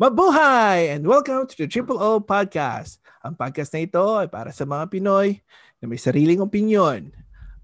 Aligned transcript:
Mabuhay! 0.00 0.96
And 0.96 1.04
welcome 1.04 1.44
to 1.44 1.56
the 1.60 1.68
Triple 1.68 2.00
O 2.00 2.24
Podcast. 2.24 3.04
Ang 3.20 3.36
podcast 3.36 3.76
na 3.76 3.84
ito 3.84 4.00
ay 4.00 4.32
para 4.32 4.48
sa 4.48 4.64
mga 4.64 4.88
Pinoy 4.88 5.44
na 5.76 5.84
may 5.84 6.00
sariling 6.00 6.40
opinion. 6.40 7.12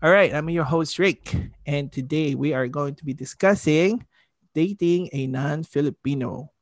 All 0.04 0.12
right, 0.12 0.28
I'm 0.28 0.52
your 0.52 0.68
host, 0.68 1.00
Rick. 1.00 1.32
And 1.64 1.88
today 1.88 2.36
we 2.36 2.52
are 2.52 2.68
going 2.68 2.92
to 3.00 3.08
be 3.08 3.16
discussing 3.16 4.04
dating 4.52 5.08
a 5.16 5.24
non-Filipino. 5.32 6.52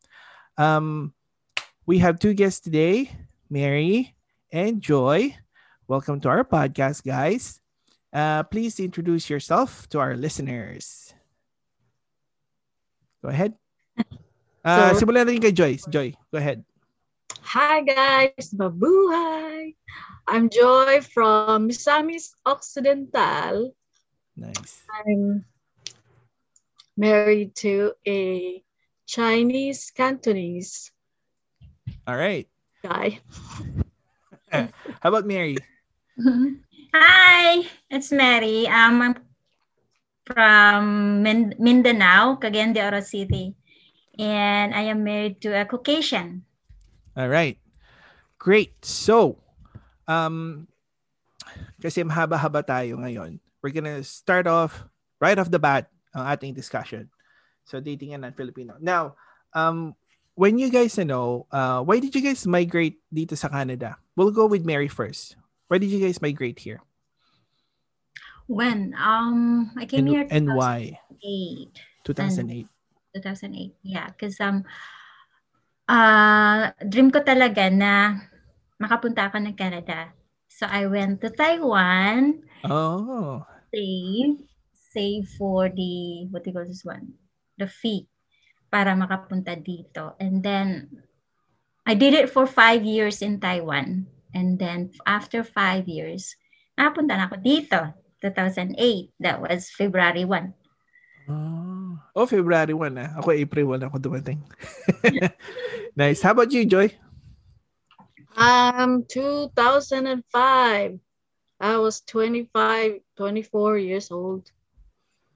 Um, 0.55 1.11
we 1.91 1.99
have 1.99 2.23
two 2.23 2.39
guests 2.39 2.63
today, 2.63 3.11
Mary 3.51 4.15
and 4.55 4.79
Joy. 4.79 5.35
Welcome 5.91 6.23
to 6.23 6.31
our 6.31 6.47
podcast, 6.47 7.03
guys. 7.03 7.59
Uh, 8.15 8.47
please 8.47 8.79
introduce 8.79 9.27
yourself 9.27 9.91
to 9.91 9.99
our 9.99 10.15
listeners. 10.15 11.11
Go 13.27 13.35
ahead. 13.35 13.59
Uh, 14.65 14.97
So- 14.97 15.05
simulan 15.05 15.29
natin 15.29 15.45
kay 15.45 15.53
Joy. 15.53 15.77
Joy, 15.93 16.09
go 16.33 16.41
ahead. 16.41 16.65
Hi 17.45 17.85
guys, 17.85 18.51
mabuhay! 18.57 19.77
I'm 20.27 20.49
Joy 20.49 21.05
from 21.05 21.69
Misamis 21.69 22.33
Occidental. 22.49 23.77
Nice. 24.35 24.83
I'm 24.89 25.45
married 26.97 27.53
to 27.61 27.93
a 28.09 28.59
Chinese 29.05 29.93
Cantonese 29.93 30.91
All 32.09 32.17
right. 32.17 32.49
guy. 32.81 33.21
How 35.05 35.09
about 35.13 35.29
Mary? 35.29 35.61
Hi, 36.97 37.69
it's 37.93 38.09
Mary. 38.11 38.65
Um, 38.67 39.03
I'm 39.05 39.15
from 40.25 40.83
Min- 41.21 41.55
Mindanao, 41.61 42.41
Cagayan 42.41 42.73
de 42.73 42.81
Oro 42.81 43.05
City, 43.05 43.53
and 44.19 44.75
I 44.75 44.91
am 44.91 45.05
married 45.05 45.41
to 45.43 45.55
a 45.55 45.65
Caucasian. 45.65 46.45
All 47.17 47.29
right. 47.29 47.59
Great. 48.39 48.75
So, 48.85 49.39
um, 50.07 50.67
kasi 51.81 52.03
mahaba-haba 52.03 52.67
tayo 52.67 53.01
ngayon. 53.01 53.41
We're 53.63 53.75
gonna 53.75 54.05
start 54.05 54.47
off 54.47 54.85
right 55.21 55.39
off 55.39 55.49
the 55.49 55.63
bat 55.63 55.89
ang 56.13 56.29
ating 56.29 56.55
discussion. 56.55 57.09
So, 57.65 57.81
dating 57.81 58.13
a 58.13 58.19
non-Filipino. 58.21 58.77
Now, 58.79 59.17
um, 59.57 59.97
when 60.35 60.59
you 60.59 60.69
guys 60.69 60.99
know, 60.99 61.47
uh, 61.51 61.81
why 61.81 61.99
did 61.99 62.15
you 62.15 62.21
guys 62.21 62.47
migrate 62.47 63.01
dito 63.09 63.39
sa 63.39 63.49
Canada? 63.49 63.97
We'll 64.17 64.35
go 64.35 64.47
with 64.47 64.67
Mary 64.67 64.89
first. 64.89 65.37
Why 65.69 65.79
did 65.79 65.89
you 65.89 66.03
guys 66.03 66.21
migrate 66.21 66.61
here? 66.61 66.83
When 68.47 68.93
um, 69.01 69.73
I 69.79 69.87
came 69.87 70.05
And, 70.05 70.09
here 70.09 70.27
and 70.29 70.53
why? 70.53 71.01
2008, 71.25 71.81
2008. 72.05 72.74
2008. 73.15 73.79
Yeah, 73.87 74.11
because 74.11 74.37
um, 74.43 74.67
uh, 75.87 76.75
dream 76.83 77.15
ko 77.15 77.23
talaga 77.23 77.71
na 77.71 78.19
makapunta 78.83 79.31
ako 79.31 79.39
ng 79.39 79.55
Canada. 79.55 80.11
So 80.51 80.67
I 80.67 80.87
went 80.87 81.23
to 81.23 81.31
Taiwan. 81.31 82.43
Oh. 82.67 83.43
save 83.75 84.39
save 84.95 85.27
for 85.35 85.67
the 85.69 86.27
what 86.31 86.47
do 86.47 86.51
you 86.51 86.55
call 86.55 86.67
this 86.67 86.87
one 86.87 87.19
the 87.59 87.67
fee 87.67 88.07
para 88.71 88.95
makapunta 88.95 89.59
dito 89.59 90.15
and 90.23 90.43
then 90.47 90.87
I 91.85 91.99
did 91.99 92.15
it 92.15 92.31
for 92.31 92.47
five 92.47 92.87
years 92.87 93.21
in 93.21 93.43
Taiwan 93.43 94.07
and 94.33 94.59
then 94.59 94.95
after 95.07 95.43
five 95.43 95.91
years 95.91 96.39
napunta 96.79 97.19
na 97.19 97.27
ako 97.27 97.43
dito 97.43 97.81
2008 98.23 98.79
that 99.19 99.43
was 99.43 99.71
February 99.75 100.23
1 100.23 100.55
Oh, 101.25 101.64
oh 102.15 102.27
February 102.27 102.73
1 102.75 102.99
ah. 102.99 103.11
Ako 103.21 103.31
April 103.35 103.67
1 103.77 103.87
ako 103.91 103.97
dumating. 103.99 104.39
nice. 105.99 106.23
How 106.23 106.33
about 106.33 106.51
you, 106.55 106.65
Joy? 106.65 106.91
Um, 108.37 109.05
2005. 109.07 110.99
I 111.61 111.77
was 111.79 112.01
25, 112.07 113.01
24 113.17 113.79
years 113.79 114.11
old. 114.11 114.51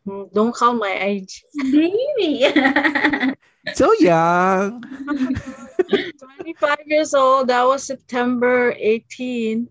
Hmm, 0.04 0.24
Don't 0.34 0.54
count 0.54 0.78
my 0.78 0.94
age. 0.98 1.44
baby 1.54 2.46
So 3.78 3.92
young. 4.00 4.82
25 5.88 6.78
years 6.86 7.14
old. 7.14 7.48
That 7.48 7.62
was 7.64 7.84
September 7.84 8.74
18. 8.76 9.68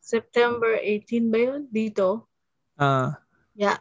September 0.00 0.76
18 0.76 1.30
ba 1.32 1.38
yun? 1.40 1.62
Dito. 1.72 2.28
Uh, 2.78 3.12
Yeah. 3.56 3.76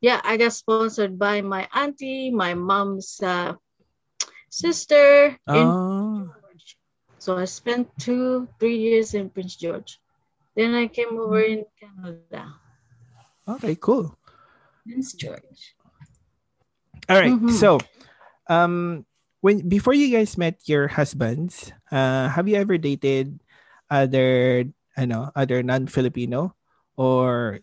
Yeah, 0.00 0.20
I 0.24 0.36
got 0.36 0.56
sponsored 0.56 1.18
by 1.18 1.44
my 1.44 1.68
auntie, 1.76 2.32
my 2.32 2.54
mom's 2.54 3.20
uh, 3.20 3.54
sister 4.48 5.36
in 5.46 5.66
oh. 5.68 6.32
George. 6.40 6.76
So 7.20 7.36
I 7.36 7.44
spent 7.44 7.92
two, 8.00 8.48
three 8.58 8.80
years 8.80 9.12
in 9.12 9.28
Prince 9.28 9.56
George. 9.56 10.00
Then 10.56 10.74
I 10.74 10.88
came 10.88 11.20
over 11.20 11.40
in 11.40 11.68
Canada. 11.76 12.56
Okay, 13.46 13.76
cool. 13.76 14.16
Prince 14.88 15.12
George 15.12 15.76
All 17.08 17.20
right. 17.20 17.36
Mhm. 17.36 17.52
So, 17.52 17.76
um, 18.48 19.04
when 19.44 19.68
before 19.68 19.92
you 19.92 20.08
guys 20.08 20.40
met 20.40 20.64
your 20.64 20.88
husbands, 20.88 21.72
uh, 21.92 22.28
have 22.32 22.48
you 22.48 22.56
ever 22.56 22.78
dated 22.78 23.40
other, 23.90 24.64
I 24.96 25.04
know, 25.04 25.28
other 25.34 25.60
non-Filipino 25.62 26.54
or 26.96 27.60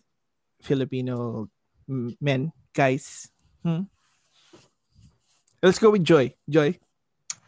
Filipino 0.62 1.46
mm, 1.46 1.57
men, 1.88 2.52
guys? 2.76 3.28
Hmm? 3.64 3.88
Let's 5.62 5.78
go 5.80 5.90
with 5.90 6.04
Joy. 6.04 6.34
Joy. 6.48 6.78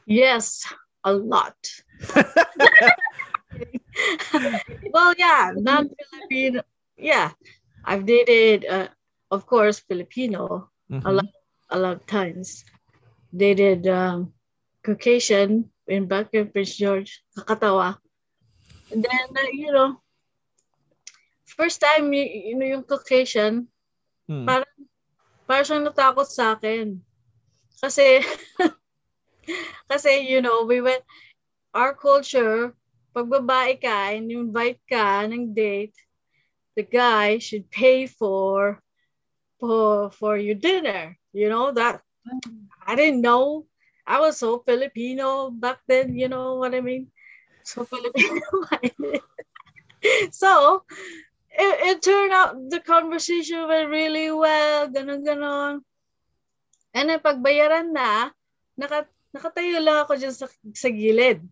Yes, 0.06 0.66
a 1.04 1.12
lot. 1.12 1.54
well, 4.92 5.14
yeah, 5.16 5.52
non-Filipino. 5.54 6.62
Yeah, 6.96 7.30
I've 7.84 8.06
dated, 8.06 8.66
uh, 8.66 8.88
of 9.30 9.46
course, 9.46 9.80
Filipino 9.80 10.70
Mhm. 10.90 11.06
a 11.06 11.12
lot, 11.12 11.30
a 11.70 11.78
lot 11.78 11.96
of 12.02 12.06
times. 12.06 12.64
Dated 13.30 13.86
um, 13.86 14.34
Caucasian 14.82 15.70
in 15.86 16.06
back 16.10 16.34
in 16.34 16.50
Prince 16.50 16.74
George, 16.74 17.22
kakatawa. 17.38 17.98
And 18.90 19.04
then, 19.06 19.26
uh, 19.38 19.50
you 19.54 19.70
know, 19.70 20.02
first 21.46 21.78
time, 21.80 22.10
you, 22.12 22.24
you 22.26 22.58
know, 22.58 22.66
yung 22.66 22.82
Caucasian, 22.82 23.70
Hmm. 24.30 24.46
parang, 24.46 24.74
parang 25.42 25.66
siyang 25.66 25.86
natakot 25.90 26.28
sa 26.30 26.54
akin. 26.54 27.02
Kasi, 27.82 28.22
kasi, 29.90 30.30
you 30.30 30.38
know, 30.38 30.62
we 30.62 30.78
went, 30.78 31.02
our 31.74 31.98
culture, 31.98 32.70
pag 33.10 33.26
babae 33.26 33.74
ka, 33.74 34.14
and 34.14 34.30
invite 34.30 34.78
ka 34.86 35.26
ng 35.26 35.50
date, 35.50 35.98
the 36.78 36.86
guy 36.86 37.42
should 37.42 37.66
pay 37.74 38.06
for, 38.06 38.78
for, 39.58 40.14
for 40.14 40.38
your 40.38 40.54
dinner. 40.54 41.18
You 41.34 41.50
know, 41.50 41.74
that, 41.74 41.98
I 42.86 42.94
didn't 42.94 43.26
know. 43.26 43.66
I 44.06 44.22
was 44.22 44.38
so 44.38 44.62
Filipino 44.62 45.50
back 45.50 45.82
then, 45.90 46.14
you 46.14 46.30
know 46.30 46.54
what 46.54 46.74
I 46.74 46.80
mean? 46.80 47.10
So 47.66 47.82
Filipino. 47.82 48.46
so, 50.30 50.82
it, 51.50 51.74
it 51.96 52.02
turned 52.02 52.32
out 52.32 52.56
the 52.70 52.80
conversation 52.80 53.66
went 53.66 53.90
really 53.90 54.30
well, 54.30 54.88
ganun 54.88 55.26
ganon. 55.26 55.80
And 56.94 57.08
then 57.10 57.20
pagbayaran 57.20 57.92
na, 57.92 58.30
naka, 58.78 59.06
nakatayo 59.34 59.78
lang 59.82 60.02
ako 60.02 60.18
dyan 60.18 60.34
sa, 60.34 60.46
sa 60.74 60.88
gilid. 60.90 61.46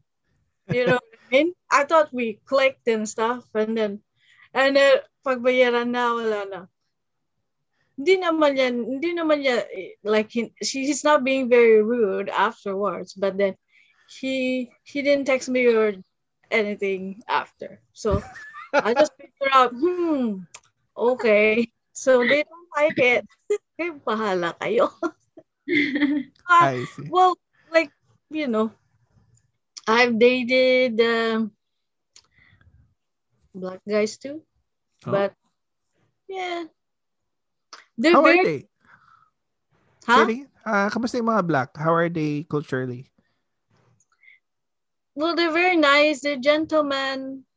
You 0.68 0.86
know 0.86 0.98
what 1.00 1.18
I 1.18 1.26
mean? 1.30 1.48
I 1.70 1.84
thought 1.84 2.12
we 2.12 2.40
clicked 2.44 2.86
and 2.88 3.08
stuff 3.08 3.46
and 3.54 3.76
then 3.76 3.92
and 4.52 4.76
then 4.76 5.00
pagbayaran 5.24 5.92
na 5.92 6.14
wala 6.14 6.40
na. 6.48 6.60
Hindi 7.98 8.14
naman 8.22 8.54
yan, 8.54 8.74
hindi 8.86 9.10
naman 9.10 9.42
yan, 9.42 9.62
like, 10.06 10.30
he, 10.30 10.54
she, 10.62 10.86
he's 10.86 11.02
not 11.02 11.26
being 11.26 11.50
very 11.50 11.82
rude 11.82 12.30
afterwards, 12.30 13.10
but 13.12 13.34
then 13.34 13.58
he, 14.06 14.70
he 14.86 15.02
didn't 15.02 15.26
text 15.26 15.50
me 15.50 15.66
or 15.66 15.98
anything 16.50 17.18
after. 17.26 17.82
So, 17.92 18.22
I 18.72 18.94
just 18.94 19.12
figured 19.16 19.52
out, 19.52 19.72
hmm, 19.72 20.44
okay. 20.96 21.68
So, 21.92 22.22
they 22.22 22.44
don't 22.44 22.68
like 22.76 22.98
it. 22.98 23.26
Kayo 23.80 24.00
bahala 24.02 24.54
kayo. 24.58 24.92
Ah, 26.48 26.72
I 26.72 26.88
see. 26.96 27.04
well, 27.12 27.36
like, 27.68 27.92
you 28.32 28.48
know, 28.48 28.72
I've 29.84 30.16
dated 30.16 30.96
um, 31.00 31.52
black 33.52 33.84
guys 33.84 34.16
too, 34.16 34.40
Oh. 35.04 35.12
but 35.12 35.36
yeah. 36.24 36.64
They're 38.00 38.16
How 38.16 38.24
are 38.24 38.32
very, 38.32 38.44
they? 38.44 38.60
huh? 40.08 40.24
Sorry? 40.24 40.48
Ah, 40.64 40.88
kamusta 40.88 41.20
yung 41.20 41.28
mga 41.32 41.44
black? 41.44 41.70
How 41.76 41.92
are 41.92 42.08
they 42.08 42.48
culturally? 42.48 43.12
Well, 45.16 45.36
they're 45.36 45.52
very 45.52 45.76
nice. 45.76 46.20
They're 46.24 46.40
gentlemen. 46.40 47.47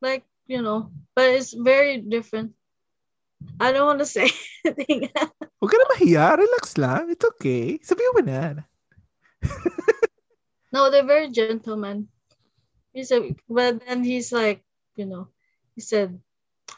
Like, 0.00 0.24
you 0.46 0.62
know, 0.62 0.90
but 1.14 1.30
it's 1.30 1.52
very 1.52 2.00
different. 2.00 2.52
I 3.58 3.72
don't 3.72 3.86
want 3.86 4.00
to 4.00 4.08
say 4.08 4.28
anything. 4.64 5.08
Huwag 5.60 5.70
ka 5.70 5.76
na 5.76 5.86
mahiya. 5.92 6.36
Relax 6.36 6.76
lang. 6.76 7.08
It's 7.12 7.24
okay. 7.36 7.80
Sabihin 7.80 8.12
mo 8.16 8.22
na. 8.24 8.64
no, 10.72 10.90
they're 10.90 11.06
very 11.06 11.28
gentlemen. 11.32 12.08
He 12.92 13.04
said, 13.04 13.36
but 13.48 13.80
then 13.86 14.04
he's 14.04 14.32
like, 14.32 14.64
you 14.96 15.06
know, 15.06 15.28
he 15.76 15.80
said, 15.80 16.18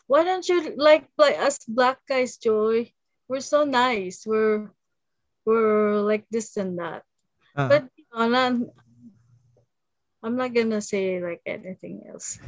why 0.06 0.24
don't 0.24 0.46
you 0.46 0.74
like 0.76 1.08
like 1.16 1.38
us 1.38 1.58
black 1.66 1.98
guys, 2.06 2.36
Joy? 2.36 2.92
We're 3.28 3.44
so 3.44 3.64
nice. 3.64 4.26
We're 4.26 4.70
we're 5.46 5.98
like 6.00 6.26
this 6.30 6.56
and 6.56 6.78
that. 6.78 7.02
Ah. 7.56 7.68
But 7.68 7.88
you 7.96 8.04
know, 8.12 8.28
not, 8.28 8.52
I'm 10.22 10.36
not 10.36 10.54
gonna 10.54 10.80
say 10.82 11.18
like 11.22 11.40
anything 11.46 12.04
else. 12.08 12.38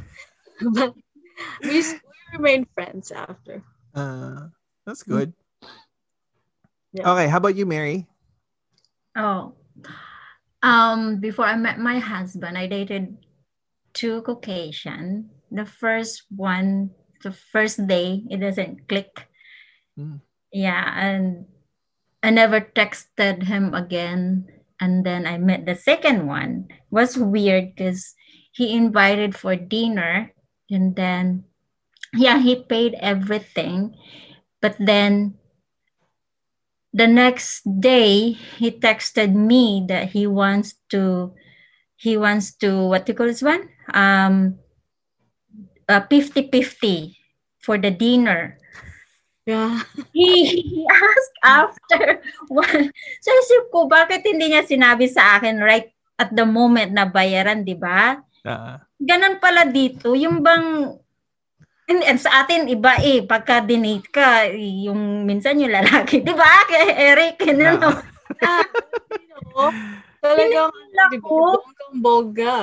But 0.61 0.93
we, 1.63 1.81
we 1.81 1.99
remain 2.33 2.67
friends 2.73 3.11
after. 3.11 3.63
Uh, 3.93 4.47
that's 4.85 5.03
good. 5.03 5.33
Yeah. 6.93 7.11
Okay, 7.11 7.27
how 7.27 7.37
about 7.37 7.55
you, 7.55 7.65
Mary? 7.65 8.07
Oh. 9.15 9.55
Um, 10.63 11.19
before 11.19 11.45
I 11.45 11.55
met 11.55 11.79
my 11.79 11.99
husband, 11.99 12.57
I 12.57 12.67
dated 12.67 13.17
two 13.93 14.21
Caucasian. 14.21 15.29
The 15.51 15.65
first 15.65 16.23
one, 16.29 16.91
the 17.23 17.31
first 17.31 17.85
day, 17.87 18.23
it 18.29 18.37
doesn't 18.39 18.87
click. 18.87 19.27
Mm. 19.99 20.21
Yeah, 20.51 20.83
and 20.95 21.45
I 22.23 22.31
never 22.31 22.61
texted 22.61 23.43
him 23.43 23.73
again. 23.73 24.47
And 24.79 25.05
then 25.05 25.27
I 25.27 25.37
met 25.37 25.65
the 25.65 25.75
second 25.75 26.27
one. 26.27 26.67
It 26.69 26.91
was 26.91 27.15
weird 27.15 27.75
because 27.75 28.15
he 28.51 28.75
invited 28.75 29.35
for 29.35 29.55
dinner 29.55 30.34
and 30.69 30.95
then 30.95 31.45
yeah, 32.15 32.39
he 32.39 32.55
paid 32.55 32.95
everything. 32.99 33.95
But 34.61 34.75
then 34.79 35.35
the 36.95 37.05
next 37.11 37.67
day 37.67 38.31
he 38.55 38.71
texted 38.71 39.35
me 39.35 39.83
that 39.91 40.15
he 40.15 40.23
wants 40.23 40.79
to 40.87 41.35
he 41.99 42.15
wants 42.15 42.55
to 42.55 42.87
what 42.87 43.03
do 43.03 43.11
you 43.11 43.17
call 43.19 43.27
this 43.27 43.43
one 43.43 43.67
um 43.91 44.55
uh, 45.91 46.01
50-50 46.07 47.19
for 47.59 47.75
the 47.77 47.91
dinner 47.91 48.57
Yeah. 49.45 49.85
he, 50.09 50.41
he 50.57 50.81
asked 50.89 51.37
after 51.45 52.17
one 52.49 52.89
so 53.21 53.29
isip 53.29 53.69
ko 53.69 53.85
bakit 53.85 54.25
hindi 54.25 54.49
niya 54.49 54.65
sinabi 54.65 55.05
sa 55.05 55.37
akin 55.37 55.61
right 55.61 55.93
at 56.17 56.33
the 56.33 56.49
moment 56.49 56.89
na 56.89 57.05
bayaran 57.05 57.61
di 57.61 57.77
ba 57.77 58.25
Uh, 58.45 58.77
ganun 59.01 59.41
pala 59.41 59.65
dito 59.65 60.13
yung 60.13 60.45
bang 60.45 60.93
and, 61.89 62.01
and 62.05 62.21
sa 62.21 62.45
atin 62.45 62.69
iba 62.69 62.93
eh 63.01 63.25
pagka 63.25 63.57
dinate 63.65 64.05
ka 64.13 64.45
yung 64.53 65.25
minsan 65.25 65.57
yung 65.57 65.73
lalaki 65.73 66.21
di 66.25 66.29
ba 66.29 66.61
kay 66.69 66.93
Eric 66.93 67.41
ano 67.41 67.89
Ah. 68.43 68.65
Yeah, 68.65 69.21
you 69.21 69.29
know, 69.53 69.69
talagang, 70.19 70.71
Pinakilala 70.73 71.03
di 71.13 71.19
ba, 71.21 71.27
ko. 71.29 71.39
bongga. 71.95 72.59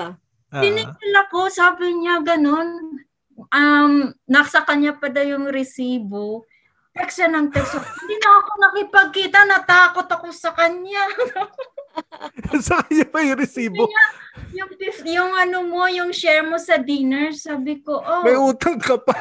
Tinigil 0.53 1.15
ako, 1.17 1.49
sabi 1.49 1.97
niya 1.97 2.21
ganun. 2.21 3.01
Um, 3.49 4.13
nasa 4.29 4.67
kanya 4.69 4.99
pa 4.99 5.09
daw 5.09 5.25
yung 5.25 5.49
resibo. 5.49 6.45
Text 6.93 7.23
siya 7.23 7.33
ng 7.33 7.49
text. 7.49 7.73
Hindi 7.81 8.21
na 8.21 8.31
ako 8.37 8.51
nakipagkita, 8.61 9.39
natakot 9.49 10.09
ako 10.13 10.29
sa 10.29 10.53
kanya. 10.53 11.09
sa 12.67 12.83
kanya 12.87 13.07
pa 13.09 13.19
yung 13.25 13.39
resibo. 13.39 13.89
yung, 14.53 14.71
fif- 14.77 15.07
yung 15.09 15.33
ano 15.37 15.65
mo, 15.67 15.87
yung 15.89 16.13
share 16.13 16.45
mo 16.45 16.57
sa 16.57 16.81
dinner, 16.81 17.33
sabi 17.37 17.81
ko, 17.81 18.01
oh, 18.01 18.23
May 18.25 18.37
utang 18.37 18.79
ka 18.81 18.97
pa. 19.01 19.15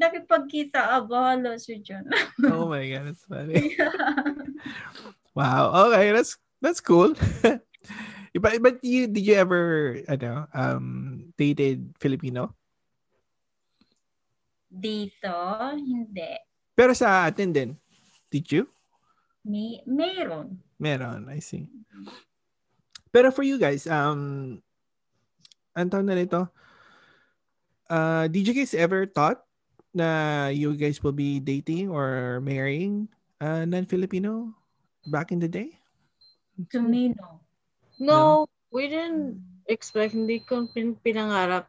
nakipagkita, 0.00 0.80
ako, 0.96 1.12
halo 1.12 1.50
si 1.60 1.76
John. 1.84 2.08
oh 2.52 2.72
my 2.72 2.84
God, 2.88 3.12
that's 3.12 3.24
funny. 3.28 3.76
Wow. 5.30 5.94
Okay, 5.94 6.10
that's 6.10 6.34
that's 6.58 6.82
cool. 6.82 7.14
but 8.34 8.54
but 8.58 8.76
you 8.82 9.06
did 9.06 9.22
you 9.22 9.38
ever 9.38 9.94
ano 10.10 10.50
um 10.50 10.86
dated 11.38 11.94
Filipino? 12.02 12.58
Dito, 14.66 15.30
hindi. 15.78 16.34
Pero 16.74 16.92
sa 16.98 17.30
atin 17.30 17.54
din. 17.54 17.70
Did 18.30 18.50
you? 18.50 18.70
Me, 19.44 19.82
meron. 19.86 20.62
Meron, 20.78 21.28
I 21.28 21.42
see. 21.42 21.66
Pero 23.10 23.30
for 23.34 23.42
you 23.42 23.58
guys, 23.58 23.86
um, 23.90 24.62
ang 25.74 25.90
tawag 25.90 26.06
na 26.06 26.14
nito, 26.14 26.46
uh, 27.90 28.30
did 28.30 28.46
you 28.46 28.54
guys 28.54 28.74
ever 28.74 29.06
thought 29.06 29.42
na 29.90 30.46
you 30.48 30.78
guys 30.78 31.02
will 31.02 31.14
be 31.14 31.42
dating 31.42 31.90
or 31.90 32.38
marrying 32.46 33.10
a 33.42 33.66
non-Filipino 33.66 34.54
back 35.10 35.34
in 35.34 35.42
the 35.42 35.50
day? 35.50 35.74
To 36.70 36.78
me, 36.78 37.16
no. 37.18 37.40
No, 38.00 38.22
we 38.72 38.88
didn't 38.88 39.42
expect, 39.66 40.14
hindi 40.14 40.40
ko 40.40 40.70
pin 40.72 40.96
pinangarap 41.04 41.68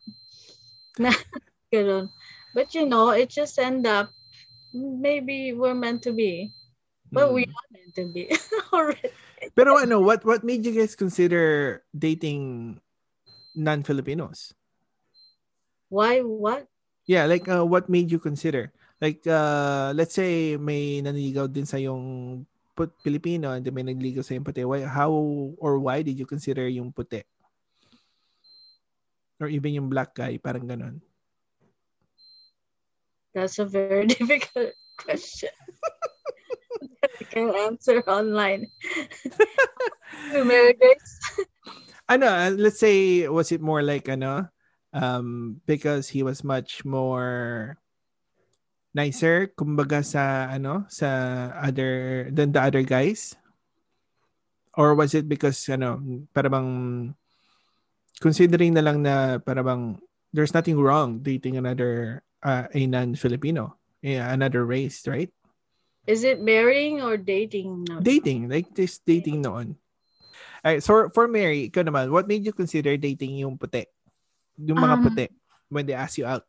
na 0.96 1.12
ganun. 1.74 2.08
But 2.54 2.76
you 2.76 2.86
know, 2.86 3.12
it 3.12 3.32
just 3.32 3.60
end 3.60 3.88
up, 3.88 4.12
maybe 4.74 5.54
we're 5.54 5.78
meant 5.78 6.02
to 6.04 6.12
be. 6.12 6.52
But 7.12 7.36
we 7.36 7.44
Hmm. 7.44 7.56
are 7.56 7.70
meant 7.76 7.94
to 8.00 8.06
be 8.08 8.24
already. 8.74 9.12
Pero 9.52 9.76
ano, 9.76 10.00
what 10.00 10.24
what 10.24 10.48
made 10.48 10.64
you 10.64 10.72
guys 10.72 10.96
consider 10.96 11.84
dating 11.92 12.80
non-Filipinos? 13.52 14.56
Why, 15.92 16.24
what? 16.24 16.72
Yeah, 17.04 17.28
like 17.28 17.52
uh, 17.52 17.68
what 17.68 17.92
made 17.92 18.08
you 18.08 18.20
consider? 18.24 18.72
Like 19.04 19.28
uh 19.28 19.92
let's 19.98 20.16
say 20.16 20.56
may 20.56 21.04
naniligaw 21.04 21.52
din 21.52 21.68
sa 21.68 21.76
yung 21.82 22.46
put 22.78 22.96
Filipino 23.04 23.52
and 23.52 23.66
may 23.76 23.84
nagligaw 23.84 24.24
sa 24.24 24.38
yung 24.38 24.48
puti. 24.48 24.64
Why 24.64 24.88
how 24.88 25.12
or 25.60 25.84
why 25.84 26.00
did 26.06 26.16
you 26.16 26.30
consider 26.30 26.70
yung 26.72 26.96
puti? 26.96 27.26
Or 29.42 29.50
even 29.50 29.74
yung 29.74 29.90
black 29.90 30.14
guy, 30.16 30.38
parang 30.38 30.70
ganon. 30.70 31.02
That's 33.34 33.60
a 33.60 33.66
very 33.66 34.08
difficult 34.12 34.76
question. 34.98 35.56
I 37.04 37.24
can 37.30 37.56
answer 37.56 38.04
online. 38.08 38.68
Grace? 40.32 41.12
Ano, 42.10 42.28
uh, 42.28 42.52
let's 42.52 42.80
say 42.80 43.28
was 43.28 43.52
it 43.52 43.64
more 43.64 43.82
like 43.82 44.10
ano 44.12 44.52
um 44.92 45.62
because 45.64 46.12
he 46.12 46.24
was 46.24 46.44
much 46.44 46.84
more 46.84 47.80
nicer 48.92 49.48
kumbaga 49.56 50.04
sa 50.04 50.52
ano 50.52 50.84
sa 50.92 51.08
other 51.64 52.28
than 52.36 52.52
the 52.52 52.60
other 52.60 52.84
guys 52.84 53.40
or 54.76 54.92
was 54.96 55.16
it 55.16 55.32
because 55.32 55.64
ano 55.72 56.04
para 56.36 56.52
bang 56.52 57.12
considering 58.20 58.76
na 58.76 58.84
lang 58.84 59.00
na 59.00 59.40
para 59.40 59.64
bang 59.64 59.96
there's 60.36 60.52
nothing 60.52 60.76
wrong 60.76 61.24
dating 61.24 61.56
another 61.56 62.20
uh, 62.44 62.66
a 62.72 62.82
non-Filipino 62.88 63.78
yeah, 64.02 64.30
another 64.34 64.66
race 64.66 65.06
right 65.08 65.30
Is 66.10 66.26
it 66.26 66.42
marrying 66.42 66.98
or 66.98 67.14
dating? 67.14 67.86
No. 67.86 68.02
dating 68.02 68.50
like 68.50 68.74
this 68.74 68.98
dating 69.06 69.46
noon 69.46 69.78
Alright, 70.66 70.82
so 70.82 71.10
for 71.14 71.30
Mary 71.30 71.70
ikaw 71.70 71.86
naman 71.86 72.10
what 72.10 72.26
made 72.26 72.42
you 72.42 72.54
consider 72.54 72.98
dating 72.98 73.38
yung 73.38 73.58
puti 73.58 73.86
yung 74.58 74.82
mga 74.82 74.96
Um, 74.98 75.04
puti 75.06 75.26
when 75.70 75.86
they 75.86 75.94
ask 75.94 76.18
you 76.18 76.26
out 76.26 76.46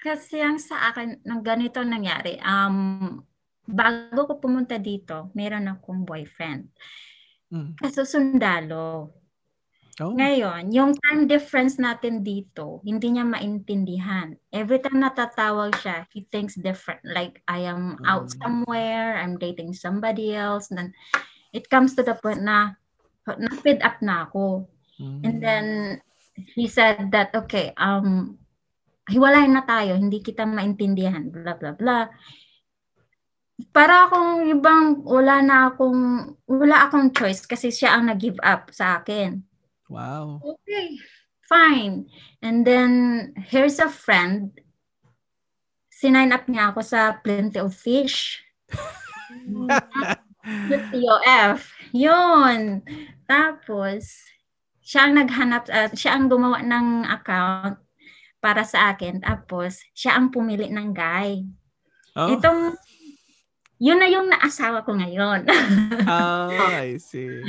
Kasi 0.00 0.40
ang 0.40 0.58
sa 0.58 0.90
akin, 0.90 1.22
ng 1.22 1.42
ganito 1.44 1.78
nangyari, 1.84 2.40
um, 2.42 3.20
bago 3.68 4.26
ko 4.26 4.32
pumunta 4.42 4.76
dito, 4.80 5.30
meron 5.36 5.70
akong 5.70 6.02
boyfriend. 6.02 6.72
Mm. 7.52 7.78
Kaso 7.78 8.02
sundalo. 8.02 9.14
Oh 9.98 10.14
Ngayon, 10.14 10.70
yung 10.70 10.94
time 10.94 11.26
difference 11.26 11.76
natin 11.76 12.22
dito, 12.22 12.78
hindi 12.86 13.18
niya 13.18 13.26
maintindihan. 13.26 14.38
Every 14.54 14.78
time 14.78 15.02
natatawag 15.02 15.74
siya, 15.82 16.06
he 16.14 16.24
thinks 16.30 16.54
different. 16.54 17.02
Like, 17.02 17.42
I 17.50 17.66
am 17.66 17.98
out 18.06 18.30
Mm. 18.30 18.36
somewhere, 18.38 19.18
I'm 19.18 19.34
dating 19.40 19.74
somebody 19.74 20.38
else. 20.38 20.70
Then, 20.70 20.94
it 21.50 21.66
comes 21.66 21.98
to 21.98 22.06
the 22.06 22.14
point 22.14 22.46
na, 22.46 22.78
na-feed 23.26 23.82
up 23.82 23.98
na 23.98 24.30
ako. 24.30 24.70
Mm. 25.02 25.20
And 25.26 25.36
then, 25.42 25.66
he 26.54 26.70
said 26.70 27.10
that, 27.10 27.34
okay, 27.34 27.74
um, 27.74 28.38
hiwalay 29.10 29.50
na 29.50 29.66
tayo, 29.66 29.98
hindi 29.98 30.22
kita 30.22 30.46
maintindihan, 30.46 31.26
blah, 31.28 31.58
blah, 31.58 31.74
blah. 31.74 32.06
Para 33.76 34.08
akong 34.08 34.48
ibang, 34.48 35.04
wala 35.04 35.44
na 35.44 35.56
akong, 35.68 36.32
wala 36.48 36.88
akong 36.88 37.12
choice 37.12 37.44
kasi 37.44 37.68
siya 37.68 37.98
ang 37.98 38.08
nag-give 38.08 38.40
up 38.40 38.72
sa 38.72 39.02
akin. 39.02 39.49
Wow 39.90 40.40
Okay, 40.40 40.96
fine. 41.50 42.06
And 42.38 42.62
then, 42.62 43.34
here's 43.50 43.82
a 43.82 43.90
friend. 43.90 44.54
Sinign 45.90 46.30
up 46.30 46.46
niya 46.46 46.70
ako 46.70 46.86
sa 46.86 47.18
Plenty 47.20 47.58
of 47.58 47.74
Fish. 47.74 48.38
With 50.70 50.86
TOF. 50.94 51.66
Yun. 51.92 52.86
Tapos, 53.26 54.24
siya 54.80 55.10
ang 55.10 55.18
naghanap, 55.18 55.68
uh, 55.68 55.90
siya 55.92 56.16
ang 56.16 56.30
gumawa 56.30 56.62
ng 56.62 57.04
account 57.10 57.76
para 58.40 58.64
sa 58.64 58.94
akin. 58.94 59.20
Tapos, 59.20 59.84
siya 59.92 60.16
ang 60.16 60.32
pumili 60.32 60.70
ng 60.70 60.94
guy. 60.94 61.44
Oh. 62.16 62.32
Itong, 62.32 62.78
yun 63.80 63.96
na 63.96 64.12
yung 64.12 64.28
naasawa 64.28 64.84
ko 64.84 64.92
ngayon. 64.92 65.48
ah, 66.04 66.52
I 66.84 67.00
see. 67.00 67.40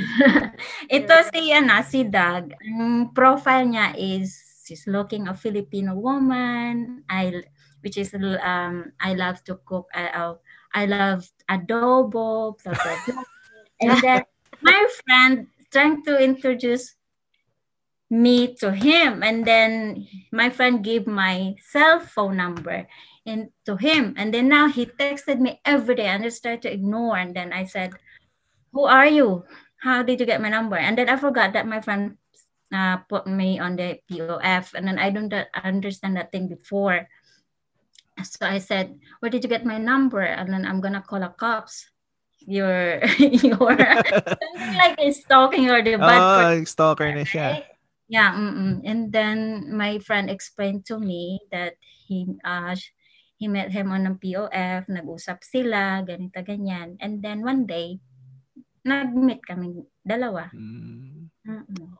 Ito 0.88 1.14
si, 1.28 1.52
ano, 1.52 1.76
si 1.84 2.08
Doug. 2.08 2.56
Ang 2.56 3.12
profile 3.12 3.68
niya 3.68 3.92
is, 4.00 4.40
she's 4.64 4.88
looking 4.88 5.28
a 5.28 5.36
Filipino 5.36 5.92
woman. 5.92 7.04
I, 7.12 7.44
which 7.84 8.00
is, 8.00 8.16
um, 8.16 8.96
I 8.96 9.12
love 9.12 9.44
to 9.44 9.60
cook. 9.68 9.92
I, 9.92 10.08
uh, 10.08 10.40
I 10.72 10.88
love 10.88 11.28
adobo, 11.52 12.56
blah, 12.56 12.74
blah, 12.74 12.98
blah. 13.04 13.24
And 13.82 14.00
then, 14.00 14.22
my 14.62 14.80
friend 15.04 15.52
trying 15.72 16.04
to 16.04 16.16
introduce 16.16 16.96
me 18.12 18.54
to 18.60 18.70
him 18.70 19.24
and 19.24 19.44
then 19.44 20.06
my 20.30 20.50
friend 20.50 20.84
gave 20.84 21.06
my 21.06 21.56
cell 21.64 21.98
phone 21.98 22.36
number 22.36 22.86
and 23.26 23.50
to 23.66 23.76
him. 23.76 24.14
And 24.16 24.34
then 24.34 24.48
now 24.48 24.68
he 24.68 24.86
texted 24.86 25.38
me 25.38 25.60
every 25.64 25.94
day 25.94 26.06
and 26.06 26.24
I 26.24 26.28
started 26.28 26.62
to 26.62 26.72
ignore. 26.72 27.16
And 27.16 27.34
then 27.34 27.52
I 27.52 27.64
said 27.64 27.94
who 28.72 28.84
are 28.84 29.06
you? 29.06 29.44
How 29.78 30.02
did 30.02 30.20
you 30.20 30.26
get 30.26 30.40
my 30.40 30.48
number? 30.48 30.76
And 30.76 30.96
then 30.96 31.08
I 31.08 31.16
forgot 31.16 31.52
that 31.52 31.66
my 31.66 31.80
friend 31.80 32.16
uh, 32.72 32.98
put 33.08 33.26
me 33.26 33.58
on 33.58 33.76
the 33.76 34.00
POF 34.10 34.74
and 34.74 34.86
then 34.86 34.98
I 34.98 35.10
don't 35.10 35.32
understand 35.62 36.16
that 36.16 36.32
thing 36.32 36.48
before. 36.48 37.06
So 38.22 38.46
I 38.46 38.58
said 38.58 38.98
where 39.20 39.30
did 39.30 39.42
you 39.42 39.50
get 39.50 39.66
my 39.66 39.78
number? 39.78 40.22
And 40.22 40.52
then 40.52 40.66
I'm 40.66 40.80
gonna 40.80 41.02
call 41.02 41.20
the 41.20 41.28
cops. 41.28 41.88
You're 42.40 43.04
you're 43.18 43.78
something 44.10 44.74
like 44.74 44.98
a 44.98 45.12
stalking 45.12 45.70
or 45.70 45.82
the 45.82 45.96
bad 45.96 46.58
oh, 46.58 46.64
stalker 46.64 47.06
na 47.14 47.22
siya. 47.22 47.62
Yeah, 48.12 48.36
mm-mm. 48.36 48.84
and 48.84 49.08
then 49.08 49.72
my 49.72 49.96
friend 50.04 50.28
explained 50.28 50.84
to 50.92 51.00
me 51.00 51.40
that 51.48 51.80
he 51.80 52.28
uh, 52.44 52.76
he 53.42 53.50
met 53.50 53.74
him 53.74 53.90
on 53.90 54.06
a 54.06 54.14
POF, 54.14 54.86
nag-usap 54.86 55.42
sila, 55.42 56.06
ganito 56.06 56.38
ganyan. 56.46 56.94
And 57.02 57.18
then 57.18 57.42
one 57.42 57.66
day, 57.66 57.98
nag-meet 58.86 59.42
kami 59.42 59.82
dalawa. 60.06 60.46
Mm. 60.54 61.26
Mm-mm. 61.42 61.90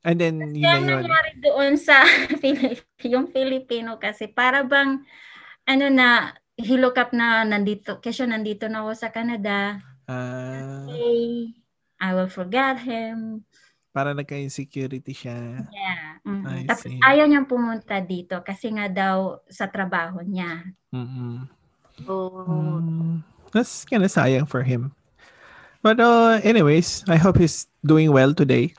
And 0.00 0.16
then, 0.16 0.40
yun 0.56 0.64
na 0.64 0.96
yun. 0.96 1.04
nangyari 1.04 1.32
doon 1.44 1.76
sa 1.76 2.00
yung 3.12 3.28
Filipino 3.28 4.00
kasi 4.00 4.32
para 4.32 4.64
bang 4.64 5.04
ano 5.68 5.86
na 5.92 6.32
he 6.56 6.80
look 6.80 6.96
up 6.96 7.12
na 7.12 7.44
nandito 7.44 8.00
kasi 8.00 8.24
nandito 8.24 8.64
na 8.72 8.80
ako 8.80 8.96
sa 8.96 9.12
Canada. 9.12 9.76
Ah, 10.08 10.88
Okay, 10.88 11.52
I 12.00 12.16
will 12.16 12.32
forget 12.32 12.80
him. 12.80 13.44
Para 13.90 14.14
nagka-insecurity 14.14 15.10
siya. 15.10 15.66
Yeah. 15.70 16.22
mm 16.22 16.44
I 16.46 16.66
Tapos 16.66 16.86
see. 16.86 17.00
ayaw 17.02 17.26
niyang 17.26 17.50
pumunta 17.50 17.98
dito 17.98 18.38
kasi 18.46 18.70
nga 18.70 18.86
daw 18.86 19.42
sa 19.50 19.66
trabaho 19.66 20.22
niya. 20.22 20.62
Mm-mm. 20.94 21.46
Oh, 22.08 22.46
Mm, 22.80 23.20
that's 23.52 23.84
kind 23.84 24.00
of 24.00 24.08
sayang 24.08 24.48
for 24.48 24.62
him. 24.64 24.94
But 25.82 26.00
uh, 26.00 26.40
anyways, 26.40 27.04
I 27.08 27.16
hope 27.16 27.36
he's 27.40 27.68
doing 27.84 28.12
well 28.12 28.32
today. 28.32 28.72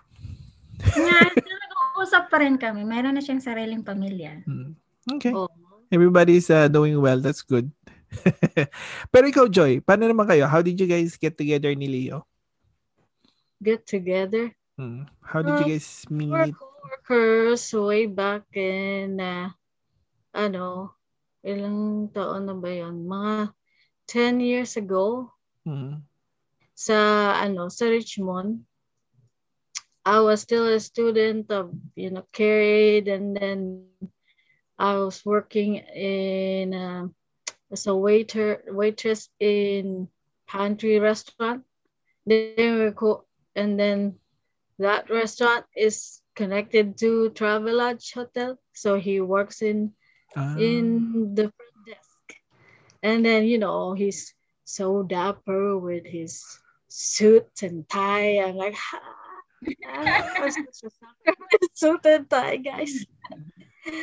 Nga, 0.82 1.20
nag-uusap 1.62 2.30
pa 2.30 2.42
rin 2.42 2.58
kami. 2.58 2.82
Meron 2.86 3.18
na 3.18 3.22
siyang 3.22 3.42
sariling 3.42 3.86
pamilya. 3.86 4.42
Mm. 4.46 4.74
Okay. 5.18 5.34
oh. 5.34 5.50
Everybody's 5.92 6.48
uh, 6.48 6.72
doing 6.72 6.96
well. 6.98 7.20
That's 7.20 7.44
good. 7.44 7.68
Pero 9.12 9.26
ikaw, 9.28 9.46
Joy, 9.52 9.84
paano 9.84 10.08
naman 10.08 10.24
kayo? 10.24 10.48
How 10.48 10.64
did 10.64 10.80
you 10.80 10.88
guys 10.88 11.20
get 11.20 11.36
together 11.36 11.76
ni 11.76 11.90
Leo? 11.92 12.24
Get 13.60 13.84
together. 13.84 14.56
Hmm. 14.78 15.04
How 15.22 15.42
did 15.42 15.60
you 15.60 15.66
guys 15.66 16.06
We're 16.30 16.48
meet? 16.48 16.56
co-workers 16.56 17.74
way 17.74 18.06
back 18.06 18.44
in, 18.56 19.20
uh, 19.20 19.50
ano, 20.34 20.96
ilang 21.44 22.10
taon 22.14 22.46
na 22.48 22.56
ba 22.56 22.72
yun? 22.72 23.04
Mga 23.08 23.52
10 24.08 24.40
years 24.40 24.78
ago 24.78 25.32
Hmm. 25.66 26.02
sa, 26.76 26.98
ano, 27.42 27.68
sa 27.70 27.86
Richmond. 27.92 28.64
I 30.06 30.20
was 30.20 30.42
still 30.42 30.66
a 30.66 30.80
student 30.80 31.52
of, 31.52 31.70
you 31.96 32.10
know, 32.10 32.26
carried 32.34 33.08
and 33.08 33.38
then 33.38 33.86
I 34.80 34.98
was 34.98 35.22
working 35.26 35.78
in, 35.94 36.74
uh, 36.74 37.06
as 37.72 37.86
a 37.86 37.94
waiter, 37.96 38.64
waitress 38.68 39.30
in 39.40 40.08
pantry 40.50 40.98
restaurant. 40.98 41.62
Then 42.26 42.80
we 42.82 42.92
co- 42.92 43.26
and 43.56 43.78
then 43.78 44.21
that 44.82 45.10
restaurant 45.10 45.66
is 45.76 46.22
connected 46.36 46.98
to 47.00 47.32
Travelodge 47.32 48.14
Hotel. 48.14 48.58
So 48.74 48.98
he 48.98 49.22
works 49.22 49.62
in 49.62 49.94
Ah, 50.32 50.56
in 50.56 51.36
the 51.36 51.52
front 51.52 51.78
desk. 51.84 52.24
And 53.04 53.26
then, 53.26 53.44
you 53.44 53.60
know, 53.60 53.92
he's 53.92 54.32
so 54.64 55.04
dapper 55.04 55.76
with 55.76 56.08
his 56.08 56.40
suit 56.88 57.52
and 57.60 57.84
tie. 57.90 58.40
I'm 58.40 58.56
like, 58.56 58.76
ha, 58.80 59.04
I'm 59.84 60.52
such 60.52 60.88
a 60.88 60.90
sucker 60.90 61.36
with 61.36 61.68
suit 61.76 62.06
and 62.08 62.30
tie, 62.30 62.58
guys. 62.64 63.04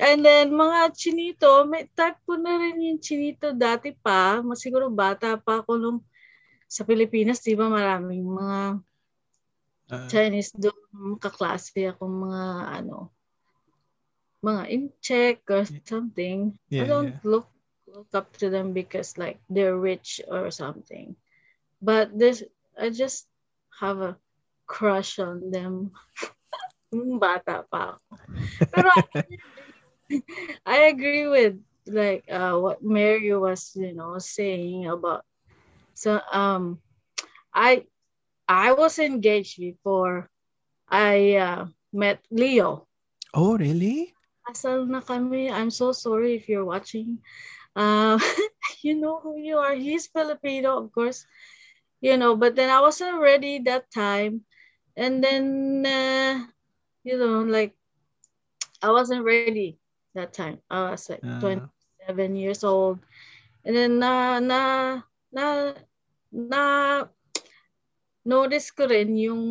And 0.00 0.24
then, 0.24 0.56
mga 0.56 0.96
chinito, 0.96 1.68
may 1.68 1.84
type 1.92 2.16
ko 2.24 2.40
na 2.40 2.56
rin 2.56 2.80
yung 2.80 3.04
chinito 3.04 3.52
dati 3.52 3.92
pa. 3.92 4.40
Siguro 4.56 4.88
bata 4.88 5.36
pa 5.36 5.60
ako 5.60 5.76
nung 5.76 6.00
sa 6.64 6.88
Pilipinas, 6.88 7.44
di 7.44 7.52
ba 7.52 7.68
maraming 7.68 8.24
mga 8.24 8.80
ah, 9.90 10.08
Chinese 10.08 10.54
doon 10.54 11.18
kaklase 11.18 11.90
ako 11.90 12.06
mga 12.06 12.44
ano 12.82 13.10
mga 14.40 14.62
in-check 14.72 15.44
or 15.52 15.68
something. 15.84 16.56
Yeah, 16.72 16.84
I 16.84 16.86
don't 16.88 17.12
yeah. 17.20 17.28
look 17.28 17.48
look 17.84 18.08
up 18.14 18.32
to 18.40 18.48
them 18.48 18.72
because 18.72 19.20
like 19.20 19.36
they're 19.52 19.76
rich 19.76 20.20
or 20.24 20.48
something. 20.50 21.14
But 21.82 22.16
this 22.16 22.42
I 22.78 22.88
just 22.88 23.28
have 23.80 24.00
a 24.00 24.16
crush 24.64 25.18
on 25.18 25.52
them. 25.52 25.92
Nung 26.94 27.20
Bata 27.20 27.68
pa 27.68 27.96
ako. 27.96 28.10
Pero 28.72 28.90
I 30.66 30.90
agree 30.90 31.28
with 31.28 31.60
like 31.86 32.24
uh, 32.30 32.58
what 32.58 32.82
Mary 32.82 33.34
was, 33.36 33.72
you 33.74 33.94
know, 33.94 34.18
saying 34.18 34.86
about 34.86 35.24
so 35.94 36.20
um 36.32 36.78
I 37.52 37.84
I 38.50 38.74
was 38.74 38.98
engaged 38.98 39.60
before 39.62 40.30
I 40.90 41.36
uh, 41.36 41.66
met 41.94 42.26
Leo. 42.30 42.88
oh, 43.34 43.56
really? 43.58 44.14
Asal 44.50 44.86
na 44.90 45.00
kami. 45.00 45.50
I'm 45.50 45.70
so 45.70 45.92
sorry 45.92 46.34
if 46.34 46.48
you're 46.48 46.66
watching. 46.66 47.18
Uh, 47.76 48.18
you 48.82 48.94
know 48.98 49.20
who 49.20 49.38
you 49.38 49.58
are. 49.58 49.74
He's 49.74 50.08
Filipino, 50.10 50.82
of 50.82 50.92
course. 50.92 51.26
You 52.00 52.16
know, 52.18 52.36
but 52.36 52.56
then 52.56 52.70
I 52.70 52.80
wasn't 52.80 53.20
ready 53.20 53.60
that 53.70 53.90
time. 53.92 54.42
And 54.96 55.22
then, 55.22 55.86
uh, 55.86 56.44
you 57.04 57.16
know, 57.18 57.42
like, 57.46 57.76
I 58.82 58.90
wasn't 58.90 59.24
ready 59.24 59.78
that 60.14 60.32
time. 60.34 60.58
I 60.70 60.90
was 60.90 61.08
like 61.08 61.24
Ah. 61.24 61.38
27 61.40 62.36
years 62.36 62.64
old. 62.64 62.98
And 63.64 63.76
then, 63.76 63.98
na, 63.98 64.40
na, 64.40 65.02
na, 65.32 65.74
na, 66.32 67.04
notice 68.24 68.70
ko 68.70 68.86
rin 68.86 69.16
yung, 69.16 69.42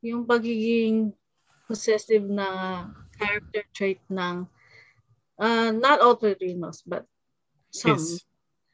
yung 0.00 0.22
pagiging 0.24 1.12
possessive 1.68 2.24
na 2.26 2.88
character 3.14 3.62
trait 3.72 4.00
ng 4.10 4.48
uh, 5.38 5.70
not 5.72 6.00
all 6.00 6.16
Filipinos, 6.16 6.82
but 6.86 7.06
some 7.70 8.00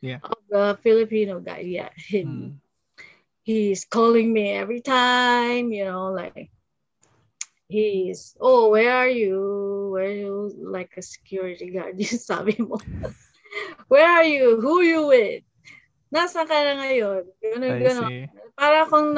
Yes. 0.01 0.23
of 0.23 0.39
the 0.49 0.79
Filipino 0.83 1.41
guy. 1.41 1.61
Yeah, 1.67 1.91
he, 1.97 2.23
Hmm. 2.23 2.59
he's 3.43 3.85
calling 3.85 4.33
me 4.33 4.51
every 4.53 4.81
time, 4.81 5.73
you 5.73 5.85
know, 5.85 6.11
like 6.13 6.51
he's, 7.69 8.37
oh, 8.41 8.71
where 8.71 8.95
are 8.95 9.09
you? 9.09 9.91
Where 9.93 10.07
are 10.11 10.19
you? 10.19 10.55
Like 10.59 10.95
a 10.97 11.03
security 11.03 11.71
guard, 11.71 11.95
yung 12.03 12.19
sabi 12.19 12.57
mo. 12.59 12.79
where 13.89 14.09
are 14.09 14.27
you? 14.27 14.61
Who 14.61 14.83
you 14.83 15.07
with? 15.07 15.46
Nasaan 16.17 16.49
ka 16.49 16.57
na 16.57 16.81
ngayon? 16.81 17.29
Ganun, 17.45 17.77
I 17.77 17.85
ganun. 17.85 18.09
see. 18.09 18.25
Para 18.57 18.89
akong. 18.89 19.13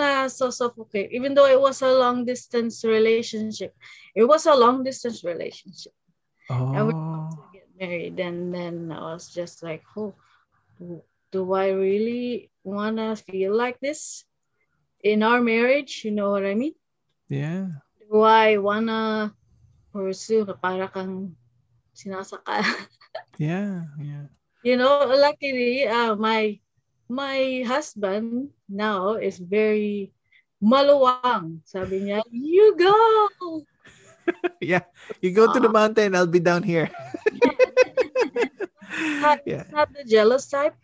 Even 1.14 1.30
though 1.38 1.46
it 1.46 1.60
was 1.62 1.78
a 1.86 1.94
long 1.94 2.26
distance 2.26 2.82
relationship. 2.82 3.70
It 4.18 4.26
was 4.26 4.50
a 4.50 4.58
long 4.58 4.82
distance 4.82 5.22
relationship. 5.22 5.94
And 6.50 6.90
we 6.90 6.92
Oh. 6.98 7.30
to 7.30 7.42
get 7.54 7.70
married. 7.78 8.18
And 8.18 8.50
then 8.50 8.90
I 8.90 9.14
was 9.14 9.30
just 9.30 9.62
like, 9.62 9.86
oh, 9.94 10.10
do, 11.30 11.52
I 11.54 11.70
really 11.70 12.50
want 12.66 12.98
to 12.98 13.14
feel 13.14 13.54
like 13.54 13.78
this 13.78 14.26
in 15.06 15.22
our 15.22 15.38
marriage? 15.38 16.02
You 16.02 16.10
know 16.10 16.34
what 16.34 16.42
I 16.42 16.58
mean? 16.58 16.74
Yeah. 17.30 17.78
Do 18.10 18.26
I 18.26 18.58
want 18.58 18.90
to 18.90 19.30
pursue 19.94 20.42
na 20.42 20.58
para 20.58 20.90
kang 20.90 21.38
sinasaka? 21.94 22.58
Yeah. 23.38 23.86
Yeah. 24.02 24.26
you 24.66 24.74
know, 24.74 25.06
luckily, 25.06 25.86
uh, 25.86 26.18
my 26.18 26.58
my 27.08 27.64
husband 27.66 28.52
now 28.68 29.16
is 29.16 29.40
very 29.40 30.12
maluwang. 30.60 31.64
Sabi 31.64 32.04
niya, 32.04 32.22
you 32.30 32.76
go! 32.76 32.94
yeah. 34.60 34.84
You 35.20 35.32
go 35.32 35.52
to 35.52 35.58
the 35.58 35.72
ah. 35.72 35.76
mountain, 35.76 36.14
I'll 36.14 36.28
be 36.28 36.40
down 36.40 36.62
here. 36.62 36.92
Not, 39.18 39.40
yeah. 39.46 39.64
not 39.70 39.92
the 39.92 40.02
jealous 40.04 40.48
type. 40.48 40.74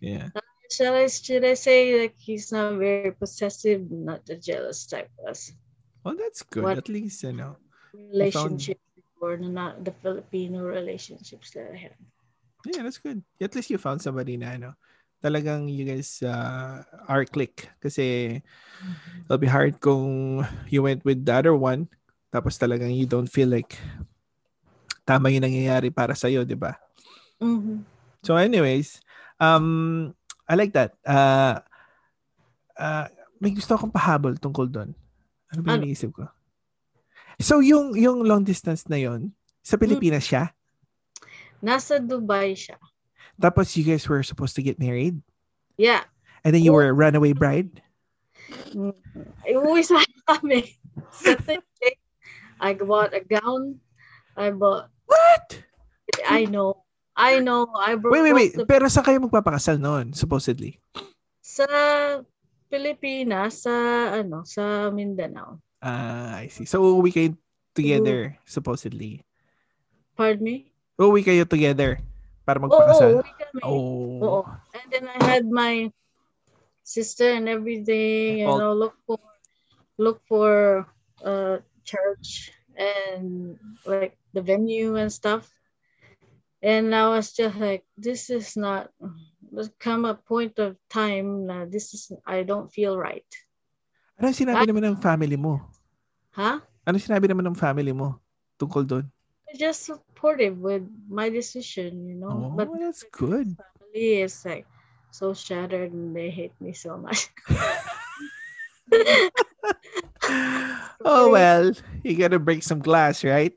Yeah. 0.00 0.30
Uh, 0.34 0.40
shall 0.70 0.94
I 0.94 1.06
should 1.06 1.44
I 1.44 1.54
say 1.54 2.06
like 2.06 2.14
he's 2.18 2.52
not 2.52 2.78
very 2.78 3.10
possessive, 3.10 3.90
not 3.90 4.26
the 4.26 4.36
jealous 4.36 4.86
type 4.86 5.10
us. 5.26 5.50
Well, 6.04 6.14
that's 6.14 6.42
good. 6.42 6.62
What- 6.62 6.78
At 6.78 6.88
least, 6.88 7.22
you 7.22 7.32
know. 7.32 7.56
relationship 7.94 8.78
or 9.20 9.36
not 9.36 9.84
the 9.84 9.90
Filipino 10.02 10.62
relationships 10.62 11.50
that 11.52 11.72
I 11.72 11.76
have. 11.88 11.98
Yeah, 12.66 12.82
that's 12.82 12.98
good. 12.98 13.22
At 13.40 13.54
least 13.54 13.70
you 13.70 13.78
found 13.78 14.02
somebody 14.02 14.36
na, 14.36 14.54
ano, 14.54 14.74
talagang 15.18 15.66
you 15.66 15.84
guys 15.84 16.22
uh, 16.22 16.82
are 17.06 17.26
click. 17.26 17.70
Kasi 17.82 18.38
it'll 19.26 19.40
be 19.42 19.50
hard 19.50 19.78
kung 19.82 20.42
you 20.70 20.82
went 20.82 21.02
with 21.02 21.22
the 21.26 21.34
other 21.34 21.54
one, 21.54 21.90
tapos 22.30 22.58
talagang 22.58 22.94
you 22.94 23.06
don't 23.06 23.30
feel 23.30 23.48
like 23.50 23.74
tama 25.08 25.32
yung 25.32 25.44
nangyayari 25.48 25.88
para 25.88 26.12
sa'yo, 26.12 26.44
di 26.44 26.54
ba? 26.54 26.76
Mhm. 27.40 27.82
So 28.20 28.36
anyways, 28.36 29.00
um, 29.40 30.10
I 30.44 30.54
like 30.58 30.74
that. 30.74 30.98
Uh, 31.06 31.62
uh, 32.76 33.06
may 33.38 33.54
gusto 33.54 33.78
akong 33.78 33.94
pahabol 33.94 34.34
tungkol 34.36 34.66
doon. 34.68 34.90
Ano 35.54 35.60
ba 35.64 35.74
yung 35.74 35.80
Ano? 35.80 35.86
iniisip 35.88 36.12
ko? 36.12 36.26
So 37.38 37.62
yung 37.62 37.94
yung 37.94 38.26
long 38.26 38.42
distance 38.42 38.84
na 38.90 38.98
yon 38.98 39.30
sa 39.62 39.78
Pilipinas 39.78 40.26
siya? 40.26 40.50
Nasa 41.62 42.02
Dubai 42.02 42.58
siya. 42.58 42.74
Tapos 43.38 43.74
you 43.78 43.84
guys 43.86 44.08
were 44.08 44.22
supposed 44.22 44.54
to 44.58 44.62
get 44.62 44.78
married? 44.82 45.22
Yeah. 45.78 46.02
And 46.44 46.54
then 46.54 46.62
you 46.62 46.72
were 46.74 46.86
a 46.86 46.92
runaway 46.92 47.32
bride? 47.32 47.82
Kami. 50.28 50.74
Sa 51.14 51.34
Tuesday, 51.46 51.94
I 52.60 52.74
bought 52.74 53.14
a 53.14 53.22
gown. 53.22 53.78
I 54.36 54.50
bought, 54.50 54.90
What? 55.06 55.62
I 56.28 56.44
know, 56.46 56.82
I 57.16 57.38
know, 57.40 57.70
I 57.74 57.94
brought 57.96 58.12
Wait, 58.12 58.22
wait, 58.22 58.34
wait. 58.34 58.52
the- 58.54 58.66
Pero 58.66 58.86
saan 58.90 59.04
kayo 59.06 59.18
magpapakasal 59.24 59.78
noon, 59.80 60.12
supposedly? 60.14 60.78
sa 61.42 61.64
Pilipinas, 62.70 63.64
sa 63.66 63.72
ano, 64.20 64.44
sa 64.44 64.92
Mindanao. 64.92 65.58
Ah, 65.80 66.38
I 66.44 66.52
see. 66.52 66.68
So 66.68 66.82
uuwi 66.84 67.10
kayo 67.10 67.28
together, 67.74 68.36
supposedly. 68.44 69.24
Pardon 70.14 70.44
me? 70.44 70.56
Uuwi 71.00 71.22
kayo 71.24 71.48
together 71.48 71.98
para 72.48 72.56
Oo, 72.56 72.64
magpakasal? 72.64 73.20
uwi 73.20 73.32
kami. 73.36 73.60
Oh. 73.60 74.24
Oo. 74.24 74.40
And 74.72 74.88
then 74.88 75.04
I 75.04 75.20
had 75.20 75.44
my 75.44 75.92
sister 76.80 77.28
and 77.36 77.44
everything, 77.44 78.40
you 78.40 78.48
All- 78.48 78.56
know, 78.56 78.72
look 78.72 78.96
for 79.04 79.20
look 80.00 80.24
for 80.24 80.88
uh 81.20 81.60
church 81.84 82.48
and 82.80 83.60
like 83.84 84.16
the 84.32 84.40
venue 84.40 84.96
and 84.96 85.12
stuff. 85.12 85.52
And 86.64 86.90
I 86.96 87.12
was 87.12 87.36
just 87.36 87.60
like, 87.60 87.84
this 88.00 88.32
is 88.32 88.56
not 88.56 88.88
there's 89.52 89.68
come 89.76 90.08
a 90.08 90.16
point 90.16 90.56
of 90.56 90.80
time 90.88 91.44
na 91.44 91.68
this 91.68 91.92
is 91.92 92.08
I 92.24 92.48
don't 92.48 92.72
feel 92.72 92.96
right. 92.96 93.28
Ano 94.16 94.32
sinabi 94.32 94.64
naman 94.64 94.88
ng 94.88 94.96
family 94.98 95.36
mo? 95.36 95.60
Huh? 96.32 96.64
Ano 96.88 96.96
sinabi 96.96 97.28
naman 97.28 97.44
ng 97.52 97.58
family 97.60 97.92
mo 97.92 98.16
tungkol 98.56 98.82
doon? 98.82 99.04
They're 99.46 99.70
just 99.70 99.92
supportive 100.18 100.58
with 100.58 100.82
my 101.06 101.30
decision, 101.30 102.02
you 102.02 102.18
know. 102.18 102.50
Oh, 102.50 102.58
but 102.58 102.66
that's 102.74 103.06
good. 103.14 103.54
family 103.54 104.26
is 104.26 104.42
like 104.42 104.66
so 105.14 105.30
shattered 105.30 105.94
and 105.94 106.10
they 106.10 106.26
hate 106.26 106.50
me 106.58 106.74
so 106.74 106.98
much. 106.98 107.30
oh 111.06 111.30
well, 111.30 111.70
you 112.02 112.18
gotta 112.18 112.42
break 112.42 112.66
some 112.66 112.82
glass, 112.82 113.22
right? 113.22 113.54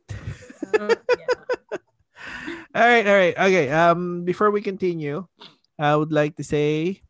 Uh, 0.77 0.93
yeah. 1.17 1.33
All 2.77 2.87
right, 2.87 3.03
all 3.03 3.19
right. 3.19 3.35
Okay. 3.35 3.67
Um, 3.67 4.23
before 4.23 4.47
we 4.47 4.63
continue, 4.63 5.27
I 5.75 5.91
would 5.91 6.15
like 6.15 6.39
to 6.39 6.43
say, 6.47 7.03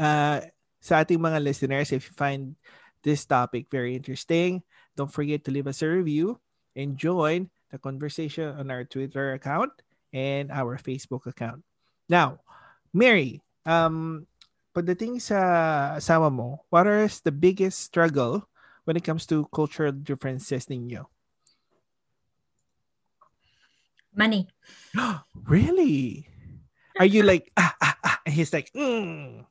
uh, 0.00 0.40
sa 0.80 1.04
ating 1.04 1.20
mga 1.20 1.44
listeners, 1.44 1.92
if 1.92 2.08
you 2.08 2.16
find 2.16 2.56
this 3.04 3.28
topic 3.28 3.68
very 3.68 3.92
interesting, 3.92 4.64
don't 4.96 5.12
forget 5.12 5.44
to 5.44 5.52
leave 5.52 5.68
us 5.68 5.84
a 5.84 5.88
review 5.92 6.40
and 6.72 6.96
join 6.96 7.52
the 7.70 7.78
conversation 7.78 8.48
on 8.54 8.70
our 8.70 8.84
Twitter 8.84 9.32
account 9.32 9.72
and 10.12 10.50
our 10.50 10.78
Facebook 10.78 11.26
account. 11.26 11.64
Now, 12.08 12.40
Mary, 12.92 13.42
um, 13.66 14.26
pagdating 14.74 15.22
sa 15.22 15.98
asawa 15.98 16.30
mo, 16.30 16.66
what 16.70 16.86
is 16.86 17.20
the 17.20 17.32
biggest 17.32 17.80
struggle 17.80 18.46
when 18.84 18.96
it 18.96 19.04
comes 19.04 19.26
to 19.30 19.48
cultural 19.54 19.92
differences 19.92 20.66
ninyo? 20.66 21.06
Money. 24.14 24.46
Really? 25.44 26.30
Are 26.98 27.04
you 27.04 27.26
like 27.26 27.50
ah 27.58 27.74
ah 27.82 27.96
ah? 28.04 28.18
And 28.24 28.34
he's 28.34 28.54
like, 28.54 28.70
mm. 28.72 29.44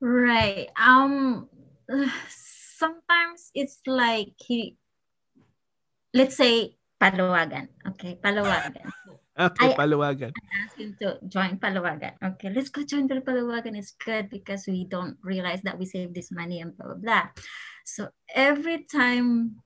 Right. 0.00 0.68
Um 0.76 1.48
sometimes 2.28 3.50
it's 3.54 3.80
like 3.86 4.36
he 4.36 4.76
let's 6.12 6.36
say 6.36 6.76
Paluwagan. 7.02 7.66
Okay, 7.82 8.14
Paluwagan. 8.22 8.86
okay, 9.50 9.74
I- 9.74 9.74
paluwagan. 9.74 10.30
Ask 10.52 10.78
him 10.78 10.94
to 11.02 11.18
join 11.26 11.58
Paluwagan. 11.58 12.14
Okay, 12.22 12.54
let's 12.54 12.70
go 12.70 12.86
join 12.86 13.10
the 13.10 13.18
Paluwagan. 13.18 13.74
It's 13.74 13.98
good 13.98 14.30
because 14.30 14.70
we 14.70 14.86
don't 14.86 15.18
realize 15.26 15.58
that 15.66 15.74
we 15.74 15.82
save 15.82 16.14
this 16.14 16.30
money 16.30 16.62
and 16.62 16.76
blah 16.78 16.94
blah 16.94 17.00
blah. 17.02 17.24
So 17.82 18.14
every 18.30 18.86
time 18.86 19.58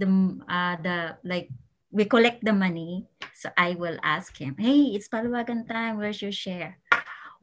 the 0.00 0.08
uh 0.48 0.80
the 0.80 1.20
like 1.26 1.52
we 1.92 2.08
collect 2.08 2.40
the 2.46 2.56
money, 2.56 3.04
so 3.36 3.52
I 3.60 3.76
will 3.76 4.00
ask 4.00 4.32
him, 4.32 4.56
Hey, 4.56 4.96
it's 4.96 5.12
Paluwagan 5.12 5.68
time, 5.68 6.00
where's 6.00 6.22
your 6.24 6.32
share? 6.32 6.80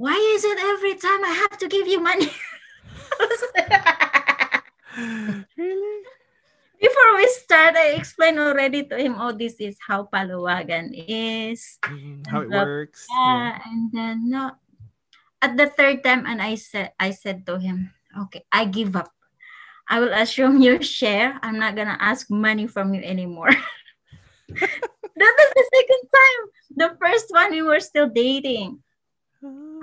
Why 0.01 0.17
is 0.33 0.41
it 0.41 0.57
every 0.57 0.97
time 0.97 1.21
I 1.21 1.45
have 1.45 1.61
to 1.61 1.69
give 1.69 1.85
you 1.85 2.01
money? 2.01 2.33
really? 5.59 6.10
Before 6.81 7.13
we 7.13 7.29
start, 7.37 7.77
I 7.77 7.93
explained 7.93 8.41
already 8.41 8.81
to 8.89 8.97
him, 8.97 9.13
oh, 9.21 9.29
this 9.31 9.61
is 9.61 9.77
how 9.85 10.09
Paluwagan 10.09 10.89
is. 10.97 11.77
Mm, 11.85 12.25
how 12.25 12.41
it 12.41 12.49
Love 12.49 12.65
works? 12.65 13.05
Yeah, 13.05 13.61
and 13.69 13.93
then 13.93 14.33
no. 14.33 14.57
At 15.45 15.57
the 15.61 15.69
third 15.69 16.01
time, 16.01 16.25
and 16.25 16.41
I 16.41 16.57
said, 16.57 16.97
I 16.97 17.13
said 17.13 17.45
to 17.45 17.61
him, 17.61 17.93
okay, 18.25 18.41
I 18.49 18.65
give 18.65 18.97
up. 18.97 19.13
I 19.85 20.01
will 20.01 20.13
assume 20.13 20.57
your 20.57 20.81
share. 20.81 21.37
I'm 21.45 21.61
not 21.61 21.77
gonna 21.77 22.01
ask 22.01 22.33
money 22.33 22.65
from 22.65 22.97
you 22.97 23.05
anymore. 23.05 23.53
that 24.49 25.33
was 25.37 25.49
the 25.53 25.65
second 25.69 26.03
time. 26.09 26.41
The 26.81 26.89
first 26.97 27.29
one, 27.29 27.51
we 27.53 27.61
were 27.61 27.81
still 27.81 28.09
dating. 28.09 28.81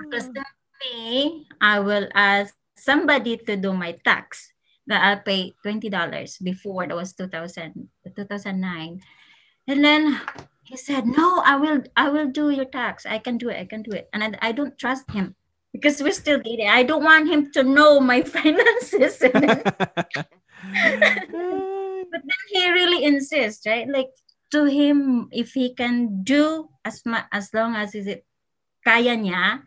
Because 0.03 0.27
Ah. 0.27 0.35
then 0.35 0.51
me, 0.83 1.47
I 1.63 1.79
will 1.79 2.11
ask 2.11 2.55
somebody 2.75 3.39
to 3.47 3.55
do 3.55 3.71
my 3.71 3.95
tax. 4.03 4.51
That 4.89 5.05
I'll 5.05 5.21
pay 5.21 5.53
twenty 5.61 5.89
dollars 5.89 6.41
before 6.41 6.89
that 6.89 6.97
was 6.97 7.13
2000, 7.13 7.89
2009. 8.09 9.01
And 9.69 9.85
then 9.85 10.19
he 10.65 10.75
said, 10.77 11.05
"No, 11.05 11.45
I 11.45 11.55
will, 11.57 11.85
I 11.95 12.09
will 12.09 12.27
do 12.33 12.49
your 12.49 12.65
tax. 12.65 13.05
I 13.05 13.21
can 13.21 13.37
do 13.37 13.49
it. 13.49 13.61
I 13.61 13.65
can 13.69 13.85
do 13.85 13.91
it." 13.93 14.09
And 14.13 14.23
I, 14.23 14.49
I 14.49 14.51
don't 14.51 14.73
trust 14.77 15.09
him 15.11 15.35
because 15.73 16.01
we're 16.01 16.11
still 16.11 16.41
dating. 16.41 16.69
I 16.69 16.81
don't 16.81 17.03
want 17.03 17.29
him 17.29 17.51
to 17.53 17.63
know 17.63 17.99
my 18.01 18.21
finances. 18.35 19.21
Then- 19.21 19.61
but 22.11 22.21
then 22.25 22.43
he 22.49 22.71
really 22.71 23.05
insists, 23.05 23.65
right? 23.65 23.87
Like 23.87 24.09
to 24.51 24.65
him, 24.65 25.29
if 25.31 25.53
he 25.53 25.73
can 25.73 26.23
do 26.23 26.69
as 26.83 27.05
much 27.05 27.25
as 27.31 27.53
long 27.53 27.75
as 27.75 27.93
is 27.93 28.07
it 28.07 28.25
kaya 28.83 29.15
niya, 29.15 29.61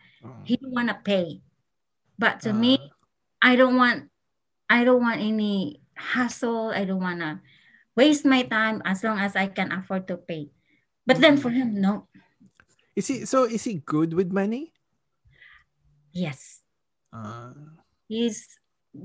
he 0.45 0.59
oh. 0.59 0.69
want 0.71 0.89
to 0.89 0.99
pay. 1.03 1.41
But 2.19 2.43
to 2.43 2.53
me, 2.53 2.79
ah. 2.79 2.91
I 3.43 3.57
don't 3.57 3.77
want 3.77 4.12
I 4.73 4.89
don't 4.89 5.05
want 5.05 5.21
any 5.21 5.85
hassle. 5.93 6.73
I 6.73 6.89
don't 6.89 7.05
want 7.05 7.21
to 7.21 7.45
waste 7.93 8.25
my 8.25 8.49
time 8.49 8.81
as 8.89 9.05
long 9.05 9.21
as 9.21 9.37
I 9.37 9.53
can 9.53 9.69
afford 9.69 10.09
to 10.09 10.17
pay. 10.17 10.49
But 11.05 11.21
then 11.21 11.37
for 11.37 11.53
him, 11.53 11.77
no. 11.77 12.09
is 12.97 13.13
he 13.13 13.29
so? 13.29 13.45
Is 13.45 13.69
he 13.69 13.85
good 13.85 14.17
with 14.17 14.33
money? 14.33 14.73
Yes, 16.13 16.63
Uh, 17.13 17.53
he's 18.09 18.57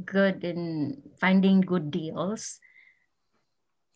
good 0.08 0.40
in 0.48 0.96
finding 1.20 1.60
good 1.60 1.92
deals. 1.92 2.64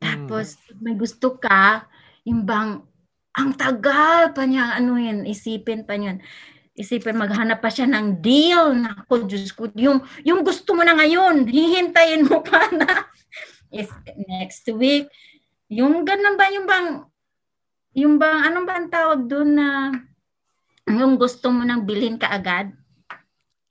Tapos, 0.03 0.59
pag 0.67 0.79
may 0.83 0.95
gusto 0.99 1.39
ka, 1.39 1.87
yung 2.27 2.43
bang, 2.43 2.83
ang 3.31 3.51
tagal 3.55 4.35
pa 4.35 4.43
niya, 4.43 4.75
ano 4.75 4.99
yun, 4.99 5.23
isipin 5.23 5.87
pa 5.87 5.95
yun. 5.95 6.19
Isipin, 6.81 7.13
maghanap 7.13 7.61
pa 7.61 7.69
siya 7.69 7.85
ng 7.85 8.17
deal. 8.19 8.73
Naku, 8.73 9.29
Diyos 9.29 9.53
ko, 9.53 9.69
yung, 9.77 10.01
yung 10.25 10.41
gusto 10.41 10.73
mo 10.73 10.81
na 10.81 10.97
ngayon, 10.97 11.45
hihintayin 11.45 12.25
mo 12.25 12.41
pa 12.41 12.65
na. 12.73 13.05
Is 13.71 13.87
next 14.27 14.65
week. 14.73 15.05
Yung 15.69 16.03
ganun 16.03 16.35
ba, 16.35 16.49
yung 16.49 16.67
bang, 16.67 16.89
yung 17.93 18.15
bang, 18.17 18.43
anong 18.43 18.65
ba 18.65 18.73
ang 18.75 18.89
tawag 18.91 19.21
doon 19.29 19.49
na, 19.55 19.67
yung 20.89 21.15
gusto 21.15 21.53
mo 21.53 21.63
nang 21.63 21.85
bilhin 21.85 22.19
ka 22.19 22.27
agad? 22.27 22.73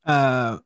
uh, 0.06 0.56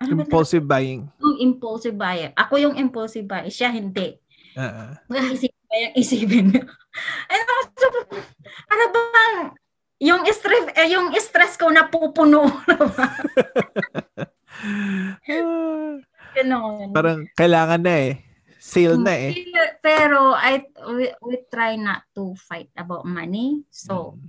Ano 0.00 0.16
ba 0.16 0.24
impulsive 0.24 0.64
buying. 0.64 1.06
yung 1.20 1.36
impulsive 1.38 1.94
buyer. 1.94 2.32
Ako 2.34 2.56
yung 2.56 2.74
impulsive 2.74 3.28
buyer, 3.28 3.52
siya 3.52 3.68
hindi. 3.68 4.16
Uh-uh. 4.56 4.96
Isipin 5.30 5.64
ba 5.68 5.76
yung 5.76 5.94
isipin? 5.94 6.46
And 7.30 7.46
also, 7.60 7.86
para 8.66 8.84
bang 8.90 9.36
yung 10.00 10.24
stress, 10.32 10.64
eh, 10.74 10.88
yung 10.96 11.12
stress 11.20 11.54
ko 11.60 11.68
napupuno. 11.68 12.48
Ah, 14.60 15.96
Ganon. 16.36 16.92
Parang 16.92 17.24
kailangan 17.32 17.80
na 17.80 17.94
eh. 18.12 18.12
Sale 18.60 19.00
na 19.00 19.16
eh. 19.16 19.32
Pero 19.80 20.36
I 20.36 20.68
we, 20.92 21.08
we 21.24 21.34
try 21.48 21.80
not 21.80 22.04
to 22.12 22.36
fight 22.36 22.68
about 22.76 23.08
money. 23.08 23.64
So 23.72 24.20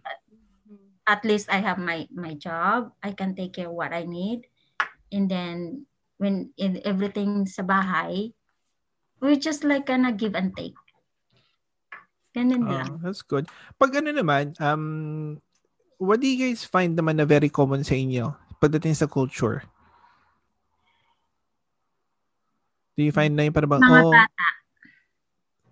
at 1.03 1.21
least 1.27 1.51
I 1.51 1.59
have 1.59 1.77
my 1.77 2.07
my 2.15 2.33
job. 2.39 2.95
I 3.03 3.11
can 3.11 3.35
take 3.35 3.59
care 3.59 3.67
of 3.67 3.75
what 3.75 3.91
I 3.91 4.07
need. 4.07 4.47
And 5.11 5.27
then 5.27 5.83
when 6.15 6.55
in 6.55 6.79
everything 6.87 7.43
sa 7.43 7.67
bahay, 7.67 8.31
we 9.19 9.35
just 9.35 9.67
like 9.67 9.91
gonna 9.91 10.15
give 10.15 10.33
and 10.33 10.55
take. 10.55 10.79
Ganun 12.31 12.63
Oh, 12.63 12.71
lang. 12.71 12.89
that's 13.03 13.21
good. 13.27 13.51
Pag 13.75 13.99
ano 13.99 14.15
naman, 14.15 14.55
um, 14.63 15.43
what 16.01 16.17
do 16.17 16.25
you 16.25 16.49
guys 16.49 16.65
find 16.65 16.97
naman 16.97 17.21
na 17.21 17.29
very 17.29 17.53
common 17.53 17.85
sa 17.85 17.93
inyo 17.93 18.33
pagdating 18.57 18.97
sa 18.97 19.05
culture? 19.05 19.61
Do 22.97 23.05
you 23.05 23.13
find 23.13 23.37
na 23.37 23.45
yung 23.45 23.53
parang, 23.53 23.77
Mga 23.77 24.01
oh, 24.01 24.11
bata. 24.11 24.47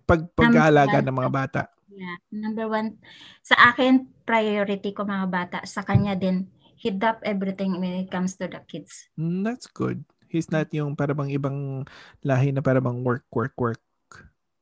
pag 0.06 0.22
pag-aalaga 0.32 0.98
ng 1.02 1.16
mga 1.18 1.30
bata? 1.34 1.62
Yeah. 1.90 2.16
Number 2.30 2.70
one, 2.70 3.02
sa 3.42 3.74
akin, 3.74 4.06
priority 4.22 4.94
ko 4.94 5.02
mga 5.04 5.26
bata. 5.28 5.58
Sa 5.66 5.82
kanya 5.82 6.14
din, 6.14 6.46
he 6.78 6.94
drop 6.94 7.20
everything 7.26 7.76
when 7.76 8.06
it 8.06 8.08
comes 8.08 8.38
to 8.38 8.46
the 8.46 8.62
kids. 8.70 9.10
Mm, 9.18 9.42
that's 9.44 9.66
good. 9.66 10.06
He's 10.30 10.48
not 10.48 10.70
yung 10.70 10.94
parang 10.94 11.28
ibang 11.28 11.84
lahi 12.22 12.54
na 12.54 12.62
parang 12.62 13.02
work, 13.02 13.26
work, 13.34 13.58
work 13.58 13.82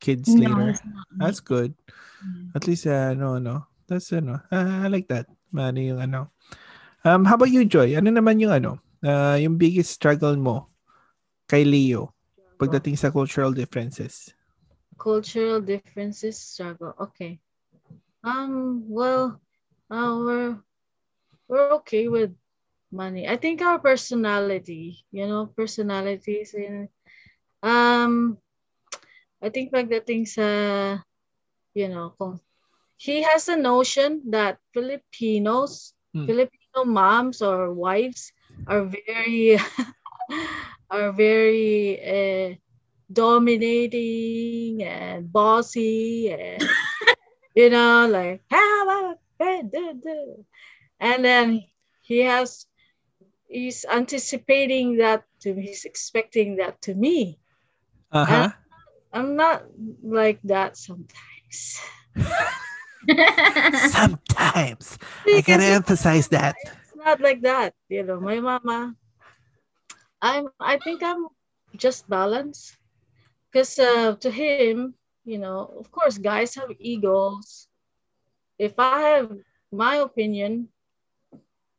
kids 0.01 0.27
later. 0.27 0.73
it's 0.73 0.83
not. 0.83 1.07
That's 1.15 1.39
good. 1.39 1.77
Mm. 2.25 2.57
At 2.57 2.65
least, 2.65 2.89
uh, 2.89 3.13
no, 3.13 3.37
no. 3.37 3.69
That's, 3.85 4.09
ano, 4.11 4.41
ah, 4.51 4.85
I 4.85 4.87
like 4.89 5.07
that. 5.09 5.29
Mano 5.49 5.79
yung 5.81 5.99
ano. 5.99 6.29
Um, 7.05 7.23
how 7.25 7.35
about 7.39 7.49
you, 7.53 7.65
Joy? 7.65 7.95
Ano 7.95 8.11
naman 8.11 8.37
yung 8.43 8.51
ano, 8.51 8.71
uh, 9.05 9.39
yung 9.39 9.55
biggest 9.55 9.95
struggle 9.95 10.35
mo 10.35 10.69
kay 11.49 11.63
Leo 11.65 12.13
pagdating 12.59 12.99
sa 12.99 13.09
cultural 13.09 13.55
differences? 13.55 14.35
cultural 14.99 15.63
differences 15.63 16.37
struggle. 16.37 16.93
Okay. 16.99 17.39
Um. 18.21 18.83
Well, 18.91 19.39
uh, 19.87 20.13
we're 20.19 20.59
we're 21.47 21.71
okay 21.81 22.11
with 22.11 22.35
money. 22.91 23.25
I 23.25 23.39
think 23.39 23.63
our 23.63 23.79
personality, 23.79 25.07
you 25.09 25.25
know, 25.25 25.47
personalities 25.47 26.53
in 26.53 26.91
um. 27.63 28.37
I 29.39 29.47
think 29.47 29.71
pagdating 29.71 30.27
sa, 30.27 30.45
you 31.71 31.87
know, 31.87 32.11
kung 32.19 32.43
he 32.99 33.23
has 33.23 33.47
a 33.49 33.57
notion 33.57 34.21
that 34.31 34.59
Filipinos, 34.73 35.95
Hmm. 36.13 36.27
Filipino 36.27 36.85
moms 36.85 37.41
or 37.41 37.73
wives 37.73 38.33
are 38.67 38.85
very 38.85 39.57
are 40.91 41.11
very 41.13 41.99
uh, 42.01 42.55
dominating 43.11 44.83
and 44.83 45.31
bossy 45.31 46.29
and 46.31 46.63
you 47.55 47.69
know 47.69 48.07
like 48.07 48.41
and 50.99 51.23
then 51.25 51.63
he 52.01 52.19
has 52.19 52.65
he's 53.47 53.85
anticipating 53.91 54.97
that 54.97 55.23
to 55.41 55.53
he's 55.55 55.85
expecting 55.85 56.57
that 56.57 56.81
to 56.81 56.93
me 56.95 57.39
Uh-huh. 58.11 58.49
i'm 59.13 59.35
not 59.35 59.63
like 60.03 60.39
that 60.43 60.77
sometimes 60.77 61.79
Sometimes. 63.89 64.97
I 65.27 65.41
gotta 65.41 65.63
emphasize 65.77 66.27
that. 66.29 66.55
it's 66.63 66.95
not 66.95 67.21
like 67.21 67.41
that 67.41 67.71
you 67.87 68.03
know 68.03 68.19
my 68.19 68.39
mama 68.43 68.91
i'm 70.19 70.51
i 70.59 70.75
think 70.83 70.99
i'm 71.01 71.31
just 71.79 72.03
balanced 72.11 72.75
because 73.47 73.79
uh, 73.79 74.11
to 74.19 74.27
him 74.29 74.91
you 75.23 75.39
know 75.39 75.71
of 75.79 75.87
course 75.95 76.19
guys 76.19 76.55
have 76.59 76.67
egos 76.75 77.71
if 78.59 78.75
i 78.77 78.99
have 79.15 79.31
my 79.71 80.03
opinion 80.03 80.67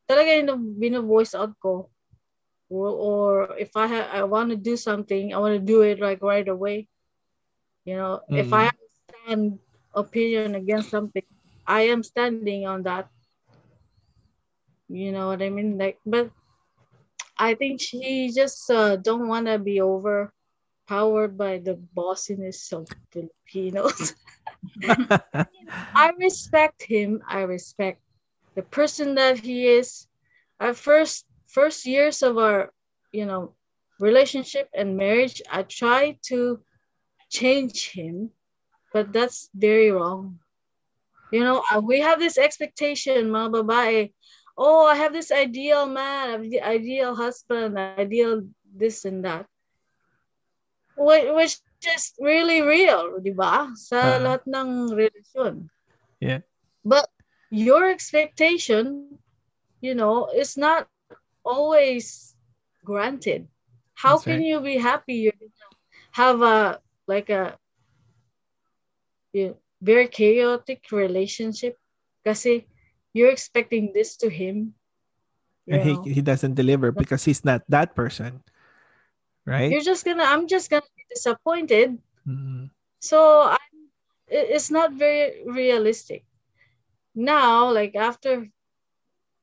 talaga 0.09 0.41
yung 0.41 0.73
bino-voice 0.81 1.37
out 1.37 1.53
ko 1.61 1.93
or, 2.73 2.89
or 2.89 3.31
if 3.61 3.77
i 3.77 3.85
have 3.85 4.09
i 4.09 4.25
want 4.25 4.49
to 4.49 4.57
do 4.57 4.73
something 4.73 5.35
i 5.35 5.39
want 5.39 5.53
to 5.53 5.61
do 5.61 5.85
it 5.85 6.01
like 6.01 6.25
right 6.25 6.49
away 6.49 6.89
you 7.85 7.93
know 7.93 8.25
if 8.33 8.49
Mm. 8.49 8.57
i 8.57 8.63
have 8.73 8.81
a 8.81 8.89
stand 8.97 9.45
opinion 9.95 10.55
against 10.55 10.91
something 10.91 11.23
i 11.67 11.83
am 11.83 12.03
standing 12.03 12.67
on 12.67 12.83
that 12.83 13.09
you 14.91 15.13
know 15.13 15.29
what 15.29 15.43
I 15.43 15.51
mean? 15.51 15.79
Like, 15.79 15.99
but 16.05 16.31
I 17.39 17.55
think 17.55 17.81
she 17.81 18.31
just 18.35 18.69
uh, 18.71 18.97
don't 18.97 19.29
want 19.29 19.47
to 19.47 19.59
be 19.59 19.81
overpowered 19.81 21.39
by 21.39 21.59
the 21.59 21.79
bossiness 21.95 22.73
of 22.73 22.89
Filipinos. 23.13 24.15
I 25.95 26.11
respect 26.19 26.83
him. 26.83 27.23
I 27.29 27.43
respect 27.43 28.01
the 28.57 28.63
person 28.63 29.15
that 29.15 29.39
he 29.39 29.67
is. 29.67 30.07
Our 30.59 30.75
first 30.75 31.25
first 31.49 31.87
years 31.87 32.23
of 32.23 32.37
our, 32.37 32.71
you 33.13 33.27
know, 33.27 33.55
relationship 34.01 34.69
and 34.75 34.97
marriage, 34.97 35.41
I 35.51 35.63
tried 35.63 36.19
to 36.29 36.61
change 37.31 37.91
him, 37.93 38.31
but 38.93 39.13
that's 39.13 39.49
very 39.55 39.91
wrong. 39.91 40.39
You 41.31 41.41
know, 41.45 41.63
uh, 41.73 41.81
we 41.81 42.01
have 42.01 42.19
this 42.19 42.39
expectation, 42.39 43.31
mga 43.31 43.63
babae, 43.63 44.13
oh, 44.59 44.87
I 44.87 44.97
have 44.97 45.13
this 45.13 45.31
ideal 45.33 45.87
man, 45.87 46.49
the 46.51 46.61
ideal 46.63 47.15
husband, 47.15 47.79
ideal 47.79 48.29
this 48.57 48.89
and 49.05 49.07
that. 49.09 49.47
Whi- 50.97 51.31
Which 51.33 51.61
is 51.87 52.13
really 52.21 52.61
real, 52.63 53.19
di 53.23 53.31
ba? 53.33 53.71
Sa 53.79 53.97
Ah. 54.01 54.19
lahat 54.21 54.43
ng 54.47 54.93
relasyon. 54.93 55.71
Yeah. 56.21 56.41
But 56.85 57.09
your 57.51 57.89
expectation, 57.89 59.19
you 59.81 59.95
know, 59.95 60.29
is 60.35 60.57
not 60.57 60.89
always 61.45 62.35
granted. 62.85 63.49
How 63.95 64.19
That's 64.19 64.25
can 64.25 64.41
right. 64.41 64.45
you 64.45 64.61
be 64.61 64.77
happy? 64.79 65.31
You 65.31 65.33
have 66.13 66.41
a 66.43 66.81
like 67.07 67.29
a 67.31 67.57
you 69.33 69.57
very 69.81 70.09
chaotic 70.09 70.85
relationship 70.93 71.77
kasi 72.25 72.67
you're 73.13 73.33
expecting 73.33 73.93
this 73.93 74.17
to 74.21 74.29
him. 74.29 74.75
And 75.69 75.83
he, 75.83 75.93
know. 75.95 76.03
he 76.03 76.21
doesn't 76.21 76.55
deliver 76.55 76.91
because 76.93 77.25
he's 77.25 77.45
not 77.45 77.63
that 77.69 77.95
person. 77.95 78.43
Right? 79.47 79.71
You're 79.71 79.87
just 79.87 80.05
gonna 80.05 80.25
I'm 80.25 80.47
just 80.47 80.71
gonna 80.71 80.87
be 80.97 81.05
disappointed. 81.09 81.99
Mhm. 82.27 82.71
So 83.01 83.49
I'm 83.51 83.81
it's 84.31 84.71
not 84.71 84.93
very 84.93 85.43
realistic. 85.47 86.25
Now, 87.15 87.73
like 87.73 87.97
after 87.97 88.47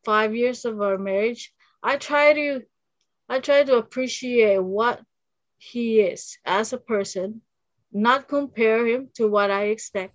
five 0.06 0.36
years 0.36 0.64
of 0.64 0.82
our 0.82 0.98
marriage, 0.98 1.52
I 1.84 1.98
try 1.98 2.34
to 2.34 2.64
I 3.28 3.40
try 3.40 3.64
to 3.64 3.76
appreciate 3.76 4.64
what 4.64 5.04
he 5.58 6.00
is 6.00 6.38
as 6.46 6.72
a 6.72 6.78
person, 6.78 7.42
not 7.92 8.28
compare 8.28 8.86
him 8.88 9.10
to 9.16 9.28
what 9.28 9.52
I 9.52 9.66
expect. 9.66 10.14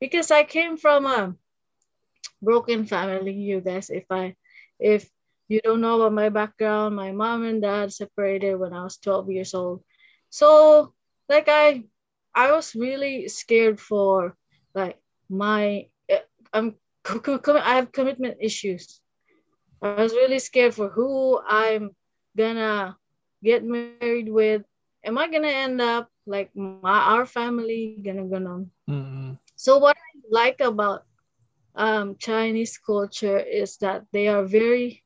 Because 0.00 0.30
I 0.30 0.44
came 0.44 0.76
from 0.76 1.06
a 1.06 1.34
broken 2.42 2.84
family, 2.84 3.32
you 3.32 3.60
guys. 3.60 3.90
If 3.90 4.04
I 4.10 4.34
if 4.78 5.10
you 5.48 5.60
don't 5.62 5.80
know 5.80 5.96
about 5.96 6.12
my 6.12 6.28
background, 6.28 6.96
my 6.96 7.12
mom 7.12 7.44
and 7.44 7.62
dad 7.62 7.92
separated 7.92 8.56
when 8.56 8.72
I 8.72 8.84
was 8.84 8.98
12 8.98 9.30
years 9.30 9.54
old. 9.54 9.82
So 10.30 10.92
like 11.28 11.46
I 11.48 11.84
I 12.34 12.52
was 12.52 12.74
really 12.74 13.28
scared 13.28 13.80
for 13.80 14.36
like 14.74 14.98
my 15.28 15.86
eh, 16.08 16.24
I'm 16.52 16.76
I 17.06 17.74
have 17.76 17.92
commitment 17.92 18.38
issues. 18.40 19.00
I 19.82 19.96
was 20.02 20.12
really 20.12 20.38
scared 20.38 20.74
for 20.74 20.88
who 20.88 21.40
I'm 21.46 21.90
gonna 22.36 22.96
get 23.42 23.64
married 23.64 24.28
with. 24.28 24.62
Am 25.04 25.18
I 25.18 25.28
gonna 25.28 25.48
end 25.48 25.80
up 25.80 26.10
like 26.30 26.56
my 26.56 26.98
our 27.12 27.26
family 27.26 27.98
gonna 28.04 28.24
gonna 28.24 28.64
Mhm. 28.88 29.38
so 29.56 29.78
what 29.78 29.96
I 29.96 30.12
like 30.30 30.60
about 30.60 31.04
um, 31.74 32.16
Chinese 32.18 32.78
culture 32.78 33.38
is 33.38 33.76
that 33.78 34.04
they 34.12 34.28
are 34.28 34.44
very 34.44 35.02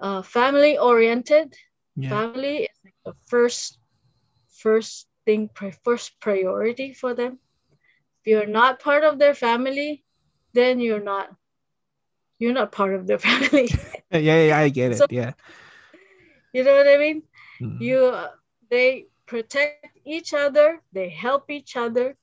uh, 0.00 0.22
family 0.22 0.78
oriented. 0.78 1.54
Yeah. 1.96 2.10
Family 2.10 2.56
is 2.64 2.76
like 2.84 2.94
the 3.04 3.14
first 3.28 3.78
first 4.48 5.08
thing, 5.24 5.50
first 5.84 6.20
priority 6.20 6.92
for 6.92 7.14
them. 7.14 7.38
If 8.20 8.26
you're 8.30 8.46
not 8.46 8.80
part 8.80 9.04
of 9.04 9.18
their 9.18 9.34
family, 9.34 10.04
then 10.54 10.80
you're 10.80 11.02
not 11.02 11.30
you're 12.38 12.52
not 12.54 12.72
part 12.72 12.94
of 12.94 13.06
their 13.06 13.18
family. 13.28 13.68
Yeah, 14.12 14.42
yeah, 14.44 14.58
I 14.58 14.68
get 14.68 14.92
it. 14.92 14.98
So- 14.98 15.06
yeah. 15.10 15.32
you 16.52 16.64
know 16.64 16.74
what 16.76 16.88
I 16.88 16.96
mean? 16.98 17.22
Mhm. 17.60 17.78
You 17.80 18.06
uh, 18.06 18.30
they 18.70 19.08
protect 19.26 19.82
each 20.10 20.34
other, 20.34 20.82
they 20.92 21.10
help 21.10 21.50
each 21.50 21.76
other, 21.76 22.16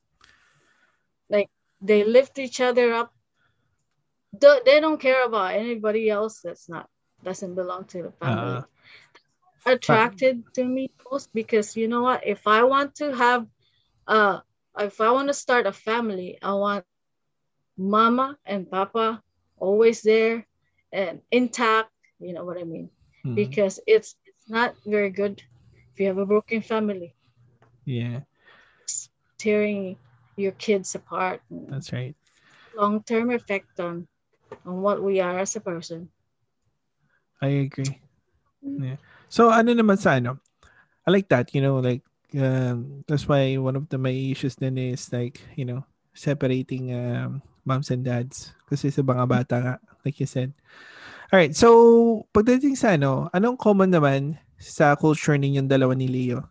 like 1.30 1.50
they 1.80 2.04
lift 2.04 2.38
each 2.38 2.60
other 2.60 2.92
up. 2.92 3.12
They 4.32 4.80
don't 4.80 5.00
care 5.00 5.24
about 5.24 5.54
anybody 5.54 6.08
else 6.10 6.40
that's 6.42 6.68
not 6.68 6.88
doesn't 7.22 7.54
belong 7.54 7.84
to 7.86 8.02
the 8.02 8.12
family. 8.12 8.60
Uh, 9.88 10.02
attracted 10.04 10.44
to 10.54 10.64
me 10.64 10.90
most 11.10 11.32
because 11.34 11.76
you 11.76 11.88
know 11.88 12.02
what? 12.02 12.26
If 12.26 12.46
I 12.46 12.62
want 12.64 12.94
to 12.96 13.14
have, 13.14 13.46
uh, 14.06 14.40
if 14.78 15.00
I 15.00 15.10
want 15.10 15.28
to 15.28 15.34
start 15.34 15.66
a 15.66 15.72
family, 15.72 16.38
I 16.42 16.54
want 16.54 16.84
mama 17.76 18.38
and 18.46 18.70
papa 18.70 19.22
always 19.58 20.02
there 20.02 20.46
and 20.92 21.20
intact. 21.30 21.90
You 22.20 22.34
know 22.34 22.44
what 22.44 22.58
I 22.58 22.64
mean? 22.64 22.90
mhm. 23.24 23.56
Because 23.56 23.80
it's 23.86 24.16
it's 24.26 24.48
not 24.48 24.74
very 24.86 25.10
good 25.10 25.42
if 25.92 26.00
you 26.00 26.06
have 26.08 26.18
a 26.18 26.26
broken 26.26 26.62
family, 26.62 27.14
Yeah, 27.88 28.28
tearing 29.40 29.96
your 30.36 30.52
kids 30.60 30.92
apart. 30.92 31.40
that's 31.48 31.88
right. 31.94 32.12
Long 32.76 33.00
term 33.02 33.30
effect 33.32 33.80
on 33.80 34.04
on 34.66 34.82
what 34.84 35.00
we 35.00 35.24
are 35.24 35.38
as 35.38 35.56
a 35.56 35.62
person. 35.64 36.10
I 37.40 37.64
agree. 37.70 37.96
Yeah. 38.60 39.00
So 39.30 39.48
ano 39.48 39.72
naman 39.72 39.96
sa 39.96 40.18
ano? 40.18 40.42
I 41.06 41.14
like 41.14 41.30
that, 41.32 41.54
you 41.56 41.64
know, 41.64 41.80
like 41.80 42.04
um, 42.36 43.06
that's 43.08 43.24
why 43.24 43.56
one 43.56 43.78
of 43.78 43.88
the 43.88 43.96
my 43.96 44.12
issues 44.12 44.58
then 44.60 44.76
is 44.76 45.08
like, 45.08 45.40
you 45.56 45.64
know, 45.64 45.86
separating 46.12 46.92
um, 46.92 47.40
moms 47.64 47.88
and 47.88 48.04
dads 48.04 48.52
kasi 48.68 48.92
sa 48.92 49.00
mga 49.00 49.24
bata 49.24 49.54
nga, 49.56 49.74
like 50.04 50.20
you 50.20 50.28
said. 50.28 50.52
All 51.32 51.38
right. 51.40 51.52
So, 51.56 52.28
pagdating 52.32 52.76
sa 52.76 52.96
ano, 52.96 53.32
anong 53.32 53.56
common 53.60 53.92
naman 53.92 54.36
sa 54.58 54.96
culture 54.98 55.36
ninyong 55.38 55.70
dalawa 55.70 55.94
ni 55.96 56.08
Leo? 56.10 56.44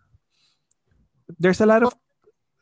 There's 1.36 1.60
a 1.60 1.68
lot 1.68 1.84
of 1.84 1.94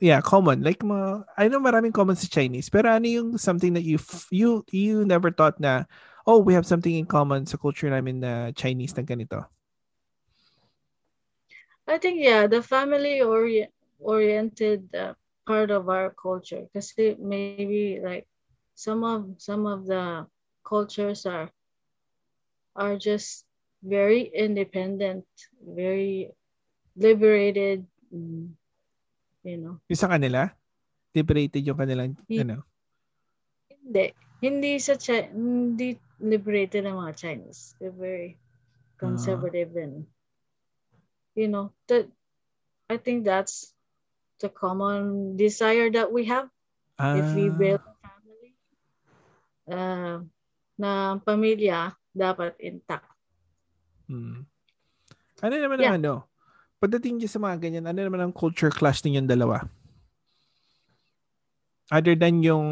yeah, 0.02 0.22
common. 0.22 0.64
Like 0.64 0.80
mga, 0.80 1.24
I 1.38 1.48
know 1.48 1.60
maraming 1.60 1.94
common 1.94 2.16
sa 2.16 2.28
Chinese, 2.28 2.70
pero 2.70 2.90
ano 2.90 3.06
yung 3.08 3.30
something 3.38 3.74
that 3.78 3.86
you 3.86 4.02
you 4.34 4.66
you 4.74 5.06
never 5.06 5.32
thought 5.32 5.60
na 5.62 5.86
oh, 6.26 6.42
we 6.42 6.54
have 6.58 6.66
something 6.66 6.94
in 6.94 7.06
common 7.06 7.46
sa 7.46 7.58
culture 7.58 7.90
namin 7.90 8.20
na 8.20 8.52
Chinese 8.52 8.98
na 8.98 9.06
ganito. 9.06 9.46
I 11.88 12.02
think 12.02 12.18
yeah, 12.18 12.50
the 12.50 12.66
family 12.66 13.22
ori- 13.22 13.70
oriented 14.02 14.90
uh, 14.98 15.14
part 15.46 15.70
of 15.70 15.88
our 15.88 16.10
culture 16.18 16.66
because 16.66 16.92
maybe 16.98 18.02
like 18.02 18.26
some 18.74 19.06
of 19.06 19.38
some 19.38 19.70
of 19.70 19.86
the 19.86 20.26
cultures 20.66 21.30
are 21.30 21.54
are 22.76 22.98
just 22.98 23.46
very 23.86 24.34
independent, 24.34 25.24
very 25.62 26.34
liberated, 26.98 27.86
mm, 28.16 28.48
you 29.44 29.58
know. 29.60 29.76
Yung 29.92 30.00
sa 30.00 30.08
kanila, 30.08 30.48
liberated 31.12 31.68
yung 31.68 31.76
kanilang, 31.76 32.16
Ye- 32.32 32.42
ano, 32.48 32.64
Hindi, 33.86 34.06
hindi 34.42 34.72
sa 34.80 34.96
Chi- 34.98 35.30
hindi 35.30 36.00
liberated 36.18 36.88
ang 36.88 37.04
mga 37.04 37.14
Chinese. 37.20 37.76
They're 37.78 37.94
very 37.94 38.40
conservative 38.96 39.76
and 39.76 40.08
you 41.36 41.52
know 41.52 41.76
that 41.92 42.08
I 42.88 42.96
think 42.98 43.28
that's 43.28 43.76
the 44.40 44.48
common 44.50 45.36
desire 45.36 45.92
that 45.92 46.10
we 46.10 46.26
have 46.32 46.48
if 47.14 47.26
we 47.36 47.52
ah, 47.52 47.58
build 47.60 47.82
a 47.84 47.94
family. 48.02 48.52
Uh, 49.66 50.18
na 50.76 51.18
pamilya 51.24 51.96
dapat 52.12 52.56
intact. 52.60 53.08
hmm. 54.08 54.44
Ano 55.44 55.54
naman 55.56 55.78
Yeah. 55.80 55.96
ang 55.96 55.98
ano, 56.00 56.14
pagdating 56.86 57.18
dyan 57.18 57.34
sa 57.34 57.42
mga 57.42 57.58
ganyan, 57.58 57.90
ano 57.90 57.98
naman 57.98 58.22
ang 58.22 58.30
culture 58.30 58.70
clash 58.70 59.02
ninyong 59.02 59.26
dalawa? 59.26 59.66
Other 61.90 62.14
than 62.14 62.46
yung 62.46 62.68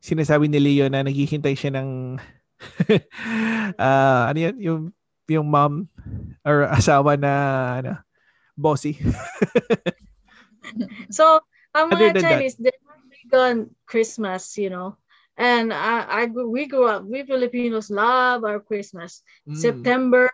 sinasabi 0.00 0.48
ni 0.48 0.56
Leo 0.56 0.88
na 0.88 1.04
naghihintay 1.04 1.52
siya 1.52 1.76
ng 1.76 2.16
ah 3.80 4.32
ano 4.32 4.38
yun, 4.40 4.56
yung 4.56 4.80
yung 5.28 5.46
mom 5.52 5.92
or 6.40 6.64
asawa 6.72 7.20
na 7.20 7.32
ano, 7.84 7.92
bossy. 8.56 8.96
So, 11.08 11.40
ang 11.72 11.88
mga 11.88 12.20
than 12.20 12.24
that. 12.28 12.32
Chinese, 12.36 12.56
they're 12.60 12.84
not 12.84 13.00
big 13.08 13.32
on 13.32 13.56
Christmas, 13.88 14.52
you 14.60 14.68
know. 14.68 15.00
And 15.38 15.72
I, 15.72 16.04
I 16.04 16.22
grew, 16.26 16.50
we 16.50 16.66
grew 16.68 16.84
up, 16.84 17.08
we 17.08 17.24
Filipinos 17.24 17.88
love 17.88 18.44
our 18.44 18.60
Christmas. 18.60 19.22
Mm. 19.48 19.56
September, 19.56 20.28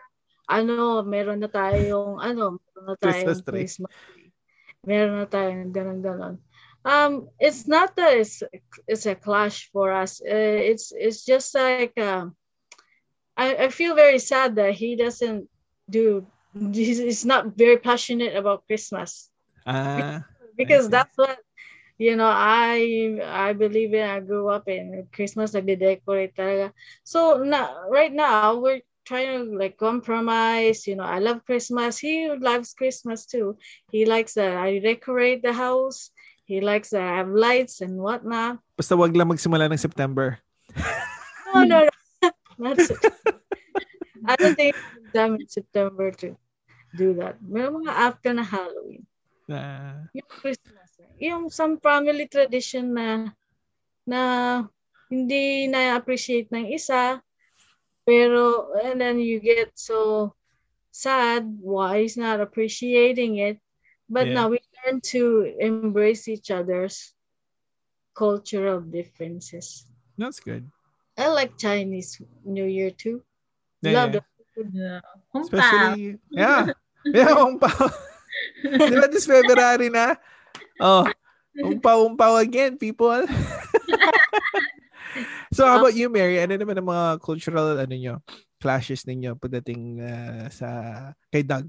ano, 0.48 1.02
meron 1.02 1.40
na 1.40 1.48
tayong, 1.48 2.14
ano, 2.16 2.56
meron 2.60 2.84
na 2.86 2.96
Christmas 3.00 3.22
tayong 3.22 3.42
tree. 3.42 3.68
Christmas 3.68 3.92
tree. 4.06 4.30
Meron 4.84 5.22
na 5.22 5.26
tayong 5.28 5.72
ganun 5.72 6.00
ganon. 6.04 6.36
Um, 6.84 7.28
it's 7.40 7.66
not 7.68 7.96
that 7.96 8.16
it's, 8.18 8.42
it's 8.86 9.06
a 9.06 9.14
clash 9.16 9.70
for 9.72 9.92
us. 9.92 10.20
Uh, 10.20 10.60
it's 10.70 10.92
it's 10.92 11.24
just 11.24 11.54
like 11.56 11.88
um, 11.92 12.28
I, 13.30 13.54
I 13.56 13.62
feel 13.62 13.88
very 13.88 14.18
sad 14.18 14.56
that 14.56 14.74
he 14.74 14.96
doesn't 14.96 15.48
do. 15.88 16.26
He's, 16.54 16.98
he's 16.98 17.24
not 17.24 17.56
very 17.56 17.76
passionate 17.78 18.36
about 18.36 18.66
Christmas 18.66 19.30
Ah, 19.66 20.22
because 20.56 20.88
that's 20.90 21.16
what 21.16 21.38
you 21.98 22.16
know 22.16 22.28
i 22.30 23.18
i 23.24 23.52
believe 23.52 23.94
in 23.94 24.02
i 24.08 24.20
grew 24.20 24.48
up 24.48 24.68
in 24.68 25.06
christmas 25.12 25.52
nagde-decorate 25.54 26.34
talaga 26.36 26.72
so 27.04 27.42
na, 27.44 27.86
right 27.90 28.12
now 28.12 28.50
we're 28.50 28.72
trying 29.04 29.28
to 29.28 29.56
like 29.56 29.76
compromise 29.76 30.88
you 30.88 30.96
know 30.96 31.04
i 31.04 31.20
love 31.20 31.44
christmas. 31.44 32.00
He 32.00 32.28
loves 32.28 32.74
christmas 32.74 33.24
too. 33.24 33.56
He 33.92 34.04
likes 34.04 34.34
that 34.34 34.56
i 34.56 34.80
decorate 34.80 35.44
the 35.44 35.52
house. 35.52 36.10
He 36.44 36.60
likes 36.60 36.90
that 36.90 37.04
i 37.04 37.22
have 37.22 37.32
lights 37.32 37.80
and 37.80 38.00
whatnot. 38.00 38.60
Basta 38.76 38.96
wag 38.96 39.16
lang 39.16 39.30
magsimula 39.30 39.68
ng 39.70 39.80
September. 39.80 40.40
no 41.54 41.62
no, 41.62 41.78
no. 41.84 41.88
that's 42.64 42.90
it 42.90 42.98
i 44.24 44.34
don't 44.40 44.56
think 44.56 44.72
it's 44.72 45.12
done 45.12 45.36
in 45.36 45.46
september 45.46 46.10
to 46.10 46.32
do 46.94 47.14
that. 47.18 47.36
Meron 47.42 47.84
mga 47.84 47.92
after 47.92 48.30
na 48.32 48.46
halloween. 48.46 49.02
Ah, 49.50 50.06
yung 50.14 50.30
Christmas. 50.30 50.88
Yung 51.18 51.50
some 51.50 51.76
family 51.82 52.30
tradition 52.30 52.94
na 52.94 53.34
na 54.06 54.20
hindi 55.10 55.68
na-appreciate 55.68 56.48
ng 56.54 56.70
isa 56.70 57.20
pero 58.06 58.72
and 58.84 59.00
then 59.00 59.18
you 59.18 59.40
get 59.40 59.72
so 59.74 60.32
sad 60.92 61.44
why 61.60 62.00
he's 62.04 62.16
not 62.16 62.40
appreciating 62.40 63.36
it 63.40 63.58
but 64.08 64.28
Yeah. 64.28 64.34
now 64.34 64.46
we 64.52 64.60
learn 64.84 65.00
to 65.16 65.48
embrace 65.58 66.28
each 66.28 66.50
other's 66.52 67.12
cultural 68.14 68.80
differences 68.80 69.86
that's 70.14 70.38
good. 70.38 70.62
I 71.18 71.26
like 71.34 71.58
Chinese 71.58 72.22
New 72.46 72.66
Year 72.66 72.90
too 72.94 73.22
Yeah, 73.82 73.92
love 73.98 74.10
yeah. 74.14 74.20
the 74.20 74.22
food 74.54 74.68
Yeah. 74.74 75.00
Especially, 75.34 76.18
yeah. 76.30 76.70
Yeah, 77.10 77.34
umpaw. 77.34 77.74
Di 78.62 78.94
ba 78.94 79.06
this 79.10 79.26
February 79.26 79.90
na? 79.90 80.14
Oh, 80.78 81.04
umpaw-umpaw 81.58 82.38
again, 82.40 82.78
people. 82.78 83.26
so, 85.54 85.66
how 85.66 85.78
about 85.78 85.94
you, 85.94 86.10
Mary? 86.10 86.40
Ano 86.40 86.56
naman 86.58 86.78
ang 86.78 86.88
mga 86.88 87.06
cultural, 87.22 87.78
ano 87.78 87.94
nyo, 87.94 88.14
clashes 88.58 89.04
ninyo 89.04 89.36
pagdating 89.36 90.00
ah, 90.00 90.46
sa, 90.48 90.68
kay 91.28 91.44
Doug? 91.44 91.68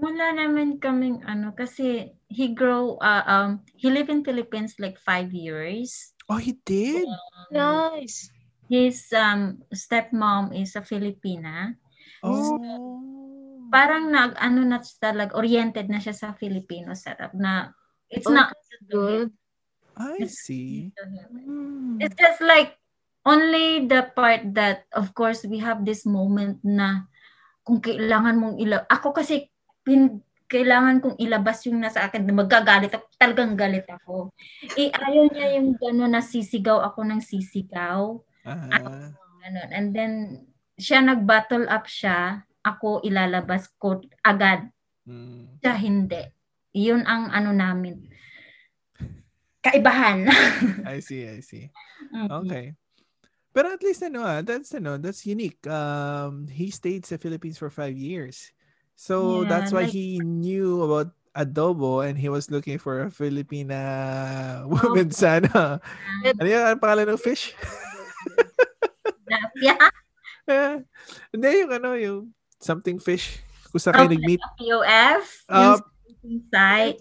Wala 0.00 0.32
naman 0.32 0.78
kaming 0.80 1.20
ano 1.26 1.52
kasi 1.52 2.14
he 2.30 2.54
grow 2.54 2.96
uh, 3.02 3.26
um 3.26 3.50
he 3.74 3.90
lived 3.90 4.08
in 4.08 4.22
Philippines 4.22 4.78
like 4.78 4.96
five 4.96 5.34
years. 5.34 6.14
Oh, 6.30 6.38
he 6.38 6.56
did? 6.62 7.04
nice 7.50 8.30
His 8.70 9.10
um 9.10 9.66
stepmom 9.74 10.54
is 10.54 10.78
a 10.78 10.82
Filipina. 10.86 11.74
Oh. 12.22 12.54
Parang 13.68 14.14
nag 14.14 14.38
ano 14.38 14.62
na 14.62 14.78
siya 14.78 15.10
like 15.10 15.34
oriented 15.34 15.90
na 15.90 15.98
siya 15.98 16.14
sa 16.14 16.38
Filipino 16.38 16.94
setup 16.94 17.34
na 17.34 17.74
it's 18.06 18.30
Oh, 18.30 18.34
not 18.34 18.54
good 18.86 19.34
I 19.96 20.26
see. 20.26 20.92
Mm. 21.46 21.98
It's 22.02 22.16
just 22.16 22.40
like 22.40 22.80
only 23.24 23.84
the 23.84 24.08
part 24.16 24.54
that 24.56 24.88
of 24.96 25.12
course 25.12 25.44
we 25.44 25.60
have 25.60 25.84
this 25.84 26.08
moment 26.08 26.60
na 26.64 27.04
kung 27.64 27.78
kailangan 27.78 28.40
mong 28.40 28.56
ila 28.56 28.88
ako 28.88 29.12
kasi 29.12 29.52
pin, 29.84 30.24
kailangan 30.50 30.98
kong 30.98 31.16
ilabas 31.20 31.62
yung 31.68 31.78
nasa 31.78 32.08
akin 32.08 32.26
na 32.26 32.34
magagalit 32.34 32.90
ako 32.90 33.06
talagang 33.20 33.54
galit 33.54 33.86
ako 33.86 34.34
eh 34.74 34.90
ayaw 34.90 35.30
niya 35.30 35.60
yung 35.60 35.78
gano'n 35.78 36.18
na 36.18 36.24
sisigaw 36.24 36.82
ako 36.82 37.06
ng 37.06 37.22
sisigaw 37.22 38.18
Ah, 38.40 39.12
ganun. 39.44 39.68
and 39.70 39.88
then 39.92 40.12
siya 40.80 41.04
nag-battle 41.04 41.68
up 41.68 41.84
siya 41.84 42.42
ako 42.64 43.04
ilalabas 43.04 43.68
ko 43.76 44.00
agad 44.24 44.72
mm. 45.04 45.60
siya 45.60 45.76
hindi 45.76 46.24
yun 46.72 47.04
ang 47.04 47.30
ano 47.30 47.52
namin 47.52 48.10
kaibahan 49.60 50.24
I 50.88 51.00
see, 51.04 51.28
I 51.28 51.40
see. 51.44 51.68
Mm. 52.14 52.28
Okay. 52.44 52.72
But 53.50 53.66
at 53.66 53.82
least 53.82 54.00
ano 54.00 54.22
ah, 54.22 54.40
that's 54.40 54.70
ano, 54.72 54.96
that's 54.96 55.26
unique. 55.26 55.60
Um 55.66 56.46
he 56.46 56.70
stayed 56.70 57.02
in 57.02 57.10
the 57.10 57.18
Philippines 57.18 57.58
for 57.58 57.68
five 57.68 57.98
years. 57.98 58.52
So 58.94 59.42
Yeah, 59.42 59.48
that's 59.50 59.70
why 59.74 59.84
like- 59.84 59.92
he 59.92 60.20
knew 60.22 60.80
about 60.86 61.10
adobo 61.36 62.02
and 62.02 62.18
he 62.18 62.26
was 62.28 62.50
looking 62.50 62.78
for 62.78 63.06
a 63.06 63.10
Filipina 63.10 63.80
woman 64.70 65.10
sana. 65.10 65.78
Ano 66.26 66.46
yung 66.46 66.78
pangalan 66.78 67.14
ng 67.14 67.20
fish? 67.20 67.52
Yeah. 69.62 69.78
Eh, 70.50 70.82
Hindi 71.30 71.62
yung 71.62 71.70
ano, 71.70 71.94
yung 71.94 72.34
something 72.58 72.98
fish. 72.98 73.38
Kung 73.70 73.78
saan 73.78 73.94
kayo 73.94 74.10
Oh, 74.10 74.14
nag-meet. 74.18 74.42
POF. 74.58 75.24
Yung 76.26 76.42
site. 76.50 76.98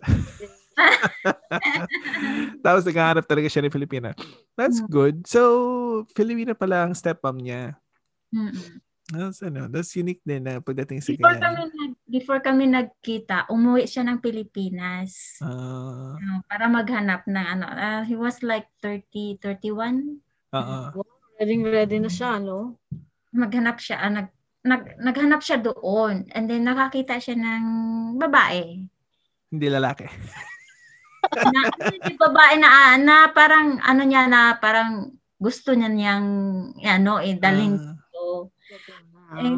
Tapos 2.66 2.84
naghahanap 2.86 3.26
talaga 3.26 3.48
siya 3.48 3.64
ng 3.66 3.74
Filipina. 3.74 4.10
That's 4.56 4.80
Hmm. 4.80 4.92
good. 4.92 5.16
So, 5.26 5.42
Filipina 6.14 6.54
pala 6.54 6.88
ang 6.88 6.94
stepmom 6.94 7.40
niya. 7.40 7.76
Mm-mm. 8.30 8.80
That's, 9.10 9.42
ano, 9.42 9.66
that's 9.66 9.90
unique 9.98 10.22
din 10.22 10.46
na 10.46 10.62
pagdating 10.62 11.02
sa 11.02 11.10
Before 11.10 11.34
kanya. 11.34 11.42
kami, 11.50 11.62
nag, 11.74 11.94
before 12.06 12.40
kami 12.46 12.64
nagkita, 12.70 13.50
umuwi 13.50 13.90
siya 13.90 14.06
ng 14.06 14.22
Pilipinas. 14.22 15.42
Ah, 15.42 16.14
Uh, 16.14 16.42
para 16.46 16.70
maghanap 16.70 17.26
ng 17.26 17.46
ano. 17.58 17.66
uh, 17.66 18.02
he 18.06 18.14
was 18.14 18.44
like 18.46 18.70
30, 18.86 19.42
31. 19.42 20.22
ah, 20.54 20.60
ah. 20.60 20.88
Ready, 21.40 21.56
ready 21.64 21.98
na 21.98 22.12
siya, 22.12 22.38
no? 22.38 22.78
Maghanap 23.32 23.82
siya. 23.82 23.98
ah, 23.98 24.12
nag, 24.12 24.28
nag, 24.62 25.00
naghanap 25.00 25.42
siya 25.42 25.58
doon. 25.58 26.30
And 26.30 26.46
then 26.46 26.68
nakakita 26.70 27.18
siya 27.18 27.34
ng 27.34 27.64
babae. 28.20 28.84
Hindi 29.50 29.68
lalaki. 29.74 30.06
Na, 31.50 31.62
yung 32.06 32.20
babae 32.20 32.54
na, 32.60 32.70
ah, 32.70 32.96
na 33.00 33.16
parang 33.32 33.80
ano 33.84 34.02
niya 34.04 34.28
na 34.28 34.56
parang 34.58 35.14
gusto 35.40 35.72
niya 35.72 35.88
niyang 35.88 36.28
ano 36.84 37.24
eh 37.24 37.40
dalhin 37.40 37.80
Ah, 37.80 37.96
ko. 38.12 38.52
Eh, 39.40 39.56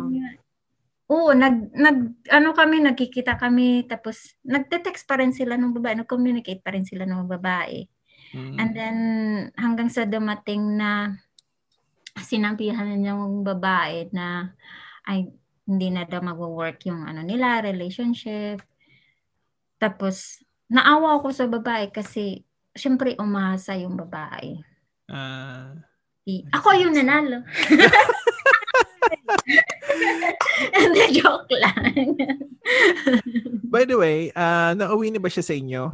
oo, 1.09 1.33
nag, 1.33 1.73
nag, 1.73 1.97
ano 2.29 2.49
kami, 2.53 2.85
nagkikita 2.85 3.35
kami, 3.35 3.83
tapos 3.89 4.37
nagte-text 4.45 5.09
pa 5.09 5.17
rin 5.19 5.33
sila 5.33 5.57
ng 5.57 5.73
babae, 5.75 5.99
nag-communicate 5.99 6.61
pa 6.61 6.71
rin 6.71 6.85
sila 6.85 7.03
ng 7.09 7.27
babae. 7.27 7.83
mm. 8.31 8.55
And 8.61 8.71
then, 8.77 8.97
hanggang 9.57 9.89
sa 9.89 10.05
dumating 10.05 10.77
na 10.77 11.17
sinabihan 12.19 12.87
niya 12.95 13.15
yung 13.17 13.41
babae 13.43 14.11
na 14.13 14.53
ay 15.07 15.31
hindi 15.65 15.87
na 15.89 16.03
daw 16.03 16.19
mag-work 16.21 16.83
yung 16.87 17.07
ano 17.07 17.23
nila, 17.23 17.63
relationship. 17.63 18.61
Tapos, 19.81 20.43
naawa 20.71 21.19
ako 21.19 21.35
sa 21.35 21.45
babae 21.51 21.91
kasi 21.91 22.47
syempre 22.71 23.19
umasa 23.19 23.75
yung 23.75 23.99
babae. 23.99 24.55
Ah, 25.11 25.75
Di- 26.23 26.47
Ako 26.53 26.77
yung 26.77 26.95
nanalo. 26.95 27.43
Hindi, 30.71 31.01
joke 31.19 31.51
lang. 31.59 32.15
by 33.67 33.83
the 33.83 33.97
way, 33.97 34.31
ah, 34.37 34.71
nauwi 34.71 35.11
na 35.11 35.19
ba 35.19 35.27
siya 35.27 35.43
sa 35.43 35.57
inyo? 35.57 35.91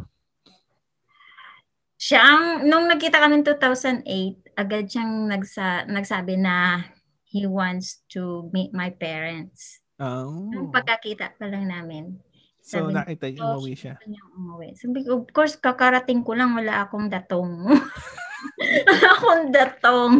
Siya 1.97 2.21
ang, 2.21 2.43
nung 2.69 2.85
nagkita 2.85 3.17
kami 3.17 3.41
2008, 3.41 4.05
agad 4.53 4.85
siyang 4.85 5.25
nagsa, 5.25 5.89
nagsabi 5.89 6.37
na 6.37 6.85
he 7.25 7.49
wants 7.49 8.05
to 8.11 8.51
meet 8.53 8.69
my 8.69 8.93
parents. 8.93 9.81
Oh. 9.97 10.45
Nung 10.53 10.69
pagkakita 10.69 11.33
pa 11.41 11.49
lang 11.49 11.65
namin. 11.65 12.21
So, 12.67 12.83
sabi- 12.83 12.91
nakita 12.91 13.31
niyo 13.31 13.47
umuwi 13.47 13.73
siya. 13.73 13.95
Umuwi. 14.35 14.75
Sabi 14.75 15.07
ko, 15.07 15.23
of 15.23 15.31
course, 15.31 15.55
kakarating 15.55 16.19
ko 16.19 16.35
lang, 16.35 16.51
wala 16.51 16.83
akong 16.83 17.07
datong. 17.07 17.63
wala 18.91 19.07
akong 19.15 19.45
datong. 19.55 20.13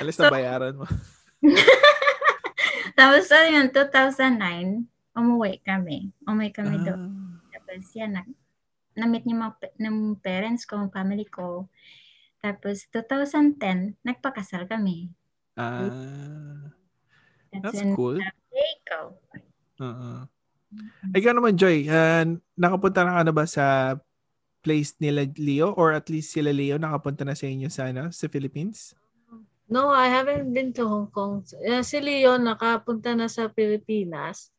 Alis 0.00 0.16
So- 0.16 0.24
na 0.24 0.32
bayaran 0.32 0.80
mo. 0.80 0.88
Tapos, 2.98 3.28
ano 3.28 3.48
yun, 3.52 3.68
2009, 3.68 4.88
umuwi 5.12 5.60
kami. 5.60 6.08
Umuwi 6.24 6.50
kami 6.50 6.80
Ah. 6.80 6.84
doon. 6.88 7.02
Tapos, 7.52 7.84
yan, 7.92 8.16
na, 8.16 8.24
na-meet 8.96 9.28
niyo 9.28 9.36
mga 9.36 9.52
ng 9.76 9.96
parents 10.18 10.64
ko, 10.64 10.80
ng 10.80 10.88
family 10.88 11.28
ko. 11.28 11.68
Tapos, 12.40 12.88
2010, 12.88 14.00
nagpakasal 14.00 14.64
kami. 14.64 15.12
Ah, 15.52 15.84
That's, 17.52 17.60
that's 17.60 17.76
when 17.76 17.92
cool. 17.92 18.16
they 18.16 18.72
go. 18.88 19.20
Oo. 19.80 20.24
Ikaw 21.10 21.32
naman, 21.34 21.58
Joy, 21.58 21.86
ah, 21.90 22.22
nakapunta 22.54 23.02
na 23.02 23.18
ka 23.18 23.22
na 23.26 23.34
ba 23.34 23.44
sa 23.46 23.96
place 24.60 24.92
nila 25.00 25.24
Leo 25.40 25.72
or 25.74 25.96
at 25.96 26.06
least 26.12 26.36
sila 26.36 26.52
Leo 26.52 26.76
nakapunta 26.76 27.24
na 27.24 27.34
sa 27.34 27.48
inyo 27.48 27.66
sa, 27.72 27.88
ano, 27.90 28.12
sa 28.12 28.28
Philippines? 28.28 28.94
No, 29.70 29.90
I 29.94 30.10
haven't 30.10 30.50
been 30.50 30.74
to 30.74 30.86
Hong 30.86 31.08
Kong. 31.14 31.46
Uh, 31.62 31.82
si 31.86 32.02
Leon 32.02 32.42
nakapunta 32.42 33.14
na 33.14 33.30
sa 33.30 33.46
Pilipinas. 33.46 34.50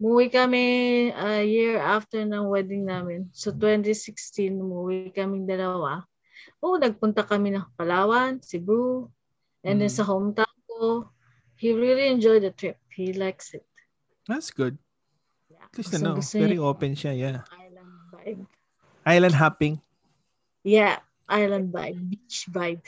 Umuwi 0.00 0.32
kami 0.32 0.64
a 1.12 1.44
year 1.44 1.76
after 1.78 2.24
ng 2.24 2.48
wedding 2.48 2.88
namin. 2.88 3.28
So 3.36 3.52
2016, 3.52 4.56
umuwi 4.56 5.12
kaming 5.12 5.44
dalawa. 5.44 6.08
Oo, 6.64 6.80
nagpunta 6.80 7.28
kami 7.28 7.52
ng 7.52 7.76
Palawan, 7.76 8.40
Cebu, 8.40 9.06
and 9.64 9.80
then 9.80 9.92
Mm. 9.92 9.96
sa 10.00 10.04
hometown 10.08 10.56
ko. 10.64 11.12
He 11.60 11.70
really 11.76 12.08
enjoyed 12.08 12.42
the 12.42 12.52
trip. 12.52 12.80
He 12.92 13.12
likes 13.12 13.52
it. 13.52 13.64
That's 14.24 14.48
good. 14.48 14.80
At 15.74 15.82
least, 15.82 15.94
ano, 15.98 16.14
very 16.22 16.54
open 16.54 16.94
siya, 16.94 17.12
yeah. 17.18 17.42
yung 17.42 17.50
island 17.50 17.90
vibe. 18.14 18.42
Island 19.02 19.34
hopping. 19.34 19.74
Yeah, 20.62 21.02
island 21.26 21.74
vibe, 21.74 21.98
beach 22.14 22.46
vibe. 22.46 22.86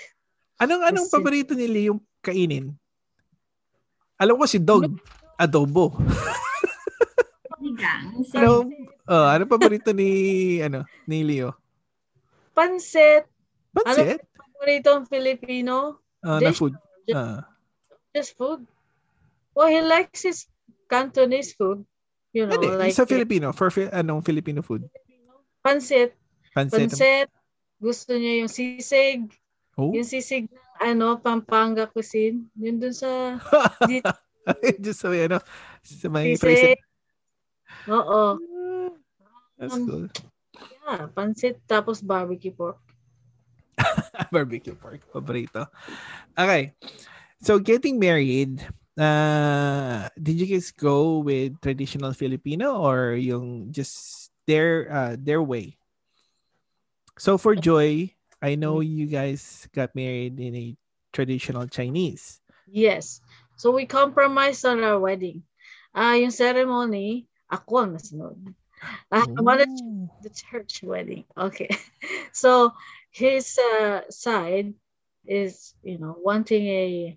Anong 0.63 0.87
anong 0.87 1.11
Kasi- 1.11 1.15
paborito 1.19 1.53
ni 1.59 1.67
Leo 1.67 1.99
kainin? 2.23 2.79
Alam 4.23 4.39
ko 4.39 4.47
si 4.47 4.63
Dog, 4.63 4.87
adobo. 5.35 5.99
Sinigang. 7.59 8.23
Ano, 8.39 8.71
uh, 9.11 9.29
ano 9.35 9.43
paborito 9.51 9.91
ni 9.91 10.09
ano 10.63 10.87
ni 11.11 11.27
Leo? 11.27 11.59
Pansit, 12.55 13.27
Pansit? 13.75 14.23
paborito 14.31 14.95
ang 14.95 15.11
Filipino. 15.11 16.01
Ah, 16.23 16.39
na 16.39 16.55
dish? 16.55 16.63
food. 16.63 16.79
Ah. 17.11 17.51
just 18.15 18.39
food. 18.39 18.63
Well, 19.59 19.69
he 19.69 19.83
likes 19.83 20.23
his 20.23 20.47
Cantonese 20.87 21.53
food. 21.53 21.83
You 22.37 22.45
know, 22.45 22.53
Hindi, 22.53 22.69
like 22.77 22.93
sa 22.93 23.09
Filipino, 23.09 23.49
for 23.51 23.73
fi- 23.73 23.89
anong 23.89 24.21
Filipino 24.21 24.61
food? 24.61 24.85
pansit. 25.65 26.13
Pansit. 26.53 26.93
Pansit. 26.93 27.29
Gusto 27.81 28.13
niya 28.13 28.45
yung 28.45 28.53
sisig. 28.53 29.25
Oh. 29.75 29.89
Yung 29.97 30.05
sisig 30.05 30.53
ng 30.53 30.61
ano, 30.77 31.17
Pampanga 31.17 31.89
cuisine. 31.89 32.45
Yun 32.55 32.77
dun 32.77 32.93
sa 32.93 33.41
dito. 33.89 34.13
Just 34.79 35.01
sa 35.01 35.09
may 35.09 35.25
ano, 35.25 35.41
sa 35.81 36.07
may 36.13 36.37
Sisig. 36.37 36.77
Oo. 37.89 38.37
That's 39.57 39.73
Um, 39.73 39.89
cool. 39.89 40.07
Yeah, 40.85 41.09
pansit 41.11 41.65
tapos 41.65 42.05
barbecue 42.05 42.53
pork. 42.53 42.77
Barbecue 44.33 44.73
pork, 44.73 45.01
paborito. 45.09 45.69
Okay. 46.33 46.73
So 47.41 47.57
getting 47.59 47.97
married, 47.97 48.61
uh, 48.99 50.09
did 50.21 50.41
you 50.41 50.47
guys 50.47 50.73
go 50.73 51.19
with 51.19 51.61
traditional 51.61 52.13
Filipino 52.13 52.81
or 52.81 53.15
yung 53.15 53.73
just 53.73 54.31
their 54.47 54.91
uh, 54.91 55.17
their 55.19 55.43
way? 55.43 55.79
So 57.19 57.39
for 57.39 57.57
Joy, 57.57 58.13
I 58.43 58.57
know 58.57 58.81
you 58.81 59.07
guys 59.07 59.69
got 59.73 59.95
married 59.97 60.41
in 60.41 60.55
a 60.55 60.77
traditional 61.13 61.67
Chinese. 61.67 62.41
Yes. 62.69 63.21
So 63.57 63.73
we 63.73 63.87
compromised 63.87 64.65
on 64.67 64.85
our 64.85 65.01
wedding. 65.01 65.43
Ah, 65.97 66.13
yung 66.13 66.35
ceremony, 66.35 67.25
ako 67.49 67.89
ang 67.89 67.97
nasunod. 67.97 68.37
I 69.09 69.25
wanted 69.41 69.73
the 70.21 70.29
church 70.29 70.85
wedding. 70.85 71.25
Okay. 71.37 71.73
So 72.37 72.77
his 73.09 73.57
uh, 73.57 74.05
side 74.13 74.77
is, 75.25 75.73
you 75.81 75.97
know, 75.97 76.21
wanting 76.21 76.69
a 76.69 77.17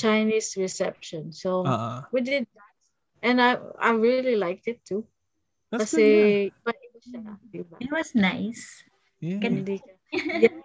Chinese 0.00 0.56
reception. 0.56 1.32
So 1.36 1.68
Uh, 1.68 2.02
we 2.08 2.24
did 2.24 2.48
that. 2.56 2.74
And 3.20 3.36
I 3.36 3.60
I 3.76 3.92
really 3.92 4.40
liked 4.40 4.64
it 4.64 4.80
too. 4.88 5.04
that's 5.70 5.92
good, 5.92 6.00
yeah. 6.00 6.48
Kasi 6.50 6.64
paiba 6.64 6.98
siya, 7.04 7.20
diba? 7.52 7.76
It 7.78 7.90
was 7.92 8.10
nice. 8.16 8.82
Yeah. 9.20 9.44
Hindi 9.44 9.78
ka. 9.84 9.92
Yeah. 10.16 10.56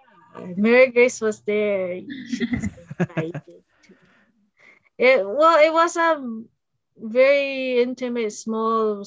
Mary 0.56 0.88
Grace 0.92 1.20
was 1.20 1.40
there. 1.44 2.00
She 2.28 2.42
was 2.48 2.64
excited. 2.68 3.60
It, 4.96 5.20
well, 5.20 5.60
it 5.60 5.68
was 5.76 5.92
a 6.00 6.16
very 6.96 7.84
intimate, 7.84 8.32
small 8.32 9.04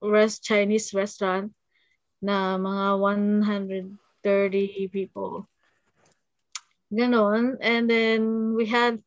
rest 0.00 0.40
Chinese 0.40 0.96
restaurant 0.96 1.52
na 2.24 2.56
mga 2.56 2.96
130 4.24 4.88
people. 4.88 5.44
Ganon. 6.88 7.60
And 7.60 7.84
then 7.84 8.56
we 8.56 8.64
had 8.64 9.04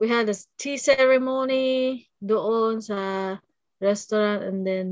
we 0.00 0.08
had 0.08 0.28
a 0.28 0.36
tea 0.58 0.78
ceremony 0.80 2.08
doon 2.20 2.80
sa 2.82 3.36
restaurant 3.80 4.42
and 4.44 4.66
then 4.66 4.86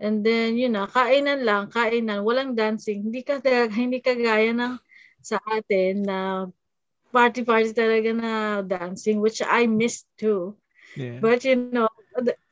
and 0.00 0.24
then 0.24 0.56
yun 0.56 0.74
na 0.74 0.88
kainan 0.88 1.44
lang 1.44 1.68
kainan 1.70 2.24
walang 2.24 2.56
dancing 2.56 3.04
hindi 3.08 3.22
ka 3.22 3.40
hindi 3.80 4.00
kagaya 4.00 4.52
ng 4.56 4.76
sa 5.22 5.38
atin 5.46 6.04
na 6.04 6.48
party 7.12 7.44
party 7.44 7.72
talaga 7.76 8.10
na 8.16 8.32
dancing 8.64 9.20
which 9.20 9.40
I 9.44 9.66
missed 9.68 10.08
too 10.18 10.56
Yeah. 10.98 11.22
but 11.22 11.44
you 11.46 11.56
know 11.56 11.72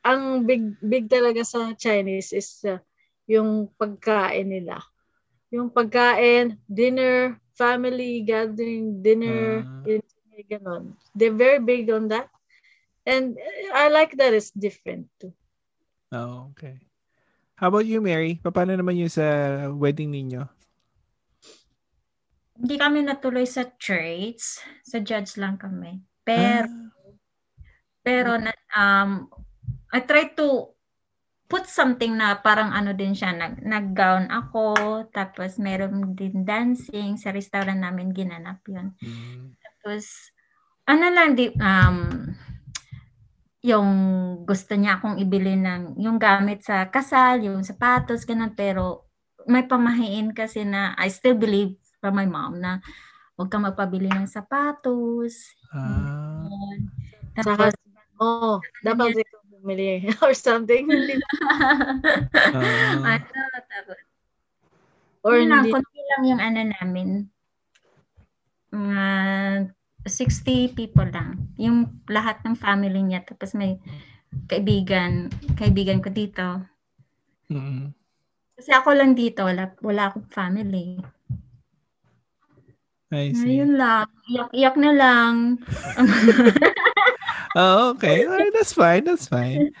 ang 0.05 0.47
big 0.47 0.77
big 0.79 1.09
talaga 1.11 1.43
sa 1.43 1.73
Chinese 1.75 2.31
is 2.31 2.63
uh, 2.63 2.79
yung 3.27 3.69
pagkain 3.77 4.47
nila. 4.49 4.79
Yung 5.51 5.69
pagkain, 5.69 6.57
dinner, 6.65 7.37
family 7.53 8.23
gathering, 8.25 9.01
dinner, 9.03 9.67
Ah. 9.67 9.83
uh, 9.85 10.01
ganon. 10.45 10.95
They're 11.15 11.35
very 11.35 11.59
big 11.59 11.89
on 11.89 12.07
that. 12.13 12.29
And 13.07 13.39
I 13.73 13.89
like 13.89 14.13
that 14.21 14.35
it's 14.37 14.53
different 14.53 15.09
too. 15.17 15.33
Oh, 16.13 16.53
okay. 16.53 16.77
How 17.57 17.67
about 17.67 17.85
you, 17.89 17.99
Mary? 17.99 18.39
Paano 18.39 18.77
naman 18.77 18.95
yung 18.95 19.11
sa 19.11 19.25
wedding 19.73 20.13
ninyo? 20.15 20.47
Hindi 22.59 22.75
kami 22.75 23.03
natuloy 23.03 23.47
sa 23.47 23.67
church. 23.79 24.63
Sa 24.83 24.99
judge 24.99 25.35
lang 25.39 25.59
kami. 25.59 25.99
Pero, 26.23 26.67
Ah, 26.67 26.91
pero 28.03 28.31
na, 28.39 28.51
um, 28.75 29.27
I 29.91 29.99
try 30.03 30.31
to 30.39 30.71
put 31.49 31.65
something 31.65 32.13
na 32.13 32.37
parang 32.37 32.69
ano 32.71 32.93
din 32.93 33.11
siya. 33.17 33.33
Nag, 33.33 33.59
nag-gown 33.65 34.29
ako. 34.29 35.07
Tapos 35.09 35.57
meron 35.57 36.13
din 36.13 36.45
dancing. 36.45 37.17
Sa 37.17 37.33
restaurant 37.33 37.79
namin 37.79 38.13
ginanap 38.13 38.61
yun. 38.69 38.93
mm, 39.01 39.57
Tapos, 39.79 40.35
ano 40.83 41.05
lang, 41.07 41.39
di, 41.39 41.47
um, 41.55 41.97
yung 43.63 43.89
gusto 44.43 44.75
niya 44.75 44.99
akong 44.99 45.23
ibili 45.23 45.55
ng, 45.55 45.95
yung 45.99 46.19
gamit 46.19 46.67
sa 46.67 46.91
kasal, 46.91 47.39
yung 47.47 47.63
sapatos, 47.63 48.27
ganun. 48.27 48.51
Pero, 48.59 49.07
may 49.47 49.63
pamahiin 49.63 50.35
kasi 50.35 50.67
na, 50.67 50.91
I 50.99 51.07
still 51.07 51.39
believe 51.39 51.79
from 52.03 52.19
my 52.19 52.27
mom 52.27 52.59
na 52.59 52.83
huwag 53.39 53.47
kang 53.47 53.63
magpabili 53.63 54.11
ng 54.11 54.27
sapatos. 54.27 55.55
ah. 55.71 56.43
Saka, 57.39 57.71
Tapos, 57.71 57.73
oh, 58.19 58.59
dapat 58.83 59.15
ikaw 59.15 59.39
bumili 59.47 60.03
or 60.23 60.35
something. 60.35 60.91
Ah, 62.99 63.15
ano, 63.15 63.41
tapos, 63.71 63.99
or 65.23 65.39
lang, 65.39 65.63
hindi. 65.63 65.71
konti 65.71 65.99
lang 66.03 66.23
yung 66.27 66.41
ano 66.43 66.59
namin. 66.75 67.09
Mga 68.71 69.07
60 70.05 70.77
people 70.77 71.09
lang. 71.11 71.49
Yung 71.59 72.01
lahat 72.07 72.39
ng 72.45 72.55
family 72.55 73.01
niya. 73.03 73.25
Tapos 73.25 73.53
may 73.53 73.77
kaibigan, 74.47 75.27
kaibigan 75.57 75.99
ko 75.99 76.09
dito. 76.13 76.63
mm, 77.49 77.91
Kasi 78.55 78.69
ako 78.71 78.93
lang 78.95 79.15
dito, 79.17 79.43
wala, 79.47 79.73
wala 79.81 80.11
akong 80.11 80.29
family. 80.29 81.01
I 83.09 83.33
see. 83.33 83.57
Ayun 83.57 83.73
lang. 83.73 84.05
Iyak-iyak 84.29 84.75
na 84.77 84.91
lang. 84.93 85.33
Oh, 87.57 87.97
okay. 87.97 88.29
All 88.29 88.37
right, 88.37 88.53
that's 88.53 88.77
fine. 88.77 89.09
That's 89.09 89.25
fine. 89.27 89.73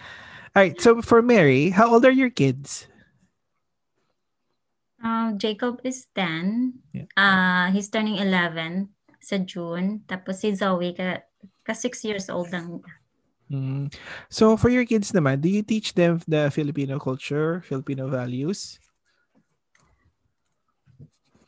All 0.57 0.65
right. 0.65 0.73
So 0.81 1.05
for 1.05 1.21
Mary, 1.21 1.69
how 1.69 1.93
old 1.93 2.01
are 2.01 2.11
your 2.11 2.33
kids? 2.33 2.88
Um, 4.99 5.39
Jacob 5.39 5.79
is 5.83 6.07
10. 6.15 6.73
Yeah. 6.93 7.07
Uh, 7.15 7.71
he's 7.71 7.87
turning 7.87 8.19
11 8.19 8.89
sa 9.19 9.39
June. 9.39 10.03
Tapos 10.07 10.43
si 10.43 10.51
Zoe, 10.55 10.91
ka, 10.91 11.23
ka 11.63 11.73
6 11.73 12.03
years 12.03 12.27
old 12.27 12.51
lang. 12.51 12.83
Mm. 13.49 13.89
So 14.29 14.55
for 14.57 14.69
your 14.69 14.85
kids 14.85 15.11
naman, 15.11 15.41
do 15.41 15.49
you 15.49 15.63
teach 15.65 15.97
them 15.97 16.21
the 16.27 16.53
Filipino 16.53 16.99
culture, 17.01 17.65
Filipino 17.65 18.05
values? 18.05 18.77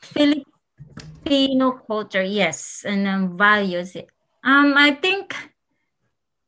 Filipino 0.02 1.78
culture, 1.86 2.26
yes, 2.26 2.82
and 2.82 3.06
um, 3.06 3.38
values. 3.38 3.94
Um, 4.42 4.74
I 4.74 4.98
think 4.98 5.30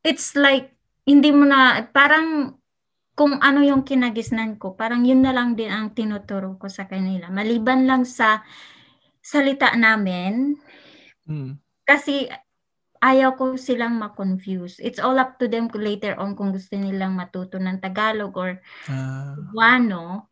it's 0.03 0.35
like 0.35 0.75
hindi 1.07 1.31
mo 1.31 1.47
na 1.47 1.87
parang 1.87 2.59
kung 3.15 3.39
ano 3.39 3.63
yung 3.63 3.87
kinagisnan 3.87 4.59
ko, 4.59 4.75
parang 4.75 5.07
yun 5.07 5.23
na 5.23 5.31
lang 5.35 5.55
din 5.55 5.71
ang 5.71 5.95
tinuturo 5.95 6.59
ko 6.59 6.67
sa 6.67 6.87
kanila. 6.91 7.31
Maliban 7.31 7.87
lang 7.87 8.03
sa 8.07 8.43
salita 9.23 9.73
namin 9.79 10.59
Mm. 11.25 11.57
kasi 11.89 12.29
ayaw 13.01 13.37
ko 13.37 13.57
silang 13.61 13.97
ma-confuse. 14.01 14.81
It's 14.81 15.01
all 15.01 15.17
up 15.21 15.37
to 15.41 15.47
them 15.49 15.69
later 15.73 16.17
on 16.17 16.37
kung 16.37 16.53
gusto 16.53 16.77
nilang 16.77 17.17
matuto 17.17 17.57
ng 17.61 17.81
Tagalog 17.81 18.35
or 18.37 18.51
Ah, 18.89 19.35
Cebuano, 19.37 20.31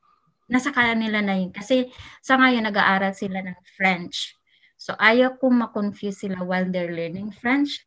nasa 0.49 0.71
kanila 0.75 1.21
na 1.25 1.37
yun. 1.41 1.51
Kasi 1.55 1.89
sa 2.23 2.37
ngayon, 2.39 2.67
nag-aaral 2.69 3.15
sila 3.17 3.41
ng 3.43 3.59
French. 3.79 4.37
So, 4.77 4.95
ayaw 4.99 5.39
kong 5.41 5.63
ma-confuse 5.67 6.27
sila 6.27 6.43
while 6.45 6.69
they're 6.69 6.93
learning 6.93 7.31
French. 7.33 7.87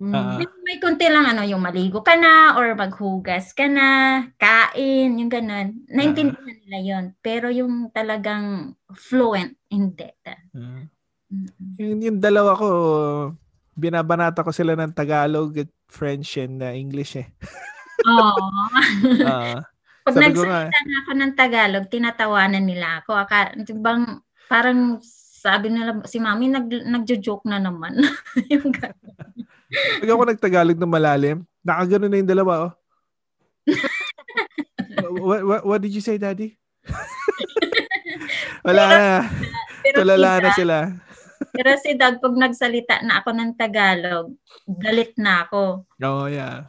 Mm. 0.00 0.16
Ah. 0.16 0.40
May, 0.40 0.48
may 0.64 0.78
konti 0.80 1.04
lang 1.12 1.28
ano, 1.28 1.44
yung 1.44 1.60
maligo 1.60 2.00
ka 2.00 2.16
na 2.16 2.56
or 2.56 2.72
maghugas 2.72 3.52
ka 3.52 3.68
na, 3.68 4.24
kain, 4.40 5.20
yung 5.20 5.28
ganun. 5.28 5.84
Naintindihan 5.92 6.56
nila 6.64 6.78
yon 6.80 7.04
Pero 7.20 7.52
yung 7.52 7.92
talagang 7.92 8.72
fluent, 8.96 9.52
hindi. 9.68 10.08
ah. 10.24 10.40
Mm-mm. 11.30 11.76
Yung, 11.78 12.00
yung 12.00 12.18
dalawa 12.18 12.56
ko, 12.56 12.68
binabanata 13.76 14.40
ko 14.40 14.50
sila 14.50 14.72
ng 14.74 14.96
Tagalog 14.96 15.52
at 15.60 15.70
French 15.86 16.40
and 16.40 16.64
uh, 16.64 16.72
English 16.72 17.20
eh. 17.20 17.28
Oo. 18.08 18.44
Ah, 19.20 19.60
Pag 20.00 20.16
nagsalita 20.16 20.80
na 20.88 20.96
ako 21.04 21.10
ng 21.12 21.32
Tagalog, 21.36 21.84
tinatawanan 21.92 22.64
nila 22.64 23.04
ako. 23.04 23.20
Aka, 23.20 23.52
bang, 23.68 24.16
parang 24.48 24.96
sabi 25.04 25.68
nila, 25.68 26.00
si 26.08 26.16
mami 26.16 26.48
nag, 26.48 26.68
nagjo-joke 26.68 27.44
na 27.44 27.60
naman. 27.60 28.00
yung 28.52 28.72
ganun. 28.72 29.44
Pag 29.70 30.10
ako 30.10 30.22
nagtagalog 30.26 30.78
ng 30.78 30.94
malalim, 30.94 31.38
nakagano 31.62 32.06
na 32.10 32.18
yung 32.18 32.30
dalawa 32.30 32.52
oh. 32.68 32.72
what, 35.20 35.42
what, 35.46 35.62
what 35.66 35.80
did 35.80 35.94
you 35.94 36.02
say, 36.02 36.18
Daddy? 36.18 36.58
Wala 38.66 38.82
na. 38.88 39.08
Pero 39.80 39.96
Tulala 40.04 40.30
si 40.36 40.42
na 40.42 40.50
sila. 40.52 40.76
Pero 41.50 41.70
si 41.80 41.90
Doug, 41.96 42.20
pag 42.20 42.36
nagsalita 42.36 43.00
na 43.02 43.24
ako 43.24 43.30
ng 43.32 43.50
Tagalog, 43.56 44.26
galit 44.68 45.16
na 45.16 45.48
ako. 45.48 45.88
Oh, 46.04 46.28
yeah. 46.28 46.68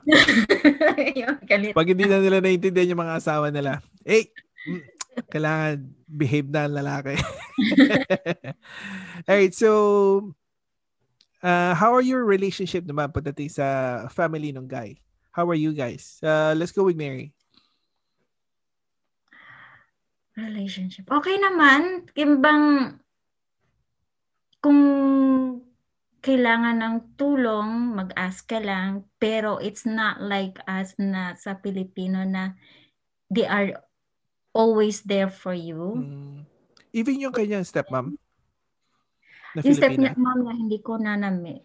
yung 1.20 1.38
galit. 1.44 1.76
Pag 1.76 1.92
hindi 1.92 2.08
na 2.08 2.24
nila 2.24 2.40
naiintindihan 2.40 2.96
yung 2.96 3.04
mga 3.04 3.20
asawa 3.20 3.52
nila, 3.52 3.84
eh, 4.08 4.32
kailangan 5.28 5.92
behave 6.08 6.50
na 6.50 6.66
ang 6.66 6.76
lalaki. 6.80 7.16
Alright, 9.28 9.54
so, 9.54 10.32
uh, 11.44 11.74
how 11.74 11.94
are 11.94 12.06
your 12.06 12.24
relationship 12.24 12.86
naman 12.86 13.12
pagdating 13.14 13.52
sa 13.52 13.66
family 14.10 14.54
ng 14.54 14.66
guy? 14.66 14.98
How 15.32 15.48
are 15.50 15.58
you 15.58 15.74
guys? 15.74 16.20
Uh, 16.22 16.54
let's 16.56 16.72
go 16.72 16.86
with 16.86 16.98
Mary. 16.98 17.34
Relationship. 20.36 21.08
Okay 21.12 21.36
naman. 21.40 22.08
Kimbang 22.16 22.96
kung 24.62 24.82
kailangan 26.22 26.78
ng 26.78 26.96
tulong, 27.18 27.98
mag-ask 27.98 28.46
ka 28.46 28.62
lang. 28.62 29.10
Pero 29.18 29.58
it's 29.58 29.84
not 29.88 30.22
like 30.22 30.62
us 30.70 30.94
na 31.02 31.34
sa 31.36 31.58
Pilipino 31.58 32.22
na 32.24 32.54
they 33.32 33.48
are 33.48 33.76
always 34.52 35.02
there 35.08 35.32
for 35.32 35.56
you. 35.56 35.98
Mm. 35.98 36.44
Even 36.92 37.24
yung 37.24 37.32
kanyang 37.32 37.64
stepmom 37.64 38.20
na 39.56 39.60
Yung 39.64 39.76
step 39.76 39.92
Filipina. 39.96 40.12
niya, 40.12 40.20
mom 40.20 40.40
na 40.44 40.54
hindi 40.56 40.78
ko 40.80 40.96
nanami. 40.96 41.58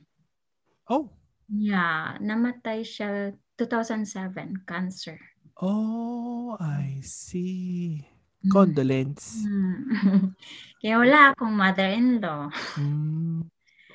Oh. 0.90 1.10
Yeah, 1.50 2.18
namatay 2.18 2.82
siya 2.82 3.34
2007, 3.58 4.66
cancer. 4.66 5.18
Oh, 5.62 6.58
I 6.60 7.00
see. 7.00 8.04
Mm. 8.44 8.50
Condolence. 8.52 9.46
Mm. 9.46 10.34
Kaya 10.82 10.94
wala 11.00 11.18
akong 11.32 11.54
mother-in-law. 11.54 12.52
Mm. 12.76 13.42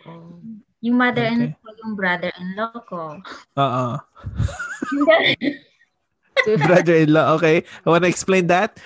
Oh. 0.07 0.41
Yung 0.81 0.97
mother-in-law 0.97 1.53
ko, 1.61 1.67
yung 1.85 1.93
brother-in-law 1.93 2.73
ko. 2.89 3.03
Oo. 3.61 3.87
Brother-in-law, 6.65 7.37
okay. 7.37 7.61
I 7.61 7.87
wanna 7.87 8.09
explain 8.09 8.49
that. 8.49 8.81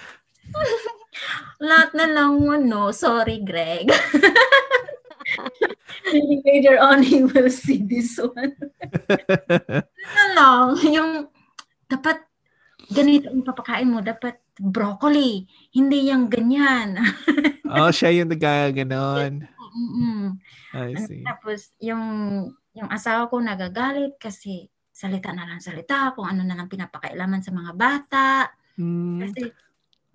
Lahat 1.62 1.92
na 1.96 2.06
lang 2.10 2.42
ano. 2.44 2.92
Sorry, 2.92 3.42
Greg. 3.44 3.92
Maybe 6.06 6.42
later 6.46 6.78
on 6.78 7.02
he 7.02 7.26
will 7.26 7.50
see 7.50 7.82
this 7.82 8.20
one. 8.22 8.54
Ano 10.06 10.24
lang, 10.38 10.66
yung 10.86 11.12
dapat 11.90 12.22
ganito 12.94 13.32
ang 13.34 13.42
papakain 13.42 13.90
mo. 13.90 14.00
Dapat 14.06 14.38
broccoli. 14.62 15.44
Hindi 15.74 16.12
yung 16.14 16.30
ganyan. 16.30 17.02
oh, 17.76 17.92
siya 17.92 18.12
yung 18.22 18.30
nagkaganon. 18.32 19.50
Mm-mm. 19.76 20.40
I 20.72 20.96
Ano, 20.96 21.08
see. 21.08 21.24
Tapos 21.26 21.76
yung 21.84 22.04
yung 22.76 22.90
asawa 22.92 23.28
ko 23.32 23.40
nagagalit 23.40 24.20
kasi 24.20 24.68
salita 24.92 25.32
na 25.36 25.44
lang 25.44 25.60
salita 25.60 26.16
kung 26.16 26.28
ano 26.28 26.44
na 26.44 26.56
lang 26.56 26.72
pinapakailaman 26.72 27.44
sa 27.44 27.52
mga 27.52 27.72
bata. 27.76 28.28
Mm. 28.80 29.20
Kasi 29.24 29.42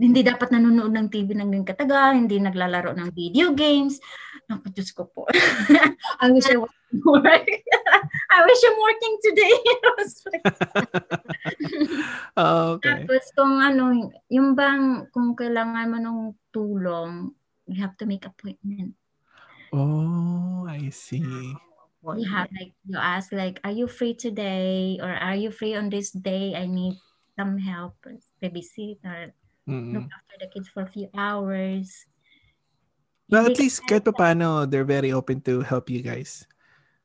hindi 0.01 0.25
dapat 0.25 0.49
nanonood 0.49 0.97
ng 0.97 1.09
TV 1.13 1.37
ng 1.37 1.53
ganyan 1.53 1.69
katagal, 1.69 2.17
hindi 2.17 2.41
naglalaro 2.41 2.97
ng 2.97 3.13
video 3.13 3.53
games. 3.53 4.01
Naku, 4.49 4.73
Diyos 4.73 4.97
ko 4.97 5.05
po. 5.05 5.29
I 6.25 6.33
wish 6.33 6.49
I 6.49 6.57
was 6.57 6.73
more. 6.97 7.21
I 8.33 8.39
wish 8.49 8.61
I'm 8.65 8.79
working 8.81 9.15
today. 9.21 9.57
Oh, 12.41 12.75
okay. 12.81 13.05
Tapos 13.05 13.25
kung 13.37 13.61
ano, 13.61 14.09
yung 14.33 14.57
bang, 14.57 15.05
kung 15.13 15.37
kailangan 15.37 15.93
mo 15.93 15.99
ng 16.01 16.19
tulong, 16.49 17.37
you 17.69 17.77
have 17.85 17.93
to 18.01 18.09
make 18.09 18.25
appointment. 18.25 18.97
Oh, 19.71 20.65
I 20.65 20.89
see. 20.89 21.53
You 22.01 22.27
have 22.33 22.49
like, 22.57 22.73
you 22.89 22.97
ask 22.97 23.29
like, 23.37 23.61
are 23.63 23.77
you 23.77 23.85
free 23.85 24.17
today? 24.17 24.97
Or 24.97 25.13
are 25.13 25.37
you 25.37 25.53
free 25.53 25.77
on 25.77 25.93
this 25.93 26.11
day? 26.17 26.57
I 26.57 26.65
need 26.65 26.97
some 27.37 27.61
help, 27.61 28.01
babysit 28.41 29.05
or 29.05 29.37
look 29.67 30.07
Mm. 30.07 30.15
after 30.15 30.37
the 30.41 30.49
kids 30.49 30.69
for 30.69 30.83
a 30.83 30.91
few 30.91 31.09
hours. 31.15 32.07
Well, 33.31 33.47
at 33.47 33.59
least 33.63 33.87
kahit 33.87 34.03
pa 34.03 34.11
paano, 34.11 34.67
they're 34.67 34.89
very 34.89 35.15
open 35.15 35.39
to 35.47 35.63
help 35.63 35.87
you 35.87 36.03
guys. 36.03 36.47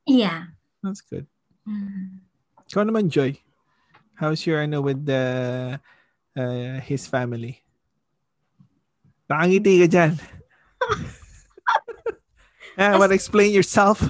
Yeah. 0.10 0.50
That's 0.82 1.02
good. 1.06 1.30
Mm. 1.70 2.26
Ikaw 2.66 2.82
naman, 2.90 3.14
Joy. 3.14 3.38
How's 4.18 4.42
your 4.48 4.64
ano 4.64 4.82
with 4.82 5.06
the 5.06 5.22
uh, 6.34 6.78
his 6.82 7.06
family? 7.06 7.62
Nakangiti 9.30 9.86
ka 9.86 9.88
dyan. 9.90 10.14
ah, 12.82 12.98
wanna 12.98 13.14
explain 13.14 13.54
yourself? 13.54 14.02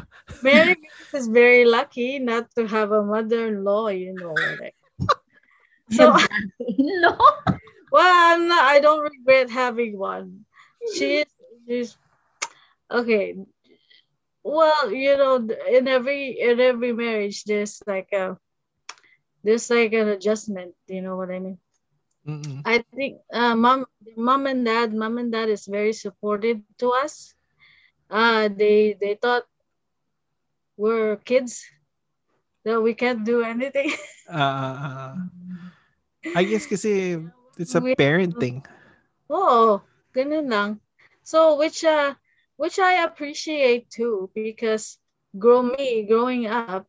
Mary 0.43 0.75
is 1.15 1.27
very 1.27 1.65
lucky 1.65 2.19
not 2.19 2.47
to 2.55 2.67
have 2.67 2.91
a 2.91 3.03
mother-in-law, 3.03 3.91
you 3.91 4.15
know. 4.15 4.35
Like. 4.61 4.75
So, 5.93 6.17
no. 6.81 7.13
Well, 7.95 8.35
I'm 8.35 8.51
not, 8.51 8.63
I 8.67 8.83
don't 8.83 9.07
regret 9.07 9.47
having 9.47 9.95
one. 9.95 10.43
She's, 10.91 11.31
she's 11.63 11.95
okay. 12.91 13.39
Well, 14.43 14.91
you 14.91 15.15
know, 15.15 15.39
in 15.71 15.87
every 15.87 16.35
in 16.35 16.59
every 16.59 16.91
marriage, 16.91 17.47
there's 17.47 17.79
like 17.87 18.11
a 18.11 18.35
there's 19.47 19.71
like 19.71 19.95
an 19.95 20.11
adjustment. 20.11 20.75
You 20.91 21.01
know 21.01 21.15
what 21.15 21.31
I 21.31 21.39
mean? 21.39 21.57
Mm-mm. 22.27 22.61
I 22.67 22.83
think 22.93 23.23
uh, 23.31 23.55
mom, 23.55 23.87
mom 24.19 24.45
and 24.45 24.65
dad, 24.65 24.93
mom 24.93 25.17
and 25.17 25.31
dad 25.31 25.47
is 25.47 25.65
very 25.65 25.93
supportive 25.93 26.59
to 26.83 26.91
us. 26.99 27.33
Uh, 28.11 28.51
they 28.51 28.99
they 28.99 29.15
thought 29.15 29.47
we're 30.77 31.15
kids 31.15 31.63
that 32.67 32.81
we 32.81 32.93
can't 32.93 33.23
do 33.23 33.41
anything. 33.41 33.95
Ah, 34.29 35.13
I 36.33 36.41
guess 36.43 36.65
kasi 36.65 37.21
it's 37.57 37.75
a 37.75 37.81
We- 37.81 37.95
parenting. 37.95 38.65
oh, 39.29 39.81
ganun 40.13 40.49
lang. 40.49 40.71
So 41.23 41.57
which 41.57 41.83
uh 41.83 42.15
which 42.57 42.79
I 42.79 43.03
appreciate 43.03 43.89
too 43.89 44.29
because 44.35 44.97
grow 45.37 45.61
me 45.63 46.03
growing 46.07 46.47
up, 46.47 46.87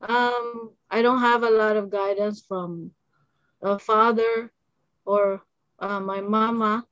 um, 0.00 0.70
I 0.90 1.02
don't 1.02 1.20
have 1.20 1.42
a 1.42 1.50
lot 1.50 1.76
of 1.76 1.90
guidance 1.90 2.42
from 2.42 2.92
a 3.62 3.78
father 3.78 4.50
or 5.04 5.42
uh, 5.80 6.00
my 6.00 6.20
mama. 6.20 6.84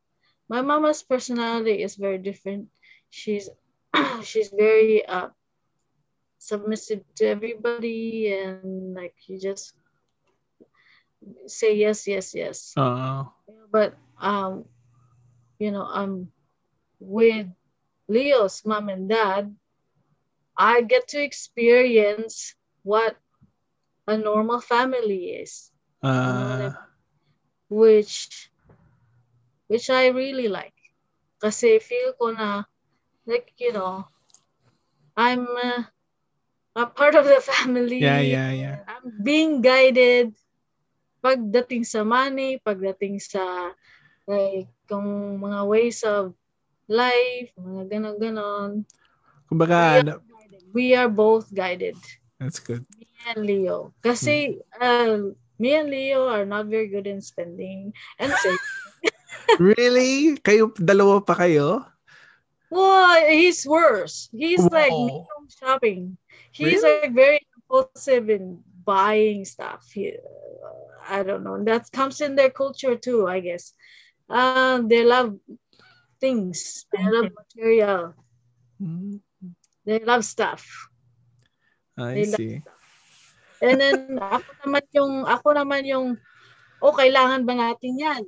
My 0.48 0.62
mama's 0.62 1.02
personality 1.02 1.82
is 1.82 1.96
very 1.96 2.18
different. 2.18 2.68
She's 3.10 3.48
she's 4.22 4.50
very 4.50 5.04
uh 5.06 5.28
submissive 6.38 7.02
to 7.16 7.26
everybody 7.26 8.32
and 8.32 8.94
like 8.94 9.14
you 9.26 9.38
just 9.40 9.74
say 11.46 11.74
yes, 11.76 12.06
yes, 12.06 12.34
yes. 12.34 12.78
Oo. 12.78 13.24
but 13.70 13.94
um 14.20 14.64
you 15.58 15.70
know 15.70 15.86
I'm 15.86 16.32
with 17.00 17.46
leo's 18.08 18.64
mom 18.64 18.88
and 18.88 19.08
dad. 19.08 19.54
I 20.58 20.82
get 20.82 21.08
to 21.08 21.22
experience 21.22 22.54
what 22.82 23.16
a 24.06 24.16
normal 24.16 24.60
family 24.60 25.30
is. 25.40 25.72
Ah, 26.02 26.88
which 27.68 28.50
which 29.68 29.90
i 29.90 30.06
really 30.08 30.48
like. 30.48 30.74
Because 31.38 31.60
kasi 31.60 31.78
feel 31.78 32.12
ko 32.18 32.30
na 32.32 32.64
like 33.26 33.52
you 33.58 33.72
know 33.72 34.06
i'm 35.16 35.46
uh, 35.56 35.82
a 36.76 36.86
part 36.86 37.14
of 37.14 37.24
the 37.24 37.40
family. 37.52 38.04
Yeah, 38.04 38.20
yeah, 38.20 38.50
yeah. 38.52 38.76
I'm 38.86 39.22
being 39.22 39.62
guided 39.62 40.34
pagdating 41.24 41.88
sa 41.88 42.04
money, 42.04 42.60
pagdating 42.60 43.16
sa 43.16 43.72
like 44.28 44.68
kung 44.84 45.40
mga 45.40 45.60
ways 45.64 46.04
of 46.04 46.36
life, 46.84 47.48
mga 47.56 47.82
ganon-ganon. 47.88 48.84
Kumbaga, 49.48 50.04
ano, 50.04 50.20
We 50.74 50.92
are 50.92 51.08
both 51.08 51.48
guided. 51.54 51.94
that's 52.36 52.58
good. 52.58 52.84
Me 52.98 53.06
and 53.30 53.46
Leo. 53.46 53.94
Kasi 54.02 54.58
uh, 54.76 55.32
me 55.56 55.70
and 55.72 55.88
Leo 55.88 56.26
are 56.28 56.44
not 56.44 56.66
very 56.66 56.90
good 56.90 57.06
in 57.06 57.22
spending 57.22 57.94
and 58.18 58.34
saving. 58.42 58.68
Really? 59.56 60.34
Kayo, 60.42 60.74
dalawa 60.76 61.22
pa 61.22 61.38
kayo? 61.38 61.86
well, 62.68 63.14
he's 63.30 63.62
worse. 63.62 64.26
He's 64.34 64.66
like 64.66 64.90
me 64.90 65.14
Wow. 65.14 65.26
from 65.30 65.42
shopping. 65.46 66.18
He's 66.50 66.82
Really? 66.82 67.06
like 67.06 67.14
very 67.14 67.40
impulsive 67.54 68.26
in 68.26 68.58
buying 68.84 69.44
stuff. 69.44 69.84
Uh, 69.96 70.20
I 71.08 71.22
don't 71.22 71.44
know. 71.44 71.62
That 71.64 71.90
comes 71.92 72.20
in 72.20 72.36
their 72.36 72.50
culture 72.50 72.96
too, 72.96 73.26
I 73.26 73.40
guess. 73.40 73.72
Um, 74.28 74.88
they 74.88 75.04
love 75.04 75.36
things. 76.20 76.86
They 76.92 77.04
love 77.04 77.28
material. 77.32 78.14
Mm, 78.80 79.20
They 79.84 80.00
love 80.00 80.24
stuff. 80.24 80.64
I 81.98 82.14
They 82.14 82.24
see. 82.24 82.62
And 83.60 83.80
then 83.80 83.96
ako 84.20 84.48
naman 84.64 84.84
yung 84.92 85.12
ako 85.28 85.48
naman 85.52 85.82
yung 85.84 86.08
oh 86.80 86.94
kailangan 86.96 87.44
ba 87.44 87.54
natin 87.54 87.92
'yan? 88.00 88.24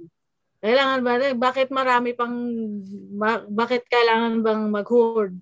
Kailangan 0.60 1.00
ba 1.04 1.12
bakit 1.36 1.68
marami 1.72 2.16
pang 2.16 2.36
ba- 3.16 3.44
bakit 3.48 3.84
kailangan 3.88 4.44
bang 4.44 4.62
mag-hoard? 4.68 5.36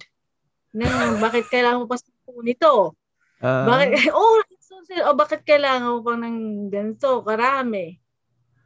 Nang 0.74 1.22
bakit 1.22 1.46
kailangan 1.46 1.82
mo 1.82 1.86
pa 1.86 1.98
nito? 2.42 2.98
Ah, 3.38 3.66
Bakit 3.68 3.90
oh, 4.18 4.42
so, 4.82 4.92
oh 5.06 5.14
bakit 5.14 5.46
kailangan 5.46 5.94
mo 5.94 6.00
pa 6.02 6.18
ng 6.18 6.68
ganito 6.72 7.22
karami? 7.22 8.02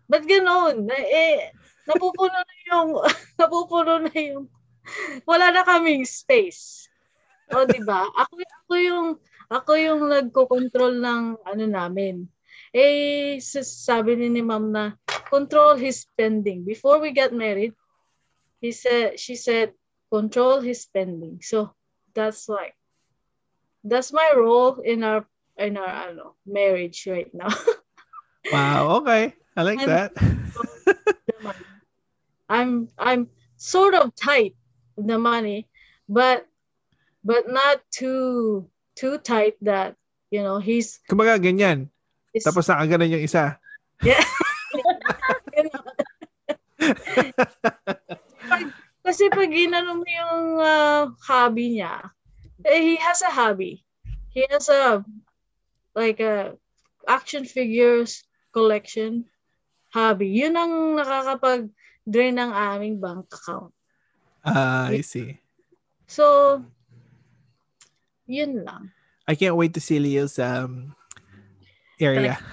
Ba't 0.08 0.24
ganoon? 0.24 0.88
Na, 0.88 0.96
eh 0.96 1.52
napupuno 1.84 2.38
na 2.40 2.54
yung 2.68 2.90
napupuno 3.40 3.92
na 4.00 4.14
yung 4.16 4.44
wala 5.28 5.52
na 5.52 5.64
kaming 5.64 6.08
space. 6.08 6.88
O 7.52 7.64
di 7.64 7.80
ba? 7.84 8.08
Ako 8.08 8.32
ako 8.40 8.74
yung 8.76 9.08
ako 9.48 9.72
yung 9.80 10.02
nagko-control 10.12 11.00
ng 11.00 11.22
ano 11.44 11.64
namin. 11.64 12.28
Eh 12.72 13.40
sabi 13.40 14.16
ni 14.16 14.28
ni 14.28 14.44
ma'am 14.44 14.68
na 14.68 14.92
control 15.32 15.80
his 15.80 16.04
spending. 16.04 16.64
Before 16.64 17.00
we 17.00 17.12
got 17.16 17.32
married, 17.32 17.72
he 18.60 18.72
said 18.72 19.16
she 19.16 19.36
said 19.36 19.72
control 20.12 20.60
his 20.60 20.84
spending. 20.84 21.40
So 21.40 21.72
that's 22.12 22.48
like 22.48 22.76
that's 23.84 24.12
my 24.12 24.32
role 24.36 24.84
in 24.84 25.04
our 25.04 25.24
in 25.58 25.76
our 25.76 26.10
ano, 26.10 26.34
marriage 26.46 27.04
right 27.10 27.28
now. 27.34 27.50
wow, 28.54 29.02
okay. 29.02 29.34
I 29.58 29.62
like 29.62 29.82
And- 29.82 29.90
that. 29.90 30.10
I'm 32.48 32.88
I'm 32.96 33.28
sort 33.60 33.92
of 33.92 34.16
tight 34.16 34.56
the 34.96 35.18
money, 35.20 35.68
but 36.08 36.48
but 37.20 37.44
not 37.50 37.84
too 37.92 38.64
too 38.96 39.18
tight 39.20 39.60
that 39.60 40.00
you 40.32 40.40
know 40.40 40.56
he's, 40.56 40.96
Kumbaga, 41.10 41.36
ganyan. 41.36 41.92
he's 42.32 42.48
Tapos 42.48 42.64
nakaganon 42.72 43.12
yung 43.12 43.20
isa. 43.20 43.60
kasi 49.04 49.28
pag 49.32 49.50
ginano 49.52 50.00
mo 50.00 50.06
yung 50.08 50.60
uh, 50.60 51.12
hobby 51.24 51.76
niya, 51.80 52.00
eh, 52.64 52.80
he 52.80 52.94
has 52.96 53.20
a 53.24 53.28
hobby. 53.32 53.84
He 54.32 54.44
has 54.48 54.68
a 54.68 55.04
like 55.98 56.22
a 56.22 56.54
action 57.10 57.42
figures 57.42 58.22
collection 58.54 59.26
hobby. 59.90 60.30
Yun 60.30 60.54
ang 60.54 60.72
nakakapag-drain 60.94 62.38
ng 62.38 62.52
aming 62.54 63.02
bank 63.02 63.26
account. 63.26 63.74
Ah, 64.46 64.94
I 64.94 65.02
see. 65.02 65.42
So, 66.06 66.62
yun 68.30 68.62
lang. 68.62 68.94
I 69.26 69.34
can't 69.34 69.58
wait 69.58 69.74
to 69.74 69.82
see 69.82 69.98
Leo's 69.98 70.38
um, 70.38 70.94
area. 71.98 72.38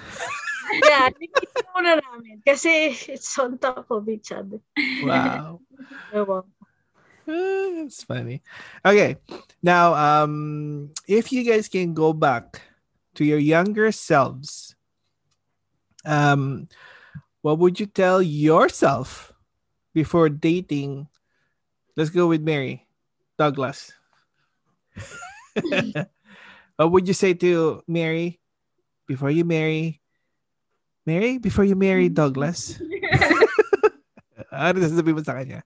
Yeah, 0.65 1.07
nakikita 1.07 1.61
muna 1.71 2.01
namin 2.03 2.41
kasi 2.43 2.91
it's 3.07 3.31
on 3.39 3.55
top 3.61 3.87
of 3.87 4.09
each 4.09 4.33
other. 4.33 4.59
Wow. 5.05 5.61
Ewan. 6.11 6.43
Ah, 7.29 7.69
That's 7.79 8.03
funny. 8.03 8.41
Okay. 8.83 9.15
Now, 9.63 9.93
um, 9.93 10.91
if 11.07 11.31
you 11.31 11.47
guys 11.47 11.69
can 11.69 11.93
go 11.93 12.11
back 12.11 12.59
to 13.15 13.25
your 13.25 13.39
younger 13.39 13.91
selves, 13.91 14.75
um, 16.05 16.67
what 17.41 17.59
would 17.59 17.79
you 17.79 17.85
tell 17.85 18.21
yourself 18.21 19.33
before 19.93 20.29
dating? 20.29 21.07
Let's 21.95 22.09
go 22.09 22.27
with 22.27 22.41
Mary, 22.41 22.87
Douglas. 23.37 23.93
what 26.75 26.91
would 26.91 27.07
you 27.07 27.13
say 27.13 27.33
to 27.33 27.81
Mary 27.87 28.39
before 29.07 29.31
you 29.31 29.45
marry? 29.45 30.01
Mary, 31.05 31.37
before 31.37 31.63
you 31.63 31.75
marry 31.75 32.09
Douglas, 32.09 32.81
ano 34.51 34.81
sasabihin 34.81 35.15
mo 35.15 35.21
sa 35.21 35.37
kanya? 35.37 35.61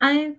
I 0.00 0.36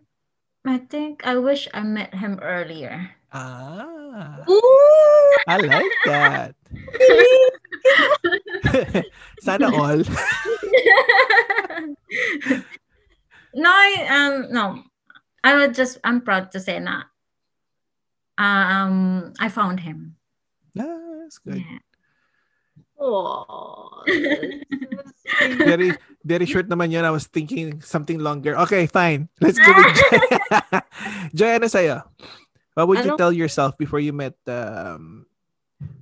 I 0.62 0.78
think 0.86 1.26
I 1.26 1.42
wish 1.42 1.66
I 1.74 1.82
met 1.82 2.14
him 2.14 2.38
earlier. 2.46 3.18
Ah, 3.32 4.44
Ooh! 4.44 5.40
I 5.48 5.56
like 5.58 5.96
that. 6.06 6.52
Sana 9.42 9.72
all. 9.72 10.04
no, 13.56 13.72
I, 13.72 14.06
um, 14.12 14.52
no. 14.52 14.84
I 15.44 15.56
would 15.56 15.74
just, 15.74 15.98
I'm 16.04 16.22
proud 16.22 16.52
to 16.52 16.60
say 16.60 16.80
na, 16.80 17.04
um, 18.38 19.34
I 19.40 19.50
found 19.50 19.80
him. 19.80 20.16
Ah, 20.78 21.24
that's 21.24 21.40
good. 21.40 21.64
Yeah. 21.64 21.80
Aw. 23.00 24.04
Very, 25.64 25.96
very 26.28 26.44
short 26.46 26.68
naman 26.68 26.92
yun. 26.92 27.08
I 27.08 27.10
was 27.10 27.24
thinking 27.26 27.80
something 27.82 28.20
longer. 28.20 28.52
Okay, 28.68 28.86
fine. 28.86 29.30
Let's 29.40 29.58
go 29.58 29.72
with 29.72 29.96
Joy. 29.96 30.20
Joy, 31.34 31.56
ano 31.56 31.68
sa'yo? 31.72 32.04
What 32.74 32.88
would 32.88 33.04
you 33.04 33.18
tell 33.18 33.34
yourself 33.34 33.78
before 33.78 34.00
you 34.00 34.14
met, 34.14 34.36
um, 34.48 35.26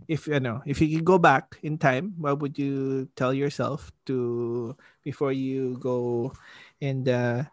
if, 0.07 0.27
know, 0.27 0.61
if 0.65 0.81
you 0.81 0.97
could 0.97 1.05
go 1.05 1.17
back 1.17 1.57
in 1.63 1.77
time, 1.77 2.13
what 2.17 2.39
would 2.39 2.57
you 2.59 3.09
tell 3.15 3.33
yourself 3.33 3.91
to, 4.05 4.75
before 5.03 5.31
you 5.31 5.77
go 5.81 6.33
and 6.81 7.09
uh, 7.09 7.43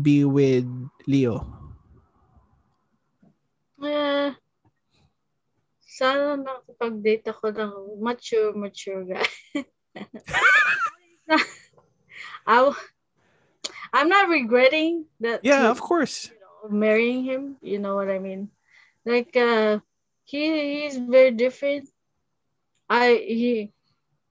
be 0.00 0.24
with 0.24 0.66
Leo? 1.06 1.46
Eh, 3.84 4.32
sana 5.84 6.34
nakapag-date 6.40 7.30
ako 7.30 7.54
ng 7.54 7.72
mature, 8.02 8.50
mature 8.56 9.04
guy. 9.06 9.28
I, 12.46 12.72
I'm 13.92 14.08
not 14.08 14.28
regretting 14.28 15.06
that. 15.20 15.40
Yeah, 15.44 15.70
of 15.70 15.80
course. 15.80 16.30
you 16.32 16.40
know, 16.40 16.74
marrying 16.74 17.22
him. 17.22 17.56
You 17.62 17.78
know 17.78 17.94
what 17.94 18.10
I 18.10 18.18
mean? 18.18 18.50
Like, 19.04 19.36
uh, 19.36 19.80
he 20.24 20.82
he's 20.84 20.96
very 20.96 21.30
different. 21.30 21.88
I 22.88 23.20
he, 23.20 23.72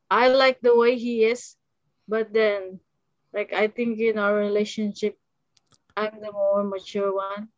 I 0.10 0.30
like 0.34 0.62
the 0.62 0.74
way 0.74 0.98
he 0.98 1.26
is, 1.26 1.58
but 2.10 2.34
then, 2.34 2.82
like, 3.34 3.54
I 3.54 3.70
think 3.70 4.02
in 4.02 4.18
our 4.18 4.34
relationship, 4.34 5.18
I'm 5.98 6.18
the 6.22 6.34
more 6.34 6.66
mature 6.66 7.14
one. 7.14 7.50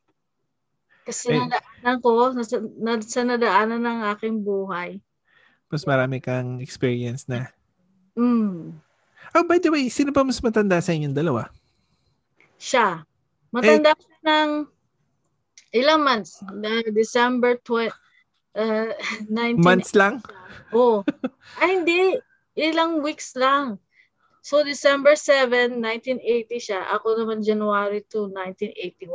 Kasi 1.07 1.31
Eh. 1.31 1.39
nadaanan 1.39 1.97
ko, 2.03 2.35
nasa, 2.35 2.59
na, 2.79 2.99
sa 2.99 3.21
nadaanan 3.23 3.79
ng 3.83 3.99
aking 4.11 4.43
buhay. 4.43 4.99
Mas 5.71 5.87
marami 5.87 6.19
kang 6.19 6.59
experience 6.59 7.27
na. 7.27 7.51
Mm, 8.15 8.79
Oh, 9.35 9.43
by 9.43 9.59
the 9.59 9.67
way, 9.67 9.91
sino 9.91 10.15
pa 10.15 10.23
mas 10.23 10.39
matanda 10.39 10.79
sa 10.79 10.95
inyong 10.95 11.15
dalawa? 11.15 11.51
siya. 12.55 13.03
Matanda 13.51 13.91
siya 13.95 14.17
ng 14.23 14.51
ilang 15.73 16.03
months? 16.05 16.41
Na 16.53 16.83
December 16.91 17.57
20, 17.63 17.89
uh, 18.59 18.91
19... 19.29 19.61
Months 19.61 19.95
lang? 19.95 20.21
Oh. 20.73 21.01
Ay, 21.61 21.81
hindi. 21.81 22.19
Ilang 22.55 23.01
weeks 23.01 23.33
lang. 23.35 23.79
So, 24.45 24.61
December 24.61 25.17
7, 25.17 25.81
1980 25.81 26.61
siya. 26.61 26.85
Ako 26.93 27.17
naman 27.17 27.41
January 27.41 28.05
2, 28.05 28.29
1981. 28.29 29.09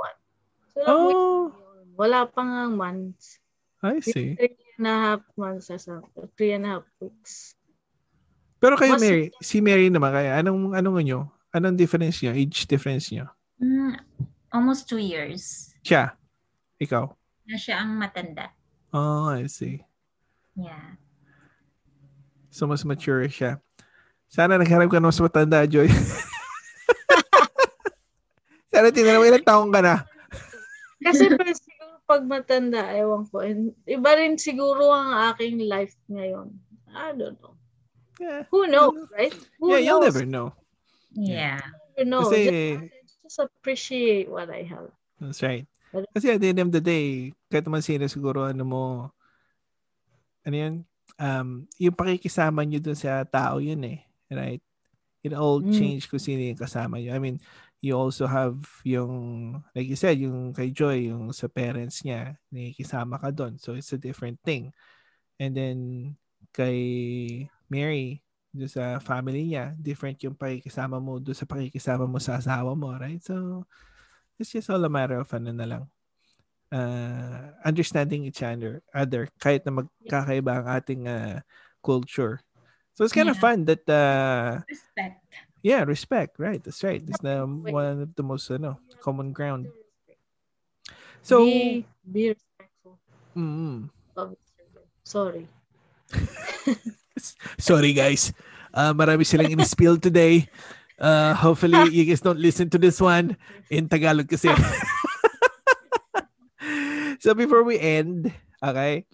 So, 0.75 0.79
ilang 0.83 1.01
weeks 1.07 1.15
Oh, 1.15 1.43
yun. 1.55 1.87
Wala 1.95 2.21
pa 2.27 2.41
nga 2.43 2.63
months. 2.67 3.39
I 3.81 4.01
see. 4.01 4.37
Three 4.37 4.57
and 4.77 4.89
a 4.89 4.97
half 4.97 5.23
months 5.37 5.73
or 5.73 5.79
something. 5.81 6.29
Three 6.37 6.53
and 6.53 6.65
a 6.65 6.81
half 6.81 6.87
weeks. 7.01 7.57
Pero 8.61 8.77
kayo 8.77 8.97
Mas- 8.97 9.05
Mary, 9.05 9.33
si 9.41 9.65
Mary 9.65 9.89
naman 9.89 10.13
kaya 10.13 10.37
anong 10.45 10.77
anong 10.77 11.01
nyo? 11.01 11.21
Anong 11.57 11.81
difference 11.81 12.21
niyo? 12.21 12.37
Age 12.37 12.69
difference 12.69 13.09
niyo? 13.09 13.33
Mm, 13.57 13.97
almost 14.53 14.85
two 14.85 15.01
years. 15.01 15.73
Siya. 15.81 16.13
Ikaw. 16.81 17.05
Na 17.47 17.57
siya 17.61 17.85
ang 17.85 17.95
matanda. 18.01 18.51
Oh, 18.91 19.29
I 19.31 19.47
see. 19.47 19.85
Yeah. 20.57 20.97
So 22.51 22.67
mas 22.67 22.83
mature 22.83 23.29
siya. 23.31 23.61
Sana 24.27 24.59
nagharap 24.59 24.91
ka 24.91 24.99
ng 24.99 25.07
mas 25.11 25.21
matanda, 25.23 25.63
Joy. 25.69 25.87
Sana 28.71 28.89
tinanong 28.95 29.21
mo 29.23 29.27
ilang 29.27 29.47
taong 29.47 29.71
ka 29.75 29.81
na. 29.83 29.95
Kasi 31.03 31.27
pa 31.35 31.43
siguro 31.51 31.99
pag 32.07 32.23
matanda, 32.23 32.87
ewan 32.95 33.27
ko. 33.27 33.43
And 33.43 33.75
iba 33.85 34.11
rin 34.15 34.39
siguro 34.39 34.91
ang 34.95 35.35
aking 35.35 35.67
life 35.67 35.95
ngayon. 36.07 36.55
I 36.95 37.15
don't 37.15 37.39
know. 37.43 37.55
Yeah, 38.21 38.45
Who 38.53 38.69
knows, 38.69 39.09
right? 39.17 39.33
Who 39.59 39.73
yeah 39.75 39.81
you'll 39.81 40.03
knows? 40.05 40.13
never 40.13 40.27
know. 40.29 40.53
Yeah. 41.17 41.63
You 41.97 42.05
know. 42.05 42.29
Kasi, 42.29 42.77
Just, 43.01 43.17
just 43.25 43.39
appreciate 43.41 44.29
what 44.29 44.51
I 44.53 44.63
have. 44.69 44.93
that's 45.19 45.41
right. 45.43 45.65
Kasi 46.15 46.27
at 46.31 46.41
the 46.41 46.51
end 46.55 46.63
of 46.63 46.71
the 46.71 46.83
day, 46.83 47.35
kahit 47.51 47.67
naman 47.67 47.83
sino 47.83 48.07
siguro 48.07 48.47
ano 48.47 48.63
mo, 48.63 48.83
ano 50.47 50.57
yun, 50.57 50.75
um, 51.19 51.49
yung 51.77 51.97
pakikisama 51.97 52.63
nyo 52.65 52.79
dun 52.81 52.97
sa 52.97 53.27
tao 53.27 53.59
yun 53.59 53.83
eh. 53.85 54.01
Right? 54.31 54.63
It 55.21 55.35
all 55.37 55.61
Mm. 55.61 55.75
change 55.75 56.09
kung 56.09 56.23
sino 56.23 56.41
yung 56.41 56.57
kasama 56.61 56.97
nyo. 56.97 57.13
I 57.13 57.21
mean, 57.21 57.37
you 57.83 57.93
also 57.99 58.25
have 58.25 58.57
yung, 58.87 59.53
like 59.75 59.89
you 59.89 59.99
said, 59.99 60.17
yung 60.21 60.53
kay 60.57 60.71
Joy, 60.73 61.13
yung 61.13 61.33
sa 61.35 61.49
parents 61.51 62.07
niya, 62.07 62.39
nakikisama 62.49 63.21
ka 63.21 63.29
doon. 63.35 63.59
So, 63.61 63.77
it's 63.77 63.93
a 63.93 64.01
different 64.01 64.41
thing. 64.41 64.73
And 65.37 65.53
then, 65.53 65.79
kay 66.57 66.79
Mary, 67.69 68.25
doon 68.53 68.71
sa 68.71 68.97
family 69.01 69.53
niya, 69.53 69.77
different 69.77 70.21
yung 70.25 70.37
pakikisama 70.37 70.99
mo 71.01 71.21
doon 71.21 71.37
sa 71.37 71.49
pakikisama 71.49 72.05
mo 72.09 72.19
sa 72.21 72.41
asawa 72.41 72.73
mo, 72.77 72.93
right? 72.97 73.21
So, 73.21 73.65
it's 74.41 74.57
just 74.57 74.73
all 74.73 74.83
a 74.83 74.89
matter 74.89 75.21
of 75.21 75.29
ano 75.37 75.53
na 75.53 75.67
lang. 75.69 75.85
Uh, 76.73 77.53
understanding 77.67 78.25
each 78.25 78.41
other, 78.41 78.81
other 78.95 79.29
kahit 79.37 79.67
na 79.69 79.85
magkakaiba 79.85 80.65
ang 80.65 80.67
ating 80.73 81.03
uh, 81.05 81.45
culture. 81.85 82.41
So 82.97 83.05
it's 83.05 83.13
kind 83.13 83.29
of 83.29 83.37
fun 83.37 83.69
that 83.69 83.85
uh, 83.85 84.65
Respect. 84.65 85.21
yeah, 85.61 85.85
respect, 85.85 86.41
right? 86.41 86.63
That's 86.63 86.81
right. 86.81 87.03
It's 87.05 87.21
the 87.21 87.45
one 87.45 88.09
of 88.09 88.11
the 88.17 88.25
most 88.25 88.49
ano, 88.49 88.81
common 89.05 89.37
ground. 89.37 89.69
So, 91.21 91.45
be, 91.45 91.85
be 92.01 92.33
respectful 92.33 92.97
mm, 93.37 93.91
other. 94.17 94.41
Sorry. 95.05 95.45
sorry 97.59 97.93
guys. 97.93 98.33
Uh, 98.71 98.95
marami 98.95 99.27
silang 99.27 99.51
in-spill 99.51 99.99
today. 99.99 100.47
Uh, 101.01 101.33
hopefully 101.33 101.81
you 101.97 102.05
guys 102.05 102.21
don't 102.21 102.39
listen 102.39 102.69
to 102.69 102.77
this 102.77 103.01
one 103.01 103.41
in 103.73 103.89
Tagalog 103.89 104.29
kasi. 104.29 104.53
so 107.25 107.33
before 107.33 107.65
we 107.65 107.81
end, 107.81 108.29
okay? 108.61 109.09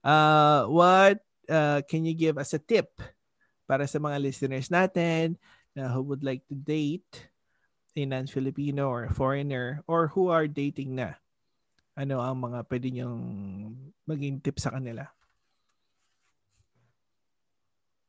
Uh, 0.00 0.64
what 0.72 1.20
uh, 1.52 1.84
can 1.84 2.08
you 2.08 2.16
give 2.16 2.40
us 2.40 2.56
a 2.56 2.58
tip 2.58 2.88
para 3.68 3.84
sa 3.84 4.00
mga 4.00 4.18
listeners 4.24 4.72
natin 4.72 5.36
na 5.76 5.92
who 5.92 6.00
would 6.00 6.24
like 6.24 6.42
to 6.48 6.56
date 6.56 7.28
a 7.92 8.08
non-Filipino 8.08 8.88
or 8.88 9.04
a 9.04 9.12
foreigner 9.12 9.84
or 9.84 10.08
who 10.08 10.32
are 10.32 10.48
dating 10.48 10.96
na? 10.96 11.20
Ano 11.92 12.24
ang 12.24 12.40
mga 12.40 12.64
pwede 12.72 12.88
niyong 12.88 13.20
maging 14.08 14.40
tip 14.40 14.56
sa 14.56 14.72
kanila? 14.72 15.12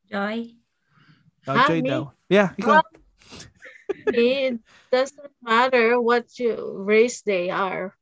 Joy. 0.07 0.62
Yeah, 2.29 2.49
ikaw. 2.57 2.81
it 4.13 4.59
doesn't 4.91 5.33
matter 5.41 5.99
what 5.99 6.27
you 6.39 6.55
race 6.83 7.21
they 7.21 7.49
are. 7.49 7.95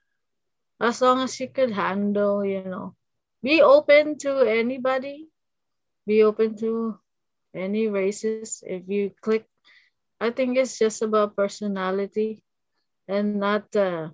As 0.81 1.01
long 1.01 1.21
as 1.21 1.39
you 1.39 1.49
could 1.49 1.71
handle, 1.71 2.45
you 2.45 2.63
know. 2.63 2.95
Be 3.41 3.61
open 3.61 4.17
to 4.25 4.45
anybody. 4.45 5.29
Be 6.05 6.23
open 6.23 6.57
to 6.61 6.97
any 7.53 7.87
races. 7.87 8.63
If 8.65 8.85
you 8.87 9.11
click, 9.21 9.45
I 10.19 10.29
think 10.29 10.57
it's 10.57 10.77
just 10.77 11.01
about 11.01 11.35
personality 11.35 12.41
and 13.07 13.39
not 13.41 13.73
uh 13.75 14.13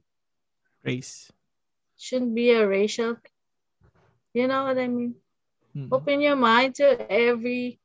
Race. 0.83 1.31
shouldn't 1.99 2.35
be 2.35 2.51
a 2.51 2.67
racial 2.67 3.17
you 4.33 4.47
know 4.47 4.65
what 4.65 4.77
I 4.77 4.87
mean? 4.87 5.15
Mm. 5.75 5.89
open 5.91 6.21
your 6.21 6.35
mind 6.35 6.75
to 6.75 6.85
every 7.11 7.79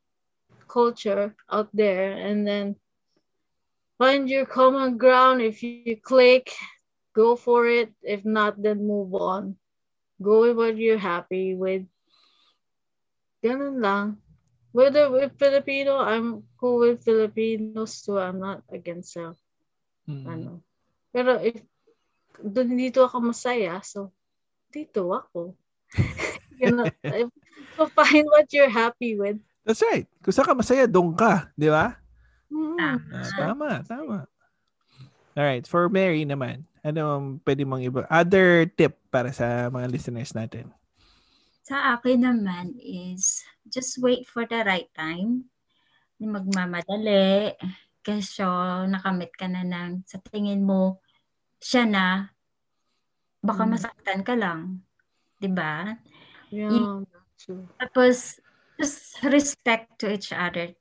culture 0.73 1.37
out 1.53 1.69
there. 1.77 2.17
And 2.17 2.49
then 2.49 2.81
find 4.01 4.25
your 4.25 4.49
common 4.49 4.97
ground. 4.97 5.45
If 5.45 5.61
you 5.63 6.01
click 6.01 6.49
go 7.15 7.37
for 7.37 7.69
it. 7.69 7.93
If 8.03 8.25
not 8.25 8.61
then 8.61 8.85
move 8.85 9.15
on. 9.15 9.57
Go 10.21 10.49
with 10.49 10.57
what 10.57 10.77
you're 10.77 11.01
happy 11.01 11.55
with. 11.55 11.85
Ganun 13.45 13.81
lang. 13.81 14.19
Whether 14.73 15.13
with 15.13 15.37
Filipino 15.37 16.01
I'm 16.01 16.49
cool 16.57 16.81
with 16.89 17.05
Filipinos 17.05 18.01
too. 18.03 18.19
I'm 18.19 18.41
not 18.41 18.65
against 18.73 19.15
them. 19.15 19.37
Mm. 20.09 20.25
ano. 20.27 20.53
Pero 21.13 21.37
if 21.45 21.61
doon 22.41 22.75
dito 22.75 23.05
ako 23.05 23.31
masaya 23.31 23.79
so 23.85 24.11
dito 24.73 25.13
ako. 25.13 25.55
You 26.63 26.71
know, 26.71 26.87
so 27.75 27.91
find 27.91 28.23
what 28.31 28.47
you're 28.55 28.71
happy 28.71 29.19
with. 29.19 29.43
That's 29.63 29.83
right. 29.87 30.11
Kung 30.23 30.35
saan 30.35 30.47
ka 30.51 30.55
masaya, 30.59 30.85
doon 30.91 31.15
ka. 31.15 31.51
Di 31.55 31.71
ba? 31.71 31.95
Mm. 32.51 32.77
Ah, 32.79 32.99
tama, 33.39 33.71
tama. 33.87 34.19
Alright, 35.33 35.65
for 35.65 35.89
Mary 35.89 36.29
naman, 36.29 36.69
ano 36.85 37.01
ang 37.17 37.27
pwede 37.47 37.65
mong 37.65 37.83
iba? 37.87 38.05
Other 38.13 38.69
tip 38.69 39.01
para 39.09 39.33
sa 39.33 39.73
mga 39.73 39.89
listeners 39.89 40.37
natin? 40.37 40.69
Sa 41.65 41.97
akin 41.97 42.27
naman 42.27 42.77
is 42.83 43.41
just 43.71 43.97
wait 44.03 44.27
for 44.29 44.45
the 44.45 44.61
right 44.67 44.91
time. 44.93 45.47
Magmamadali. 46.19 47.55
Kasi 48.03 48.43
nakamit 48.91 49.31
ka 49.39 49.47
na 49.47 49.63
ng 49.63 50.03
sa 50.05 50.19
tingin 50.27 50.67
mo 50.67 50.99
siya 51.63 51.87
na 51.87 52.35
baka 53.39 53.63
Mm. 53.63 53.71
masaktan 53.79 54.21
ka 54.27 54.35
lang. 54.35 54.83
'Di 55.39 55.49
ba? 55.55 55.95
Yeah, 56.51 57.07
true. 57.39 57.65
Tapos 57.79 58.43
just 58.83 59.23
respect 59.23 60.03
to 60.03 60.11
each 60.11 60.35
other. 60.35 60.75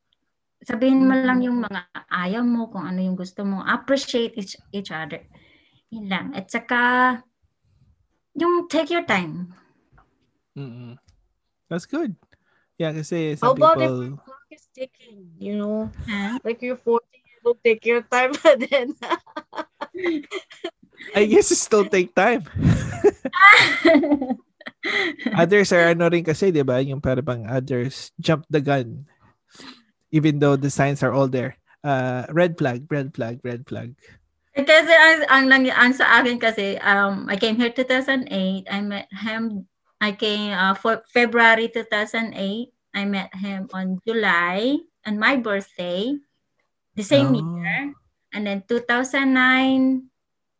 Sabihin 0.65 1.05
mo 1.05 1.13
lang 1.13 1.45
yung 1.45 1.61
mga 1.61 1.85
ayaw 2.09 2.41
mo, 2.41 2.65
kung 2.73 2.89
ano 2.89 2.97
yung 2.97 3.13
gusto 3.13 3.45
mo. 3.45 3.61
Appreciate 3.61 4.33
each, 4.37 4.57
each 4.73 4.89
other. 4.89 5.21
Yun 5.93 6.09
lang. 6.09 6.25
At 6.33 6.49
saka, 6.49 7.21
yung 8.33 8.65
take 8.65 8.89
your 8.89 9.05
time. 9.05 9.53
mm 10.57 10.97
That's 11.69 11.87
good. 11.87 12.17
Yeah, 12.75 12.91
kasi 12.91 13.37
How 13.39 13.55
some 13.55 13.61
about 13.61 13.79
if 13.79 13.87
people... 13.87 14.03
your 14.03 14.17
clock 14.19 14.47
is 14.51 14.65
ticking, 14.75 15.31
you 15.39 15.55
know? 15.55 15.87
Ha? 16.09 16.41
Like 16.43 16.59
you're 16.59 16.75
40, 16.75 17.05
you 17.13 17.39
will 17.45 17.61
take 17.63 17.85
your 17.85 18.01
time 18.03 18.33
but 18.43 18.59
then 18.67 18.97
I 21.15 21.25
guess 21.25 21.47
it 21.53 21.61
still 21.61 21.87
take 21.87 22.11
time. 22.11 22.43
Others 25.37 25.71
are 25.73 25.93
ano 25.93 26.09
rin 26.09 26.25
kasi, 26.25 26.49
di 26.49 26.65
ba? 26.65 26.81
Yung 26.81 27.01
para 27.01 27.21
bang 27.21 27.45
others 27.45 28.09
jump 28.17 28.45
the 28.49 28.61
gun. 28.61 29.05
Even 30.11 30.39
though 30.39 30.57
the 30.57 30.69
signs 30.69 31.03
are 31.03 31.13
all 31.13 31.29
there. 31.29 31.55
Uh, 31.81 32.25
red 32.29 32.57
flag, 32.57 32.85
red 32.89 33.13
flag, 33.15 33.39
red 33.41 33.65
flag. 33.65 33.95
Eh, 34.53 34.67
Kasi 34.67 34.91
ang, 34.91 35.17
ang, 35.31 35.43
nang- 35.47 35.71
ang 35.73 35.93
sa 35.95 36.19
akin 36.19 36.35
kasi, 36.37 36.75
um, 36.83 37.25
I 37.31 37.37
came 37.39 37.55
here 37.55 37.71
2008. 37.71 38.27
I 38.67 38.79
met 38.83 39.07
him, 39.09 39.65
I 40.03 40.11
came 40.11 40.51
uh, 40.51 40.75
for 40.75 41.01
February 41.09 41.71
2008. 41.71 42.35
I 42.91 43.03
met 43.07 43.31
him 43.39 43.71
on 43.71 44.03
July, 44.03 44.75
on 45.07 45.15
my 45.15 45.39
birthday, 45.39 46.11
the 46.99 47.05
same 47.07 47.31
Oh. 47.31 47.39
year. 47.39 47.95
And 48.35 48.43
then 48.43 48.67
2009, 48.67 50.11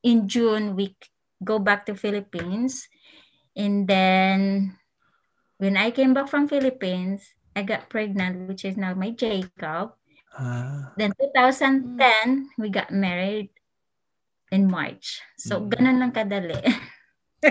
in 0.04 0.18
June, 0.28 0.76
we 0.80 0.96
go 1.44 1.60
back 1.60 1.86
to 1.92 1.94
Philippines. 1.96 2.88
And 3.56 3.84
then 3.88 4.40
when 5.60 5.76
I 5.76 5.92
came 5.92 6.14
back 6.16 6.32
from 6.32 6.48
Philippines, 6.48 7.28
I 7.56 7.64
got 7.68 7.92
pregnant, 7.92 8.48
which 8.48 8.64
is 8.64 8.80
now 8.80 8.96
my 8.96 9.12
Jacob. 9.12 9.96
Ah, 10.32 10.96
Then 10.96 11.12
2010, 11.20 12.56
we 12.56 12.72
got 12.72 12.92
married 12.92 13.52
in 14.52 14.72
March. 14.72 15.20
So, 15.36 15.60
Mm. 15.60 15.68
ganun 15.72 15.98
lang 16.00 16.12
kadali. 16.16 16.60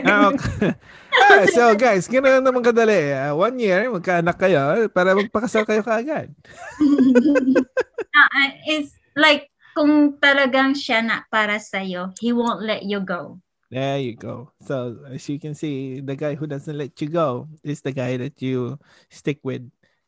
Ah, 0.07 0.31
okay. 0.31 0.71
ah, 1.27 1.45
so 1.51 1.75
guys, 1.75 2.07
ganoon 2.07 2.47
naman 2.47 2.63
kadali. 2.63 3.11
Ah, 3.11 3.35
one 3.35 3.59
year, 3.59 3.91
magkaanak 3.91 4.39
kayo 4.39 4.87
para 4.95 5.19
magpakasal 5.19 5.67
kayo 5.67 5.83
kaagad. 5.83 6.31
Ah, 8.11 8.51
it's 8.67 8.91
like, 9.15 9.51
kung 9.71 10.19
talagang 10.19 10.75
siya 10.75 10.99
na 10.99 11.23
para 11.31 11.63
sa'yo, 11.63 12.11
he 12.19 12.35
won't 12.35 12.59
let 12.63 12.83
you 12.83 12.99
go. 12.99 13.39
There 13.71 14.03
you 14.03 14.19
go. 14.19 14.51
So 14.67 14.99
as 15.07 15.23
you 15.31 15.39
can 15.39 15.55
see, 15.55 16.03
the 16.03 16.19
guy 16.19 16.35
who 16.35 16.51
doesn't 16.51 16.77
let 16.77 17.01
you 17.01 17.07
go 17.07 17.47
is 17.63 17.81
the 17.81 17.95
guy 17.95 18.19
that 18.19 18.43
you 18.43 18.77
stick 19.09 19.39
with. 19.47 19.63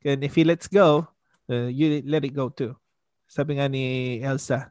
And 0.05 0.25
if 0.25 0.35
he 0.35 0.43
lets 0.43 0.67
go, 0.67 1.07
uh, 1.49 1.71
you 1.71 2.03
let 2.05 2.27
it 2.27 2.35
go 2.35 2.51
too. 2.51 2.75
Sabi 3.31 3.63
nga 3.63 3.71
ni 3.71 4.19
Elsa, 4.19 4.67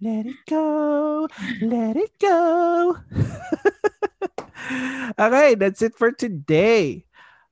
let 0.00 0.24
it 0.24 0.40
go, 0.48 1.28
let 1.60 2.00
it 2.00 2.16
go. 2.18 2.96
okay, 5.20 5.54
that's 5.54 5.84
it 5.84 5.94
for 5.94 6.10
today. 6.10 7.04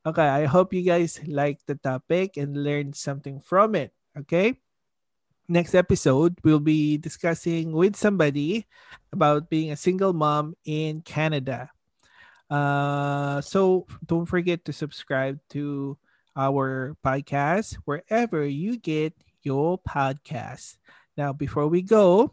Okay, 0.08 0.26
I 0.26 0.48
hope 0.48 0.72
you 0.72 0.82
guys 0.82 1.20
like 1.28 1.60
the 1.68 1.76
topic 1.76 2.40
and 2.40 2.56
learned 2.56 2.96
something 2.96 3.44
from 3.44 3.76
it. 3.76 3.92
Okay. 4.18 4.56
Next 5.52 5.76
episode, 5.76 6.40
we'll 6.40 6.64
be 6.64 6.96
discussing 6.96 7.76
with 7.76 7.92
somebody 7.92 8.64
about 9.12 9.52
being 9.52 9.68
a 9.68 9.76
single 9.76 10.16
mom 10.16 10.56
in 10.64 11.04
Canada. 11.04 11.68
Uh, 12.48 13.44
so 13.44 13.84
don't 14.00 14.24
forget 14.24 14.64
to 14.64 14.72
subscribe 14.72 15.36
to 15.52 16.00
our 16.32 16.96
podcast 17.04 17.76
wherever 17.84 18.48
you 18.48 18.80
get 18.80 19.12
your 19.44 19.76
podcast. 19.76 20.80
Now, 21.20 21.36
before 21.36 21.68
we 21.68 21.84
go, 21.84 22.32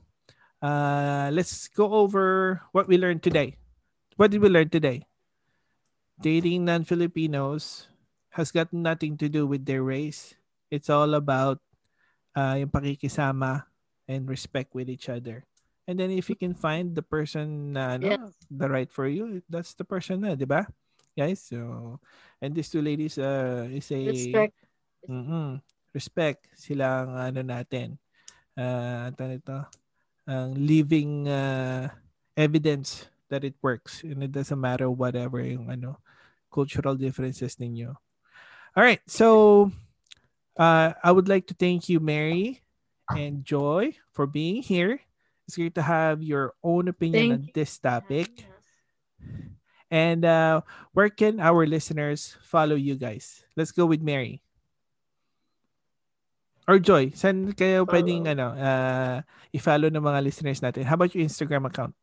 uh, 0.63 1.27
let's 1.35 1.67
go 1.67 1.91
over 1.91 2.63
what 2.71 2.87
we 2.87 2.95
learned 2.95 3.19
today. 3.19 3.59
What 4.15 4.31
did 4.31 4.39
we 4.39 4.47
learn 4.47 4.71
today? 4.71 5.03
Dating 6.23 6.63
non 6.63 6.87
Filipinos 6.87 7.91
has 8.31 8.55
got 8.55 8.71
nothing 8.71 9.19
to 9.19 9.27
do 9.27 9.43
with 9.43 9.67
their 9.67 9.83
race. 9.83 10.39
It's 10.71 10.87
all 10.87 11.19
about 11.19 11.59
uh, 12.35 12.55
yung 12.57 12.69
pakikisama 12.73 13.65
and 14.09 14.29
respect 14.29 14.73
with 14.73 14.89
each 14.89 15.09
other. 15.09 15.45
And 15.89 15.97
then 15.97 16.13
if 16.13 16.29
you 16.29 16.37
can 16.37 16.53
find 16.53 16.93
the 16.93 17.01
person 17.01 17.73
na 17.73 17.97
ano, 17.97 18.13
Yes. 18.13 18.33
the 18.49 18.69
right 18.69 18.89
for 18.89 19.09
you, 19.09 19.41
that's 19.49 19.73
the 19.73 19.85
person 19.85 20.21
na, 20.21 20.37
di 20.37 20.45
ba? 20.45 20.69
Guys, 21.17 21.41
so 21.41 21.97
and 22.37 22.53
these 22.53 22.69
two 22.69 22.85
ladies 22.85 23.17
uh 23.17 23.65
is 23.73 23.89
a 23.89 24.01
respect. 24.13 24.55
Mm-mm. 25.09 25.57
respect 25.91 26.45
sila 26.53 27.03
ang 27.03 27.11
ano 27.17 27.41
natin. 27.41 27.97
Uh, 28.53 29.09
ito? 29.17 29.59
Ang 30.29 30.53
living 30.53 31.25
uh, 31.25 31.89
evidence 32.37 33.09
that 33.33 33.41
it 33.41 33.57
works 33.65 34.05
and 34.05 34.21
it 34.21 34.29
doesn't 34.29 34.61
matter 34.61 34.89
whatever 34.89 35.41
yung 35.41 35.73
ano 35.73 35.97
cultural 36.53 36.93
differences 36.93 37.57
ninyo. 37.57 37.93
All 38.77 38.85
right, 38.85 39.01
so 39.09 39.69
uh, 40.59 40.91
I 41.01 41.11
would 41.11 41.31
like 41.31 41.47
to 41.47 41.55
thank 41.55 41.87
you, 41.87 42.03
Mary 42.03 42.59
and 43.07 43.47
Joy, 43.47 43.95
for 44.11 44.27
being 44.27 44.61
here. 44.61 44.99
It's 45.47 45.55
great 45.55 45.73
to 45.79 45.81
have 45.81 46.21
your 46.21 46.53
own 46.61 46.91
opinion 46.91 47.29
Thank 47.29 47.41
on 47.41 47.49
this 47.55 47.79
topic. 47.79 48.45
And 49.89 50.21
uh, 50.21 50.61
where 50.93 51.09
can 51.09 51.39
our 51.39 51.65
listeners 51.65 52.37
follow 52.43 52.75
you 52.75 52.93
guys? 52.93 53.41
Let's 53.57 53.71
go 53.71 53.87
with 53.87 54.03
Mary. 54.03 54.43
Or 56.69 56.77
Joy, 56.77 57.09
saan 57.17 57.49
kayo 57.57 57.81
Follow. 57.81 57.97
pwedeng 57.97 58.29
ano, 58.29 58.53
uh, 58.53 59.25
i-follow 59.49 59.89
ng 59.89 60.05
mga 60.05 60.21
listeners 60.21 60.61
natin? 60.61 60.85
How 60.85 60.93
about 60.93 61.17
your 61.17 61.25
Instagram 61.25 61.65
account? 61.65 61.97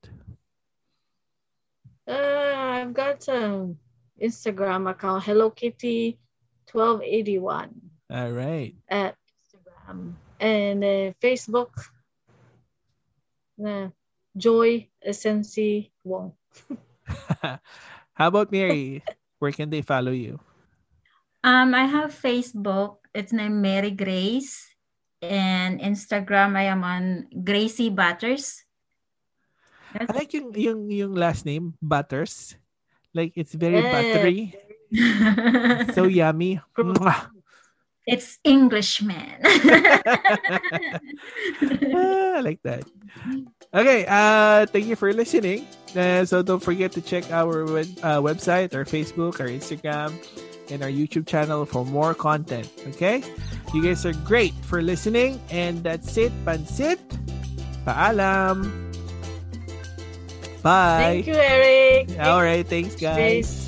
Uh, 2.03 2.83
I've 2.83 2.91
got 2.91 3.23
an 3.31 3.79
Instagram 4.19 4.91
account, 4.91 5.23
Hello 5.23 5.55
Kitty 5.55 6.19
1281 6.67 7.86
All 8.11 8.31
right. 8.31 8.75
at 8.89 9.17
Instagram. 9.43 10.15
And 10.39 10.85
uh, 10.85 11.11
Facebook, 11.19 11.73
uh, 13.59 13.89
Joy 14.37 14.89
Essency 15.01 15.91
Wong. 16.05 16.33
How 18.15 18.29
about 18.29 18.53
Mary? 18.53 19.03
Where 19.39 19.53
can 19.53 19.71
they 19.71 19.83
follow 19.83 20.13
you? 20.13 20.41
Um, 21.45 21.75
I 21.75 21.85
have 21.87 22.13
Facebook. 22.13 22.99
It's 23.15 23.33
named 23.33 23.63
Mary 23.63 23.91
Grace. 23.91 24.69
And 25.23 25.81
Instagram, 25.81 26.57
I 26.57 26.69
am 26.69 26.85
on 26.85 27.27
Gracie 27.45 27.89
Butters. 27.91 28.63
I 29.97 30.05
like 30.13 30.35
yung, 30.35 30.53
yung, 30.55 30.91
yung 30.91 31.15
last 31.17 31.47
name, 31.47 31.73
Butters. 31.81 32.55
Like, 33.15 33.33
it's 33.35 33.55
very 33.57 33.81
Yeah. 33.81 33.93
buttery. 33.93 34.53
So 35.97 36.05
yummy. 36.07 36.61
Mwah. 36.77 37.36
It's 38.07 38.39
Englishman. 38.45 39.41
Ah, 41.97 42.37
I 42.37 42.41
like 42.41 42.61
that. 42.63 42.85
Okay, 43.75 44.05
uh, 44.09 44.67
thank 44.67 44.87
you 44.87 44.97
for 44.97 45.13
listening. 45.13 45.67
Uh, 45.97 46.25
so 46.25 46.43
don't 46.43 46.63
forget 46.63 46.93
to 46.93 47.01
check 47.01 47.25
our 47.33 47.65
web, 47.65 47.89
uh, 48.03 48.21
website, 48.21 48.75
our 48.75 48.85
Facebook, 48.85 49.41
our 49.41 49.49
Instagram, 49.49 50.13
and 50.71 50.83
our 50.83 50.89
YouTube 50.91 51.27
channel 51.27 51.65
for 51.65 51.85
more 51.85 52.15
content. 52.15 52.71
Okay, 52.95 53.23
you 53.73 53.83
guys 53.83 54.05
are 54.07 54.15
great 54.25 54.55
for 54.63 54.83
listening, 54.83 55.41
and 55.51 55.83
that's 55.83 56.17
it. 56.17 56.33
Pansit, 56.45 57.01
paalam. 57.85 58.69
Bye. 60.63 61.23
Thank 61.23 61.27
you, 61.27 61.35
Eric. 61.35 62.19
All 62.21 62.43
right, 62.43 62.67
thanks, 62.67 62.95
guys. 62.97 63.17
Grace. 63.17 63.66